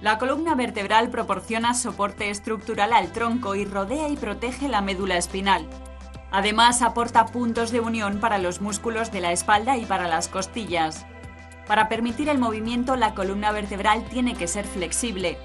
[0.00, 5.68] La columna vertebral proporciona soporte estructural al tronco y rodea y protege la médula espinal.
[6.30, 11.04] Además, aporta puntos de unión para los músculos de la espalda y para las costillas.
[11.66, 15.36] Para permitir el movimiento, la columna vertebral tiene que ser flexible.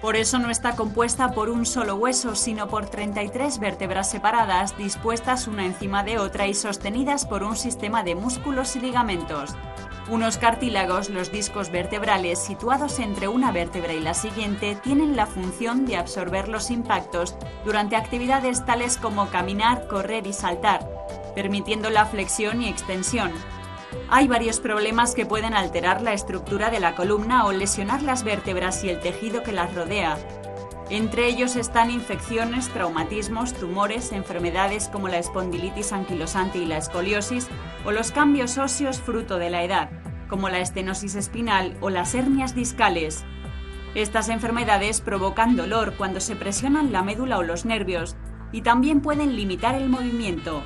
[0.00, 5.46] Por eso no está compuesta por un solo hueso, sino por 33 vértebras separadas, dispuestas
[5.46, 9.54] una encima de otra y sostenidas por un sistema de músculos y ligamentos.
[10.10, 15.86] Unos cartílagos, los discos vertebrales, situados entre una vértebra y la siguiente, tienen la función
[15.86, 20.84] de absorber los impactos durante actividades tales como caminar, correr y saltar,
[21.36, 23.30] permitiendo la flexión y extensión.
[24.08, 28.82] Hay varios problemas que pueden alterar la estructura de la columna o lesionar las vértebras
[28.82, 30.18] y el tejido que las rodea.
[30.90, 37.46] Entre ellos están infecciones, traumatismos, tumores, enfermedades como la espondilitis anquilosante y la escoliosis
[37.84, 39.88] o los cambios óseos fruto de la edad,
[40.28, 43.24] como la estenosis espinal o las hernias discales.
[43.94, 48.16] Estas enfermedades provocan dolor cuando se presionan la médula o los nervios
[48.50, 50.64] y también pueden limitar el movimiento.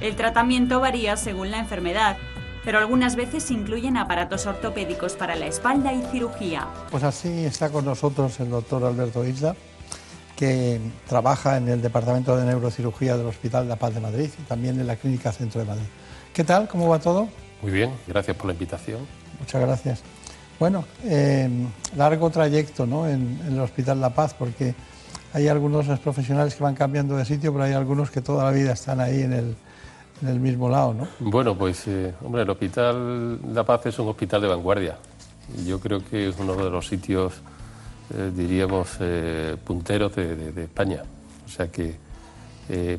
[0.00, 2.16] El tratamiento varía según la enfermedad
[2.64, 6.66] pero algunas veces incluyen aparatos ortopédicos para la espalda y cirugía.
[6.90, 9.56] Pues así está con nosotros el doctor Alberto Isla,
[10.36, 14.80] que trabaja en el Departamento de Neurocirugía del Hospital La Paz de Madrid y también
[14.80, 15.86] en la Clínica Centro de Madrid.
[16.32, 16.68] ¿Qué tal?
[16.68, 17.28] ¿Cómo va todo?
[17.60, 19.00] Muy bien, gracias por la invitación.
[19.38, 20.02] Muchas gracias.
[20.58, 21.48] Bueno, eh,
[21.96, 23.08] largo trayecto ¿no?
[23.08, 24.74] en, en el Hospital La Paz porque
[25.32, 28.72] hay algunos profesionales que van cambiando de sitio, pero hay algunos que toda la vida
[28.72, 29.56] están ahí en el,
[30.22, 31.08] en el mismo lado, ¿no?
[31.18, 34.96] Bueno, pues, eh, hombre, el Hospital La Paz es un hospital de vanguardia.
[35.66, 37.34] Yo creo que es uno de los sitios,
[38.14, 41.02] eh, diríamos, eh, punteros de, España.
[41.44, 42.12] O sea que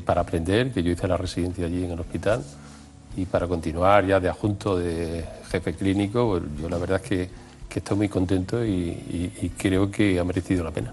[0.04, 2.44] para aprender, que yo hice la residencia allí en el hospital,
[3.16, 7.44] y para continuar ya de adjunto de jefe clínico, pues, yo la verdad es que,
[7.74, 10.92] estoy muy contento y, creo que ha merecido la pena.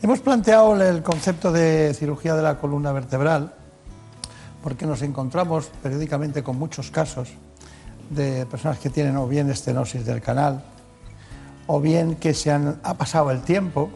[0.00, 3.52] Hemos planteado el concepto de cirugía de la columna vertebral
[4.62, 7.30] porque nos encontramos periódicamente con muchos casos
[8.10, 10.62] de personas que tienen o bien estenosis del canal,
[11.66, 13.90] o bien que se han, ha pasado el tiempo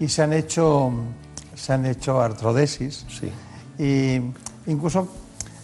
[0.00, 0.92] y se han hecho,
[1.54, 3.06] se han hecho artrodesis.
[3.78, 4.20] Y
[4.66, 5.08] incluso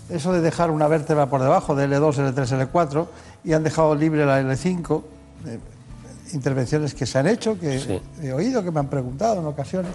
[0.08, 3.06] eso de dejar una vértebra por debajo de L2, L3, L4
[3.44, 5.02] y han dejado libre la L5,
[5.46, 5.58] eh,
[6.32, 9.92] intervenciones que se han hecho, que he oído, que me han preguntado en ocasiones.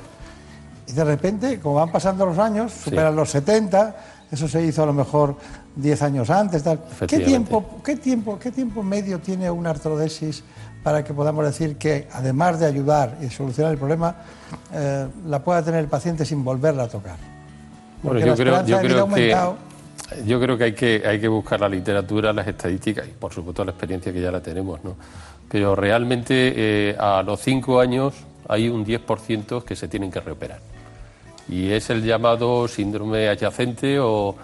[0.88, 3.95] Y de repente, como van pasando los años, superan los 70,
[4.31, 5.35] eso se hizo a lo mejor
[5.75, 6.63] 10 años antes.
[6.63, 6.81] Tal.
[7.07, 10.43] ¿Qué, tiempo, qué, tiempo, ¿Qué tiempo medio tiene una artrodesis
[10.83, 14.15] para que podamos decir que, además de ayudar y solucionar el problema,
[14.73, 17.17] eh, la pueda tener el paciente sin volverla a tocar?
[18.03, 19.35] bueno, yo creo, yo creo que...
[20.25, 23.65] Yo creo que hay, que hay que buscar la literatura, las estadísticas y, por supuesto,
[23.65, 24.81] la experiencia que ya la tenemos.
[24.81, 24.95] ¿no?
[25.49, 28.13] Pero realmente eh, a los cinco años
[28.47, 30.59] hay un 10% que se tienen que reoperar
[31.49, 34.36] y es el llamado síndrome adyacente o,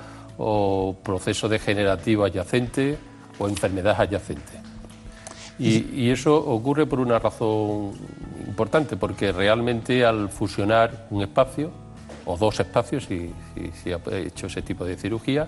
[1.04, 2.98] proceso degenerativo adyacente
[3.38, 4.62] o enfermedad adyacente.
[5.60, 7.92] Y, eso ocurre por una razón
[8.46, 11.72] importante, porque realmente al fusionar un espacio,
[12.26, 13.32] o dos espacios, si,
[13.84, 15.48] si, ha hecho ese tipo de cirugía,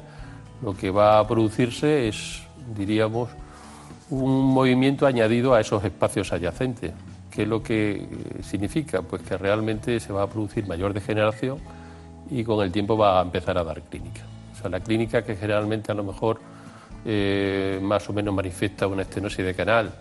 [0.61, 2.43] lo que va a producirse es,
[2.75, 3.29] diríamos,
[4.09, 6.93] un movimiento añadido a esos espacios adyacentes.
[7.35, 8.07] ¿Qué es lo que
[8.43, 9.01] significa?
[9.01, 11.57] Pues que realmente se va a producir mayor degeneración
[12.31, 14.21] y con el tiempo va a empezar a dar clínica.
[14.53, 16.39] O sea, la clínica que generalmente a lo mejor
[17.03, 19.93] eh, más o menos manifiesta una estenosis de canal,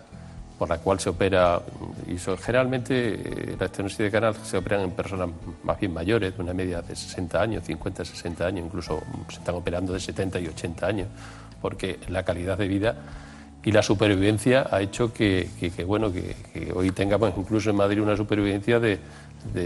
[0.57, 1.61] por la cual se opera,
[2.07, 5.27] y generalmente eh, la estenosis de canal se operan en personas
[5.61, 9.55] más bien mayores, de una media de 60 años, 50, 60 años, incluso se están
[9.55, 11.07] operando de 70 y 80 años,
[11.61, 12.95] porque la calidad de vida
[13.65, 15.49] y la supervivencia ha hecho que,
[15.87, 18.99] bueno, que, hoy tengamos incluso en Madrid una supervivencia de,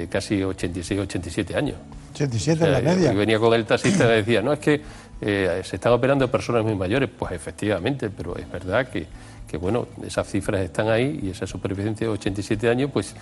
[0.10, 1.76] casi 86, 87 años.
[2.14, 3.12] 87 en la media.
[3.12, 4.82] Y venía con el taxista y decía, no, es que
[5.20, 7.10] eh, se están operando personas muy mayores.
[7.10, 12.14] Pues efectivamente, pero es verdad que, bueno, esas cifras están ahí y esa supervivencia de
[12.14, 13.14] 87 años, pues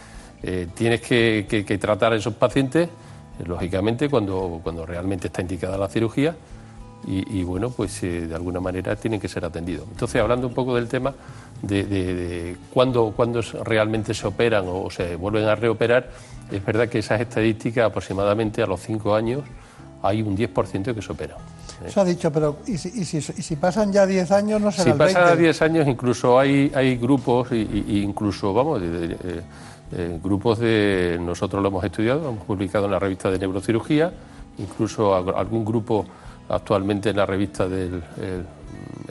[0.43, 2.87] eh, tienes que, tratar a esos pacientes,
[3.43, 6.35] lógicamente, cuando, cuando realmente está indicada la cirugía
[7.05, 9.87] y, bueno, pues eh, de alguna manera tienen que ser atendidos.
[9.89, 11.13] Entonces, hablando un poco del tema,
[11.61, 13.13] de, de, cuándo,
[13.63, 16.09] realmente se operan o se vuelven a reoperar,
[16.51, 19.43] es verdad que esas estadísticas aproximadamente a los cinco años
[20.03, 21.37] hay un 10% que se opera.
[21.87, 25.61] Se ha dicho, pero ¿y si, pasan ya 10 años no será Si pasan 10
[25.61, 31.17] años incluso hay, hay grupos, y, incluso, vamos, eh, grupos de...
[31.21, 34.11] Nosotros lo hemos estudiado, hemos publicado en la revista de neurocirugía,
[34.57, 36.05] incluso algún grupo
[36.49, 38.01] actualmente en la revista del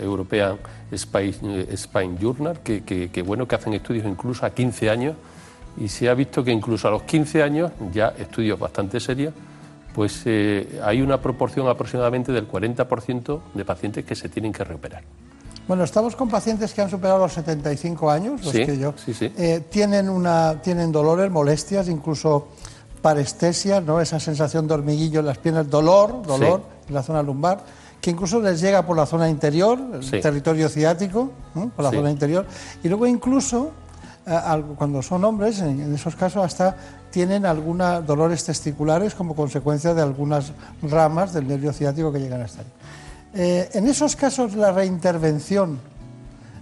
[0.00, 0.58] European
[0.94, 5.16] Spine, Journal, que, que, bueno, que hacen estudios incluso a 15 años,
[5.78, 9.34] y se ha visto que incluso a los 15 años, ya estudios bastante serios,
[9.94, 15.02] pues eh, hay una proporción aproximadamente del 40% de pacientes que se tienen que recuperar.
[15.66, 18.94] Bueno, estamos con pacientes que han superado los 75 años, los sí, que yo.
[18.96, 19.32] Sí, sí.
[19.36, 22.48] Eh, tienen, una, tienen dolores, molestias, incluso
[23.06, 24.00] parestesia, ¿no?
[24.00, 27.60] esa sensación de hormiguillo en las piernas, dolor, dolor en la zona lumbar,
[28.00, 32.44] que incluso les llega por la zona interior, el territorio ciático, por la zona interior,
[32.82, 33.70] y luego incluso
[34.26, 34.36] eh,
[34.76, 36.76] cuando son hombres, en, esos casos hasta
[37.08, 40.50] tienen algunos dolores testiculares como consecuencia de algunas
[40.82, 42.72] ramas del nervio ciático que llegan hasta ahí.
[43.34, 45.78] Eh, en esos casos la reintervención,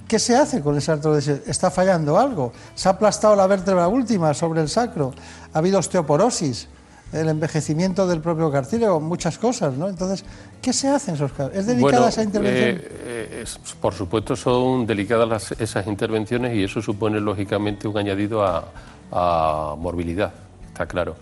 [0.06, 1.40] ¿qué se hace con esa artrodesis?
[1.46, 2.52] ¿Está fallando algo?
[2.74, 5.14] ¿Se ha aplastado la vértebra última sobre el sacro?
[5.54, 6.68] ¿Ha habido osteoporosis?
[7.14, 9.88] el envejecimiento del propio cartílago, muchas cosas, ¿no?
[9.88, 10.24] Entonces,
[10.60, 11.54] ¿qué se hace en esos casos?
[11.54, 12.80] ¿Es delicada esa intervención?
[12.82, 13.44] Eh,
[13.80, 20.32] por supuesto, son delicadas esas intervenciones y eso supone, lógicamente, un añadido a, morbilidad,
[20.66, 21.14] está claro.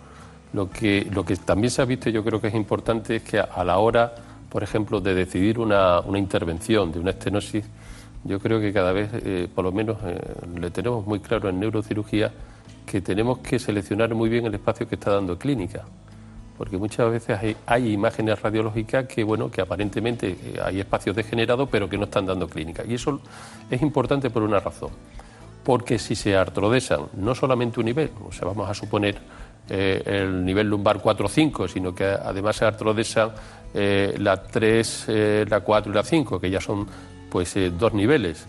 [0.54, 3.38] Lo que, lo que también se ha visto, yo creo que es importante, es que
[3.38, 4.14] a, la hora,
[4.48, 7.64] por ejemplo, de decidir una, una intervención de una estenosis,
[8.24, 10.18] yo creo que cada vez, eh, por lo menos, eh,
[10.58, 12.32] le tenemos muy claro en neurocirugía,
[12.86, 15.84] que tenemos que seleccionar muy bien el espacio que está dando clínica,
[16.56, 21.88] porque muchas veces hay, imágenes radiológicas que, bueno, que aparentemente eh, hay espacios degenerados, pero
[21.88, 22.84] que no están dando clínica.
[22.86, 23.20] Y eso
[23.70, 24.90] es importante por una razón,
[25.64, 29.18] porque si se artrodesan no solamente un nivel, o sea, vamos a suponer
[29.68, 33.30] eh, el nivel lumbar 4 o 5, sino que además se artrodesan
[33.74, 35.06] eh, la 3,
[35.48, 36.86] la 4 y la 5, que ya son
[37.30, 38.46] pues dos niveles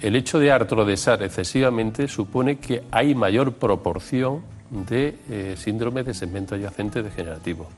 [0.00, 6.54] el hecho de artrodesar excesivamente supone que hay mayor proporción de eh, síndrome de segmento
[6.54, 7.68] adyacente degenerativo.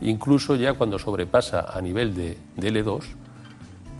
[0.00, 3.02] Incluso ya cuando sobrepasa a nivel de, L2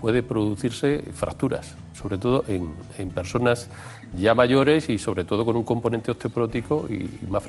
[0.00, 3.68] puede producirse fracturas, sobre todo en, personas
[4.16, 7.42] ya mayores y sobre todo con un componente osteoporótico y más,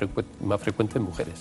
[0.44, 1.40] más frecuente en mujeres.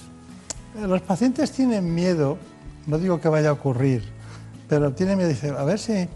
[0.80, 2.38] Los pacientes tienen miedo,
[2.86, 4.04] no digo que vaya a ocurrir,
[4.70, 6.08] pero tienen miedo, dicen, a ver si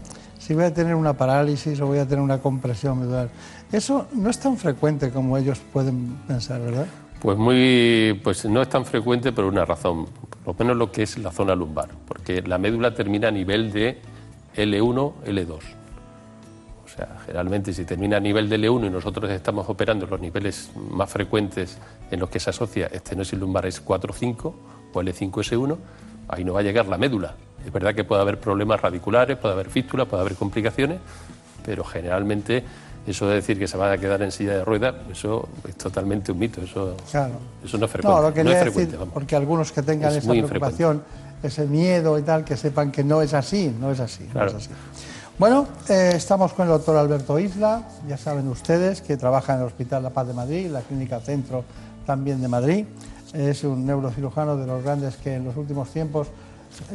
[0.44, 3.30] si voy a tener una parálisis o voy a tener una compresión medular.
[3.72, 6.86] Eso no es tan frecuente como ellos pueden pensar, ¿verdad?
[7.18, 10.04] Pues muy, pues no es tan frecuente por una razón,
[10.44, 13.72] por lo menos lo que es la zona lumbar, porque la médula termina a nivel
[13.72, 14.02] de
[14.54, 15.54] L1, L2.
[16.84, 20.72] O sea, generalmente si termina a nivel de L1 y nosotros estamos operando los niveles
[20.90, 21.78] más frecuentes
[22.10, 24.52] en los que se asocia estenosis lumbar es 4-5
[24.92, 25.78] o L5S1,
[26.28, 27.34] ahí no va a llegar la médula.
[27.64, 30.98] Es verdad que puede haber problemas radiculares, puede haber fístulas, puede haber complicaciones,
[31.64, 32.62] pero generalmente
[33.06, 36.32] eso de decir que se van a quedar en silla de ruedas, eso es totalmente
[36.32, 38.20] un mito, eso, eso no es frecuente.
[38.20, 41.02] No, lo que no es frecuente, porque algunos que tengan esa preocupación,
[41.42, 44.26] ese miedo y tal, que sepan que no es así, no es así.
[45.38, 49.66] Bueno, eh, estamos con el doctor Alberto Isla, ya saben ustedes que trabaja en el
[49.66, 51.64] Hospital La Paz de Madrid, la Clínica Centro
[52.06, 52.86] también de Madrid.
[53.34, 56.28] Es un neurocirujano de los grandes que en los últimos tiempos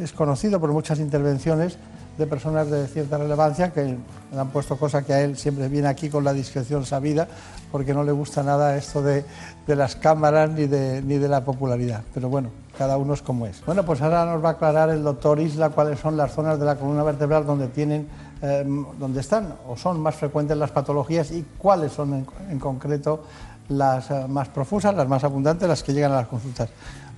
[0.02, 1.76] es conocido por muchas intervenciones
[2.18, 5.88] de personas de cierta relevancia que le han puesto cosas que a él siempre viene
[5.88, 7.26] aquí con la discreción sabida
[7.72, 9.24] porque no le gusta nada esto de,
[9.66, 12.02] las cámaras ni de, ni de la popularidad.
[12.12, 13.64] Pero bueno, cada uno es como es.
[13.64, 16.64] Bueno, pues ahora nos va a aclarar el doctor Isla cuáles son las zonas de
[16.64, 18.08] la columna vertebral donde tienen,
[18.42, 18.64] eh,
[18.98, 23.22] donde están o son más frecuentes las patologías y cuáles son en, concreto
[23.70, 26.68] las eh, más profusas, las más abundantes, las que llegan a las consultas.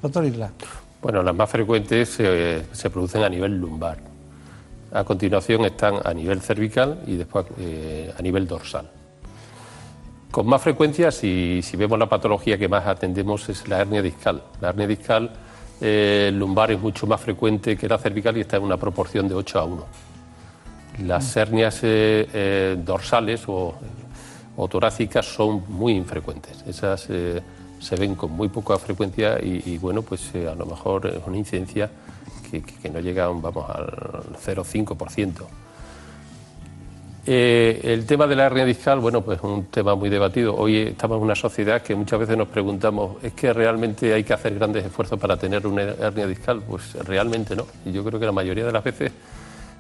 [0.01, 0.51] Doctor Isla.
[1.03, 4.13] Bueno, las más frecuentes se producen a nivel lumbar.
[4.95, 8.91] A continuación están a nivel cervical y después eh, a nivel dorsal.
[10.31, 14.43] Con más frecuencia, si, vemos la patología que más atendemos, es la hernia discal.
[14.61, 15.31] La hernia discal
[15.81, 19.35] eh, lumbar es mucho más frecuente que la cervical y está en una proporción de
[19.35, 19.87] 8 a 1.
[21.07, 23.75] Las hernias eh, dorsales o,
[24.57, 26.63] o, torácicas son muy infrecuentes.
[26.67, 27.09] Esas
[27.83, 31.37] se ven con muy poca frecuencia y, bueno, pues eh, a lo mejor es una
[31.37, 31.91] incidencia
[32.51, 35.47] que, no llega vamos, al 0,5%.
[37.25, 40.55] Eh, el tema de la hernia discal, bueno, pues es un tema muy debatido.
[40.57, 44.33] Hoy estamos en una sociedad que muchas veces nos preguntamos, ¿es que realmente hay que
[44.33, 46.63] hacer grandes esfuerzos para tener una hernia discal?
[46.63, 47.67] Pues realmente no.
[47.85, 49.13] Y yo creo que la mayoría de las veces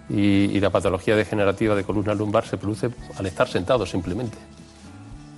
[0.09, 4.36] Y, la patología degenerativa de columna lumbar se produce al estar sentado simplemente.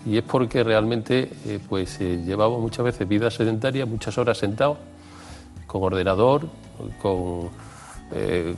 [0.06, 4.76] Y es porque realmente eh, pues, eh, llevamos muchas veces vida sedentaria, muchas horas sentados,
[5.66, 6.42] con ordenador,
[7.00, 7.48] con
[8.12, 8.54] eh,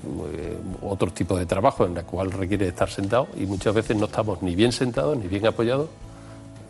[0.83, 4.43] otro tipo de trabajo en el cual requiere estar sentado y muchas veces no estamos
[4.43, 5.89] ni bien sentados ni bien apoyados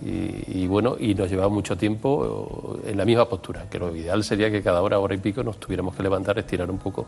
[0.05, 4.51] y, bueno, y nos lleva mucho tiempo en la misma postura, que lo ideal sería
[4.51, 7.07] que cada hora, hora y pico nos tuviéramos que levantar, estirar un poco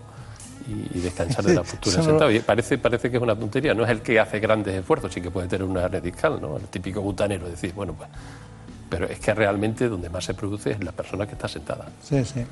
[0.66, 2.30] y, descansar de la postura sentado.
[2.30, 5.20] Y parece, parece que es una tontería, no es el que hace grandes esfuerzos, sí
[5.20, 6.56] que puede tener una hernia discal, ¿no?
[6.56, 8.08] El típico butanero, decir, bueno, pues
[8.88, 11.86] pero es que realmente donde más se produce es la persona que está sentada.
[12.02, 12.44] Sí, sí.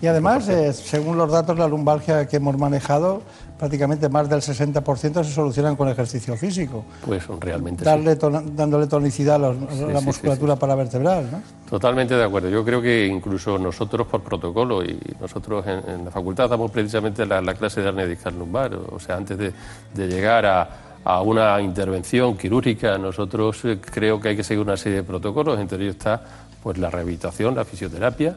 [0.00, 3.22] Y además, eh, según los datos, de la lumbalgia que hemos manejado,
[3.58, 6.84] prácticamente más del 60% se solucionan con ejercicio físico.
[7.04, 11.42] Pues realmente Darle Dándole tonicidad a, la musculatura paravertebral, ¿no?
[11.68, 12.48] Totalmente de acuerdo.
[12.48, 17.54] Yo creo que incluso nosotros por protocolo y nosotros en, la facultad damos precisamente la,
[17.54, 22.98] clase de hernia discal lumbar, o sea, antes de llegar a a una intervención quirúrgica.
[22.98, 26.22] Nosotros eh, creo que hay que seguir una serie de protocolos, entre ellos está
[26.62, 28.36] pues la rehabilitación, la fisioterapia.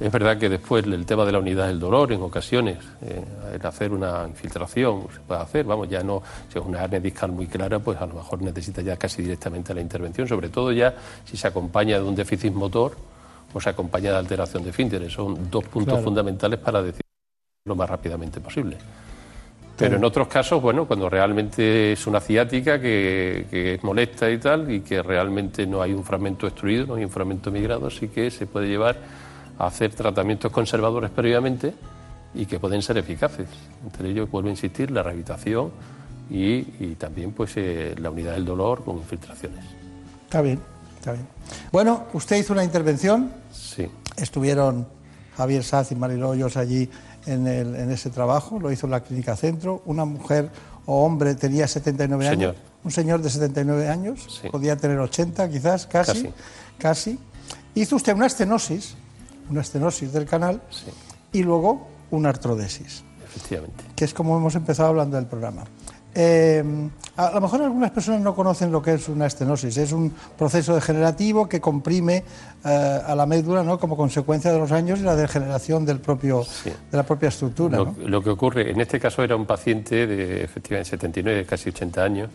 [0.00, 3.66] Es verdad que después el tema de la unidad del dolor, en ocasiones, eh, el
[3.66, 6.22] hacer una infiltración se puede hacer, vamos, ya no,
[6.52, 9.74] si es una hernia discal muy clara, pues a lo mejor necesita ya casi directamente
[9.74, 10.94] la intervención, sobre todo ya
[11.24, 12.96] si se acompaña de un déficit motor
[13.52, 15.12] o se acompaña de alteración de fínteres.
[15.12, 17.02] Son dos puntos fundamentales para decir
[17.64, 18.78] lo más rápidamente posible.
[19.78, 23.46] Pero en otros casos, bueno, cuando realmente es una ciática que,
[23.76, 27.10] es molesta y tal, y que realmente no hay un fragmento extruido, no hay un
[27.10, 28.96] fragmento migrado, sí que se puede llevar
[29.56, 31.74] a hacer tratamientos conservadores previamente
[32.34, 33.46] y que pueden ser eficaces.
[33.84, 35.70] Entre ellos, vuelvo a insistir, la rehabilitación
[36.28, 36.62] y,
[36.96, 39.64] también pues eh, la unidad del dolor con infiltraciones.
[40.24, 40.58] Está bien,
[40.98, 41.26] está bien.
[41.70, 43.30] Bueno, usted hizo una intervención.
[43.52, 43.88] Sí.
[44.16, 44.88] Estuvieron
[45.36, 46.90] Javier Saz y Mariloyos allí
[47.28, 49.82] en, ese trabajo, lo hizo en la Clínica Centro.
[49.86, 50.50] Una mujer
[50.86, 52.56] o hombre tenía 79 años.
[52.84, 56.32] Un señor de 79 años, podía tener 80 quizás, casi,
[56.78, 57.18] casi.
[57.74, 58.94] Hizo usted una estenosis,
[59.50, 60.62] una estenosis del canal
[61.32, 63.02] y luego una artrodesis.
[63.24, 63.84] Efectivamente.
[63.94, 65.64] Que es como hemos empezado hablando del programa.
[66.14, 66.64] Eh,
[67.16, 69.76] a lo mejor algunas personas no conocen lo que es una estenosis.
[69.76, 72.22] Es un proceso degenerativo que comprime
[72.64, 73.78] eh, a la médula ¿no?
[73.78, 77.84] como consecuencia de los años y la degeneración del propio, de la propia estructura.
[78.04, 82.30] Lo, que ocurre, en este caso era un paciente de efectivamente 79, casi 80 años,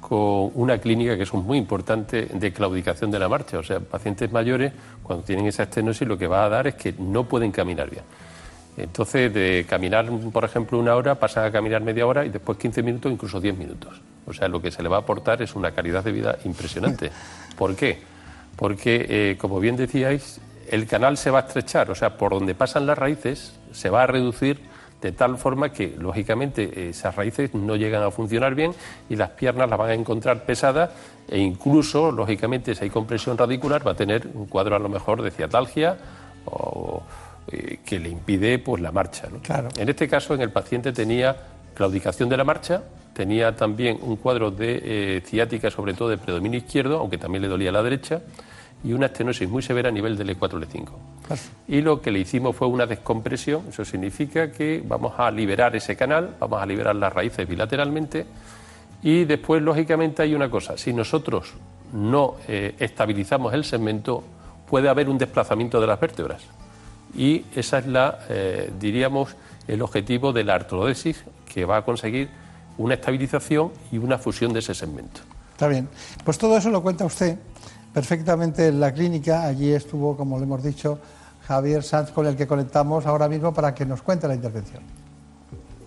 [0.00, 3.58] con una clínica que es muy importante de claudicación de la marcha.
[3.58, 4.72] O sea, pacientes mayores,
[5.02, 8.04] cuando tienen esa estenosis, lo que va a dar es que no pueden caminar bien.
[8.82, 12.82] Entonces, de caminar, por ejemplo, una hora, pasan a caminar media hora y después 15
[12.82, 14.00] minutos, incluso 10 minutos.
[14.26, 17.10] O sea, lo que se le va a aportar es una calidad de vida impresionante.
[17.58, 17.98] ¿Por qué?
[18.56, 20.40] Porque, eh, como bien decíais,
[20.70, 24.04] el canal se va a estrechar, o sea, por donde pasan las raíces se va
[24.04, 24.60] a reducir
[25.00, 28.74] de tal forma que, lógicamente, esas raíces no llegan a funcionar bien
[29.08, 30.90] y las piernas las van a encontrar pesadas
[31.28, 35.22] e incluso, lógicamente, si hay compresión radicular, va a tener un cuadro a lo mejor
[35.22, 35.96] de ciatalgia
[36.44, 37.02] o
[37.52, 39.28] eh, que le impide pues, la marcha.
[39.76, 41.36] En este caso, en el paciente tenía
[41.74, 42.82] claudicación de la marcha,
[43.12, 44.80] tenía también un cuadro de
[45.16, 48.20] eh, ciática, sobre todo de predominio izquierdo, aunque también le dolía la derecha,
[48.84, 50.88] y una estenosis muy severa a nivel del E4, L5.
[51.68, 55.96] Y lo que le hicimos fue una descompresión, eso significa que vamos a liberar ese
[55.96, 58.26] canal, vamos a liberar las raíces bilateralmente,
[59.02, 61.54] y después, lógicamente, hay una cosa, si nosotros
[61.92, 64.22] no eh, estabilizamos el segmento,
[64.68, 66.59] puede haber un desplazamiento de las vértebras
[67.14, 72.28] y esa es la, eh, diríamos, el objetivo de la artrodesis que va a conseguir
[72.78, 75.20] una estabilización y una fusión de ese segmento.
[75.52, 75.88] Está bien.
[76.24, 77.36] Pues todo eso lo cuenta usted
[77.92, 79.44] perfectamente en la clínica.
[79.44, 80.98] Allí estuvo, como le hemos dicho,
[81.46, 84.82] Javier Sanz, con el que conectamos ahora mismo para que nos cuente la intervención.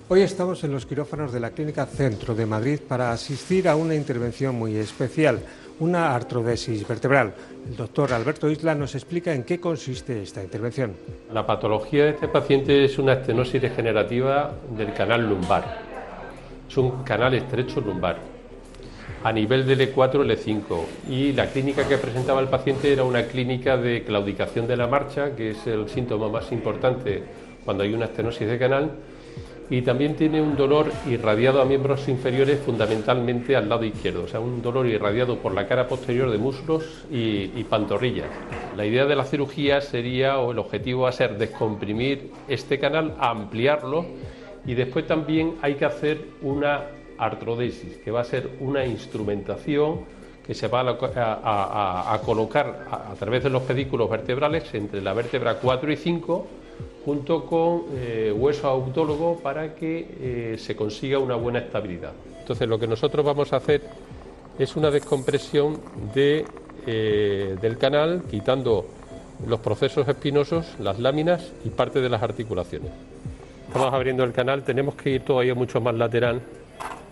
[0.10, 3.96] Hoy estamos en los quirófanos de la Clínica Centro de Madrid para asistir a una
[3.96, 5.42] intervención muy especial
[5.80, 7.34] una artrodesis vertebral.
[7.68, 10.94] El doctor Alberto Isla nos explica en qué consiste esta intervención.
[11.32, 15.82] La patología de este paciente es una estenosis degenerativa del canal lumbar.
[16.70, 18.18] Es un canal estrecho lumbar
[19.24, 20.86] a nivel del E4, L5.
[21.10, 25.36] Y la clínica que presentaba el paciente era una clínica de claudicación de la marcha,
[25.36, 27.24] que es el síntoma más importante
[27.64, 28.92] cuando hay una estenosis de canal
[29.70, 34.40] y también tiene un dolor irradiado a miembros inferiores fundamentalmente al lado izquierdo, o sea,
[34.40, 38.28] un dolor irradiado por la cara posterior de muslos y, pantorrillas.
[38.76, 43.16] La idea de la cirugía sería, o el objetivo va a ser descomprimir este canal,
[43.20, 44.06] ampliarlo
[44.66, 46.84] y después también hay que hacer una
[47.18, 50.02] artrodesis, que va a ser una instrumentación
[50.46, 55.56] que se va a, colocar a, a, través de los pedículos vertebrales entre la vértebra
[55.56, 56.48] 4 y 5
[57.06, 62.14] junto con eh, hueso autólogo para que eh, se consiga una buena estabilidad.
[62.40, 63.82] Entonces lo que nosotros vamos a hacer
[64.58, 65.80] es una descompresión
[66.14, 66.46] de,
[66.86, 68.86] eh, del canal quitando
[69.48, 72.92] los procesos espinosos, las láminas y parte de las articulaciones.
[73.68, 76.42] Estamos abriendo el canal, tenemos que ir todavía mucho más lateral,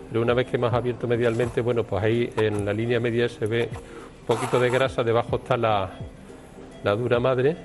[0.08, 3.46] pero una vez que hemos abierto medialmente, bueno, pues ahí en la línea media se
[3.46, 5.90] ve un poquito de grasa, debajo está la,
[6.84, 7.56] la dura madre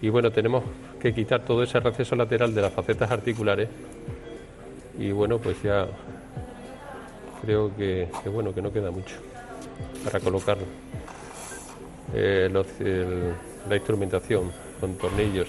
[0.00, 0.62] y bueno, tenemos
[1.04, 3.68] que quitar todo ese receso lateral de las facetas articulares
[4.98, 5.86] y bueno, pues ya
[7.42, 9.16] creo que, bueno, que no queda mucho
[10.02, 10.56] para colocar
[12.14, 12.50] eh,
[13.68, 14.50] la instrumentación
[14.80, 15.48] con tornillos.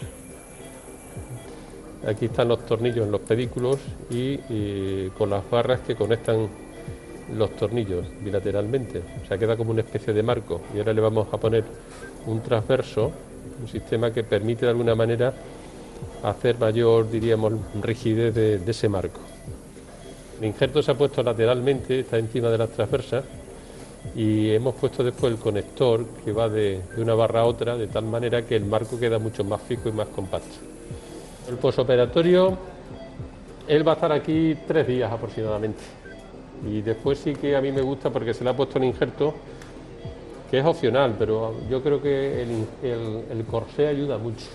[2.05, 3.79] Aquí están los tornillos en los pedículos
[4.09, 6.49] y, con las barras que conectan
[7.33, 9.01] los tornillos bilateralmente.
[9.23, 10.59] O sea, queda como una especie de marco.
[10.75, 11.63] Y ahora le vamos a poner
[12.25, 13.13] un transverso
[13.61, 15.33] un sistema que permite de alguna manera
[16.23, 19.21] hacer mayor, diríamos, rigidez de, ese marco.
[20.39, 23.23] El injerto se ha puesto lateralmente, está encima de las transversas
[24.15, 28.05] y hemos puesto después el conector que va de, una barra a otra de tal
[28.05, 30.55] manera que el marco queda mucho más fijo y más compacto.
[31.49, 32.57] El posoperatorio,
[33.67, 35.83] él va a estar aquí tres días aproximadamente
[36.67, 39.33] y después sí que a mí me gusta porque se le ha puesto el injerto
[40.55, 42.43] que es opcional, pero yo creo que
[42.81, 44.45] el, corsé ayuda mucho.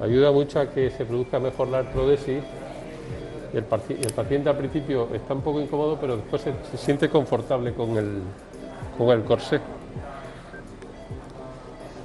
[0.00, 2.44] Ayuda mucho a que se produzca mejor la artrodesis.
[3.52, 3.64] El,
[4.04, 8.20] el paciente al principio está un poco incómodo, pero después se, siente confortable con el,
[8.96, 9.58] con el corsé.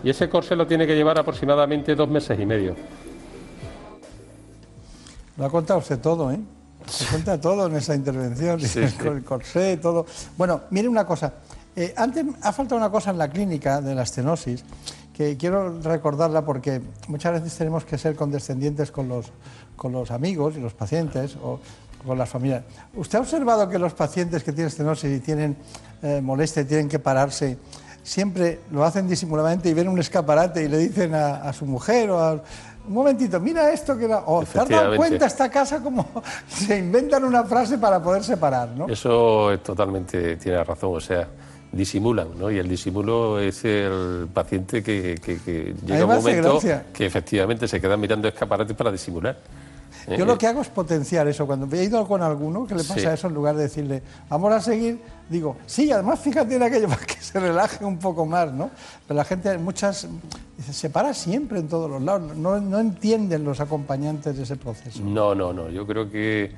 [0.03, 2.75] Y ese corsé lo tiene que llevar aproximadamente dos meses y medio.
[5.37, 6.39] Lo ha contado usted todo, ¿eh?
[6.87, 8.59] Se cuenta todo en esa intervención,
[8.99, 10.07] con el corsé, todo.
[10.37, 11.33] Bueno, mire una cosa.
[11.75, 14.63] Eh, antes ha faltado una cosa en la clínica de la estenosis
[15.13, 19.27] que quiero recordarla porque muchas veces tenemos que ser condescendientes con los,
[19.75, 21.59] con los amigos y los pacientes o
[22.05, 22.63] con las familias.
[22.95, 25.55] ¿Usted ha observado que los pacientes que tienen estenosis y tienen
[26.01, 27.57] eh, molestia y tienen que pararse,
[28.03, 32.19] siempre lo hacen disimuladamente y ven un escaparate y le dicen a, su mujer o
[32.19, 34.23] a, un momentito, mira esto que era.
[34.25, 36.07] O te has dado cuenta esta casa como
[36.47, 38.87] se inventan una frase para poder separar, ¿no?
[38.87, 40.95] Eso es totalmente, tiene razón.
[40.95, 41.27] O sea,
[41.71, 42.51] disimulan, ¿no?
[42.51, 45.15] Y el disimulo es el paciente que,
[45.85, 46.59] llega un momento
[46.93, 49.37] que efectivamente se queda mirando escaparates para disimular.
[50.07, 50.17] ¿eh?
[50.17, 51.45] Yo lo que hago es potenciar eso.
[51.47, 54.59] Cuando he ido con alguno que le pasa eso, en lugar de decirle, vamos a
[54.59, 54.99] seguir,
[55.29, 58.69] digo, sí, además fíjate en aquello para que se relaje un poco más, ¿no?
[59.07, 60.07] Pero la gente, muchas,
[60.71, 62.35] se para siempre en todos los lados.
[62.35, 65.01] No, no entienden los acompañantes de ese proceso.
[65.03, 65.69] No, no, no.
[65.69, 66.51] Yo creo que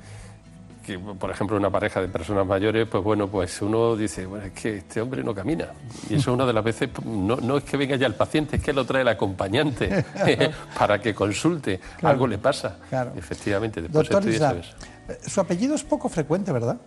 [0.84, 4.52] que, por ejemplo, una pareja de personas mayores, pues bueno, pues uno dice, bueno, es
[4.52, 5.68] que este hombre no camina.
[6.08, 8.62] Y eso una de las veces, no, no es que venga ya el paciente, es
[8.62, 10.04] que lo trae el acompañante
[10.78, 11.80] para que consulte.
[12.02, 12.78] Algo le pasa.
[13.16, 16.78] Efectivamente, después Doctor eh, su apellido es poco frecuente, ¿verdad?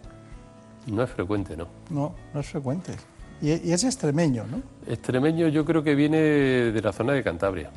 [0.88, 1.68] No es frecuente, ¿no?
[1.90, 2.94] No, no es frecuente.
[3.42, 4.62] Y, es extremeño, ¿no?
[4.92, 7.70] Extremeño yo creo que viene de la zona de Cantabria.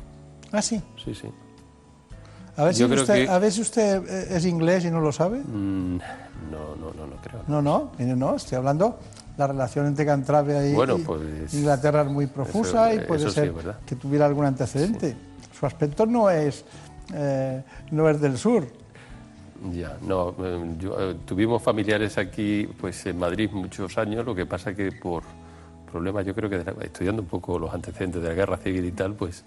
[0.51, 0.81] Ah, sí.
[1.03, 1.27] Sí, sí.
[2.61, 5.39] A ver, si usted, a ver si usted eh, es inglés y no lo sabe.
[5.39, 5.97] Mm,
[6.51, 7.41] no, no, no, no creo.
[7.47, 8.99] No, no, no, estoy hablando
[9.35, 13.51] la relación entre Cantabria y, pues, Inglaterra es muy profusa y puede ser
[13.83, 15.15] que tuviera algún antecedente.
[15.57, 16.63] Su aspecto no es,
[17.15, 18.67] eh, no es del sur.
[19.71, 24.91] Ya, no, eh, tuvimos familiares aquí pues en Madrid muchos años, lo que pasa que
[24.91, 25.23] por
[25.91, 29.13] problemas, yo creo que estudiando un poco los antecedentes de la guerra civil y tal,
[29.13, 29.43] pues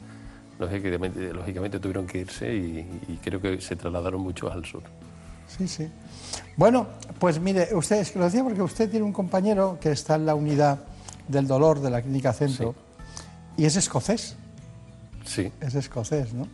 [0.58, 4.82] lógicamente, lógicamente tuvieron que irse y, creo que se trasladaron mucho al sur.
[5.46, 5.88] Sí, sí.
[6.56, 6.86] Bueno,
[7.18, 10.26] pues mire, usted es que lo decía porque usted tiene un compañero que está en
[10.26, 10.80] la unidad
[11.28, 12.74] del dolor de la Clínica Centro
[13.56, 14.36] y es escocés.
[15.24, 15.50] Sí.
[15.60, 16.48] Es escocés, ¿no?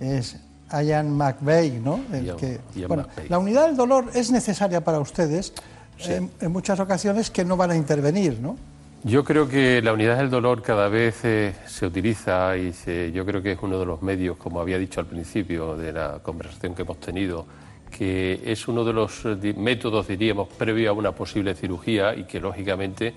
[0.00, 0.36] Es
[0.72, 2.00] Ian McVeigh, ¿no?
[2.12, 5.52] El que, bueno, la unidad del dolor es necesaria para ustedes
[5.98, 8.56] en, en muchas ocasiones que no van a intervenir, ¿no?
[9.02, 12.70] Yo creo que la unidad del dolor cada vez eh, se utiliza y
[13.12, 16.18] yo creo que es uno de los medios, como había dicho al principio de la
[16.22, 17.46] conversación que hemos tenido,
[17.90, 22.40] que es uno de los eh, métodos, diríamos, previo a una posible cirugía y que
[22.40, 23.14] lógicamente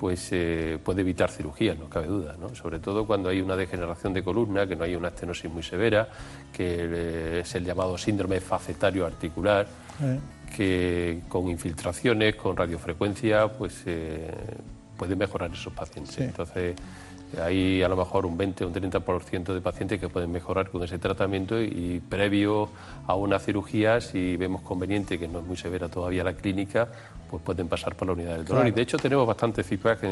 [0.00, 2.54] pues eh, puede evitar cirugías, no cabe duda, ¿no?
[2.54, 6.08] sobre todo cuando hay una degeneración de columna, que no hay una estenosis muy severa,
[6.50, 9.66] que es el llamado síndrome facetario articular,
[10.56, 13.84] que con infiltraciones, con radiofrecuencia, pues
[14.96, 16.18] pueden mejorar esos pacientes.
[16.18, 16.76] Entonces,
[17.42, 20.82] hay a lo mejor un 20 o un 30% de pacientes que pueden mejorar con
[20.82, 22.68] ese tratamiento y, previo
[23.06, 26.88] a una cirugía, si vemos conveniente, que no es muy severa todavía la clínica,
[27.28, 28.66] pues pueden pasar por la unidad del dolor.
[28.68, 30.04] Y de hecho tenemos bastante feedback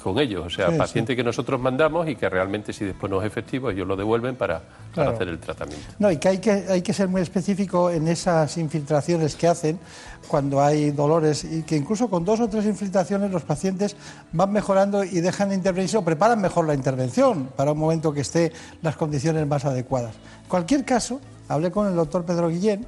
[0.00, 3.26] con ellos, o sea, pacientes que nosotros mandamos y que realmente si después no es
[3.26, 4.62] efectivo ellos lo devuelven para,
[4.96, 5.86] hacer el tratamiento.
[5.98, 9.78] No, y que hay, que hay que ser muy específico en esas infiltraciones que hacen
[10.26, 13.96] cuando hay dolores y que incluso con dos o tres infiltraciones los pacientes
[14.32, 18.20] van mejorando y dejan de intervenir o preparan mejor la intervención para un momento que
[18.20, 18.52] esté
[18.82, 20.14] las condiciones más adecuadas.
[20.42, 22.86] En cualquier caso, hablé con el doctor Pedro Guillén,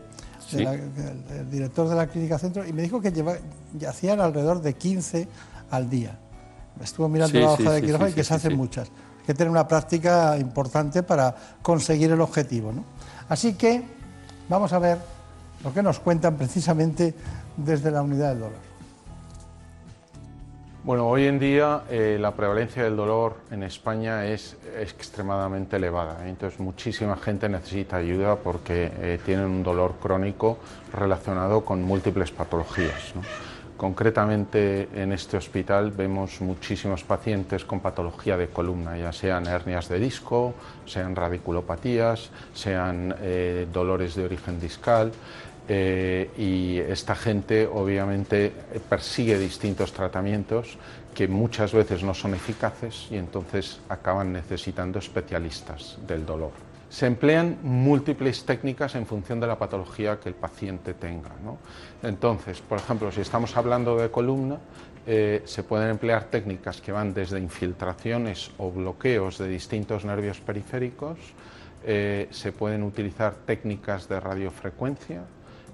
[0.52, 3.36] el, director de la clínica centro, y me dijo que lleva,
[3.88, 5.28] hacían alrededor de 15
[5.70, 6.18] al día.
[6.82, 8.88] Estuvo mirando la hoja de quirófano y que se hacen muchas.
[9.20, 12.72] Hay que tener una práctica importante para conseguir el objetivo.
[13.28, 13.82] Así que
[14.48, 14.98] vamos a ver
[15.62, 17.14] lo que nos cuentan precisamente
[17.56, 18.70] desde la unidad del dolor.
[20.82, 26.24] Bueno, hoy en día eh, la prevalencia del dolor en España es extremadamente elevada.
[26.24, 26.30] ¿eh?
[26.30, 30.56] Entonces, muchísima gente necesita ayuda porque eh, tienen un dolor crónico
[30.94, 33.12] relacionado con múltiples patologías.
[33.80, 39.98] Concretamente, en este hospital vemos muchísimos pacientes con patología de columna, ya sean hernias de
[39.98, 40.52] disco,
[40.84, 43.16] sean radiculopatías, sean
[43.72, 45.12] dolores de origen discal.
[45.66, 48.52] Eh, y esta gente obviamente
[48.86, 50.76] persigue distintos tratamientos
[51.14, 56.52] que muchas veces no son eficaces y entonces acaban necesitando especialistas del dolor.
[56.90, 61.30] Se emplean múltiples técnicas en función de la patología que el paciente tenga.
[62.02, 64.58] Entonces, por ejemplo, si estamos hablando de columna,
[65.06, 71.18] eh, se pueden emplear técnicas que van desde infiltraciones o bloqueos de distintos nervios periféricos,
[71.84, 75.22] eh, se pueden utilizar técnicas de radiofrecuencia,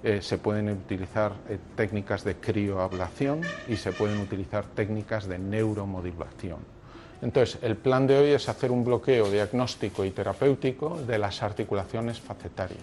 [0.03, 1.33] eh, se pueden utilizar
[1.75, 6.76] técnicas de crioablación y se pueden utilizar técnicas de neuromodulación.
[7.21, 12.19] Entonces, el plan de hoy es hacer un bloqueo diagnóstico y terapéutico de las articulaciones
[12.19, 12.79] facetarias.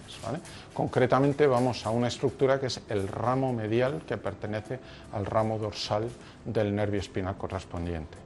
[0.73, 4.79] Concretamente vamos a una estructura que es el ramo medial que pertenece
[5.13, 6.09] al ramo dorsal
[6.43, 8.17] del nervio espinal correspondiente.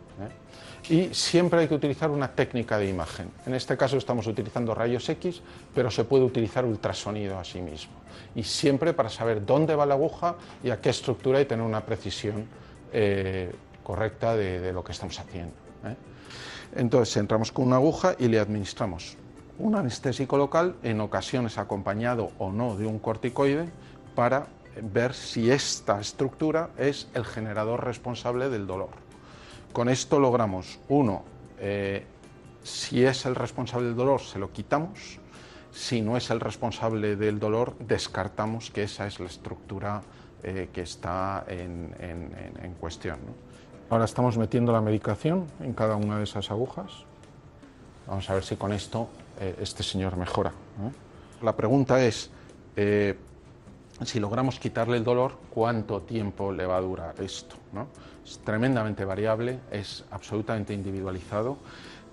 [0.89, 1.09] ¿eh?
[1.09, 3.29] Y siempre hay que utilizar una técnica de imagen.
[3.45, 5.41] En este caso estamos utilizando rayos X,
[5.75, 7.99] pero se puede utilizar ultrasonido a sí mismo
[8.35, 11.85] y siempre para saber dónde va la aguja y a qué estructura y tener una
[11.85, 12.47] precisión
[12.91, 13.51] eh,
[13.83, 15.68] correcta de, lo que estamos haciendo.
[15.85, 15.95] ¿Eh?
[16.75, 19.17] Entonces entramos con una aguja y le administramos
[19.57, 23.69] un anestésico local, en ocasiones acompañado o no de un corticoide,
[24.15, 24.47] para
[24.81, 28.89] ver si esta estructura es el generador responsable del dolor.
[29.73, 31.23] Con esto logramos, uno,
[31.59, 32.05] eh,
[32.63, 35.19] si es el responsable del dolor, se lo quitamos,
[35.71, 40.01] si no es el responsable del dolor, descartamos que esa es la estructura
[40.41, 43.19] eh, que está en, cuestión.
[43.91, 46.91] Ahora estamos metiendo la medicación en cada una de esas agujas.
[48.05, 49.09] Vamos a ver si con esto
[49.39, 50.51] eh, este señor mejora.
[51.41, 52.29] La pregunta es,
[52.75, 53.17] eh,
[54.03, 57.55] si logramos quitarle el dolor, ¿cuánto tiempo le va a durar esto?
[58.23, 61.57] Es tremendamente variable, es absolutamente individualizado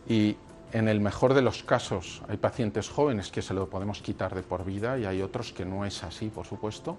[0.09, 0.35] y
[0.73, 4.43] en el mejor de los casos hay pacientes jóvenes que se lo podemos quitar de
[4.43, 6.97] por vida y hay otros que no es así, por supuesto,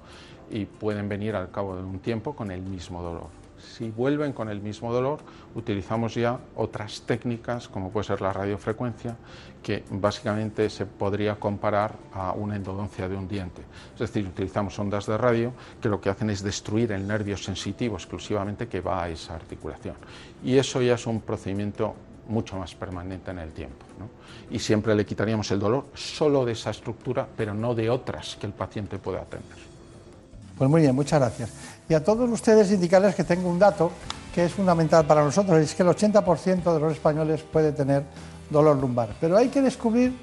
[0.52, 3.47] y pueden venir al cabo de un tiempo con el mismo dolor.
[3.60, 5.20] Si vuelven con el mismo dolor,
[5.56, 9.16] utilizamos ya otras técnicas, como puede ser la radiofrecuencia,
[9.64, 13.64] que básicamente se podría comparar a una endodoncia de un diente.
[13.94, 17.96] Es decir, utilizamos ondas de radio que lo que hacen es destruir el nervio sensitivo
[17.96, 19.96] exclusivamente que va a esa articulación.
[20.44, 21.96] Y eso ya es un procedimiento
[22.28, 23.86] mucho más permanente en el tiempo.
[24.52, 28.46] Y siempre le quitaríamos el dolor solo de esa estructura, pero no de otras que
[28.46, 29.67] el paciente pueda tener.
[30.58, 31.50] Pues muy bien, muchas gracias.
[31.88, 33.92] Y a todos ustedes indicarles que tengo un dato
[34.34, 38.04] que es fundamental para nosotros, es que el 80% de los españoles puede tener
[38.50, 39.10] dolor lumbar.
[39.20, 40.18] Pero hay que descubrir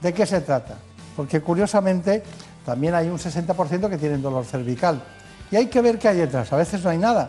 [0.00, 0.76] de qué se trata,
[1.16, 2.22] porque curiosamente
[2.64, 5.02] también hay un 60% que tienen dolor cervical.
[5.50, 6.52] Y hay que ver qué hay detrás.
[6.52, 7.28] A veces no hay nada,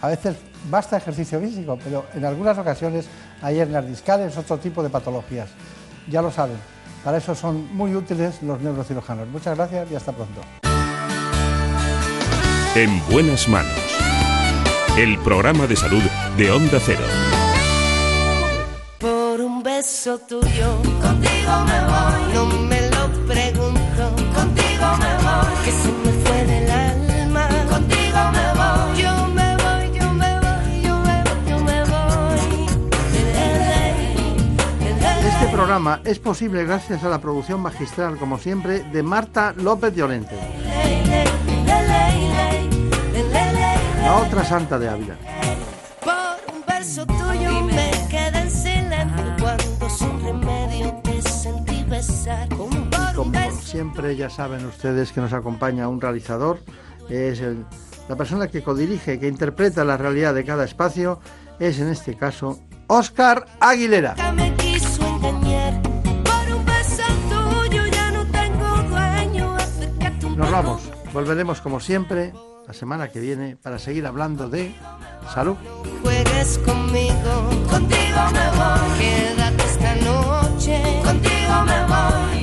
[0.00, 0.36] a veces
[0.70, 3.06] basta ejercicio físico, pero en algunas ocasiones
[3.42, 5.48] hay hernias discales, otro tipo de patologías.
[6.08, 6.56] Ya lo saben,
[7.04, 9.28] para eso son muy útiles los neurocirujanos.
[9.28, 10.67] Muchas gracias y hasta pronto.
[12.74, 13.72] En buenas manos.
[14.96, 16.02] El programa de salud
[16.36, 17.00] de Onda Cero.
[18.98, 22.34] Por un beso tuyo, contigo me voy.
[22.34, 25.64] No me lo pregunto, contigo me voy.
[25.64, 29.02] Que se me fue del alma, contigo me voy.
[29.02, 29.28] Yo
[35.40, 40.34] Este programa es posible gracias a la producción magistral, como siempre, de Marta López Llorente.
[44.02, 45.16] La otra santa de Ávila.
[46.02, 52.48] Por un verso tuyo me quedé en silencio cuando sin remedio te sentí besar.
[53.14, 56.60] Como siempre ya saben ustedes que nos acompaña un realizador,
[57.08, 57.42] es
[58.08, 61.20] la persona que codirige, que interpreta la realidad de cada espacio
[61.58, 64.14] es en este caso Oscar Aguilera.
[70.36, 72.32] Nos vamos, volveremos como siempre
[72.68, 74.74] la semana que viene para seguir hablando de
[75.32, 75.56] salud.
[76.02, 82.37] Juegues conmigo, contigo me voy, quédate esta noche, contigo me voy.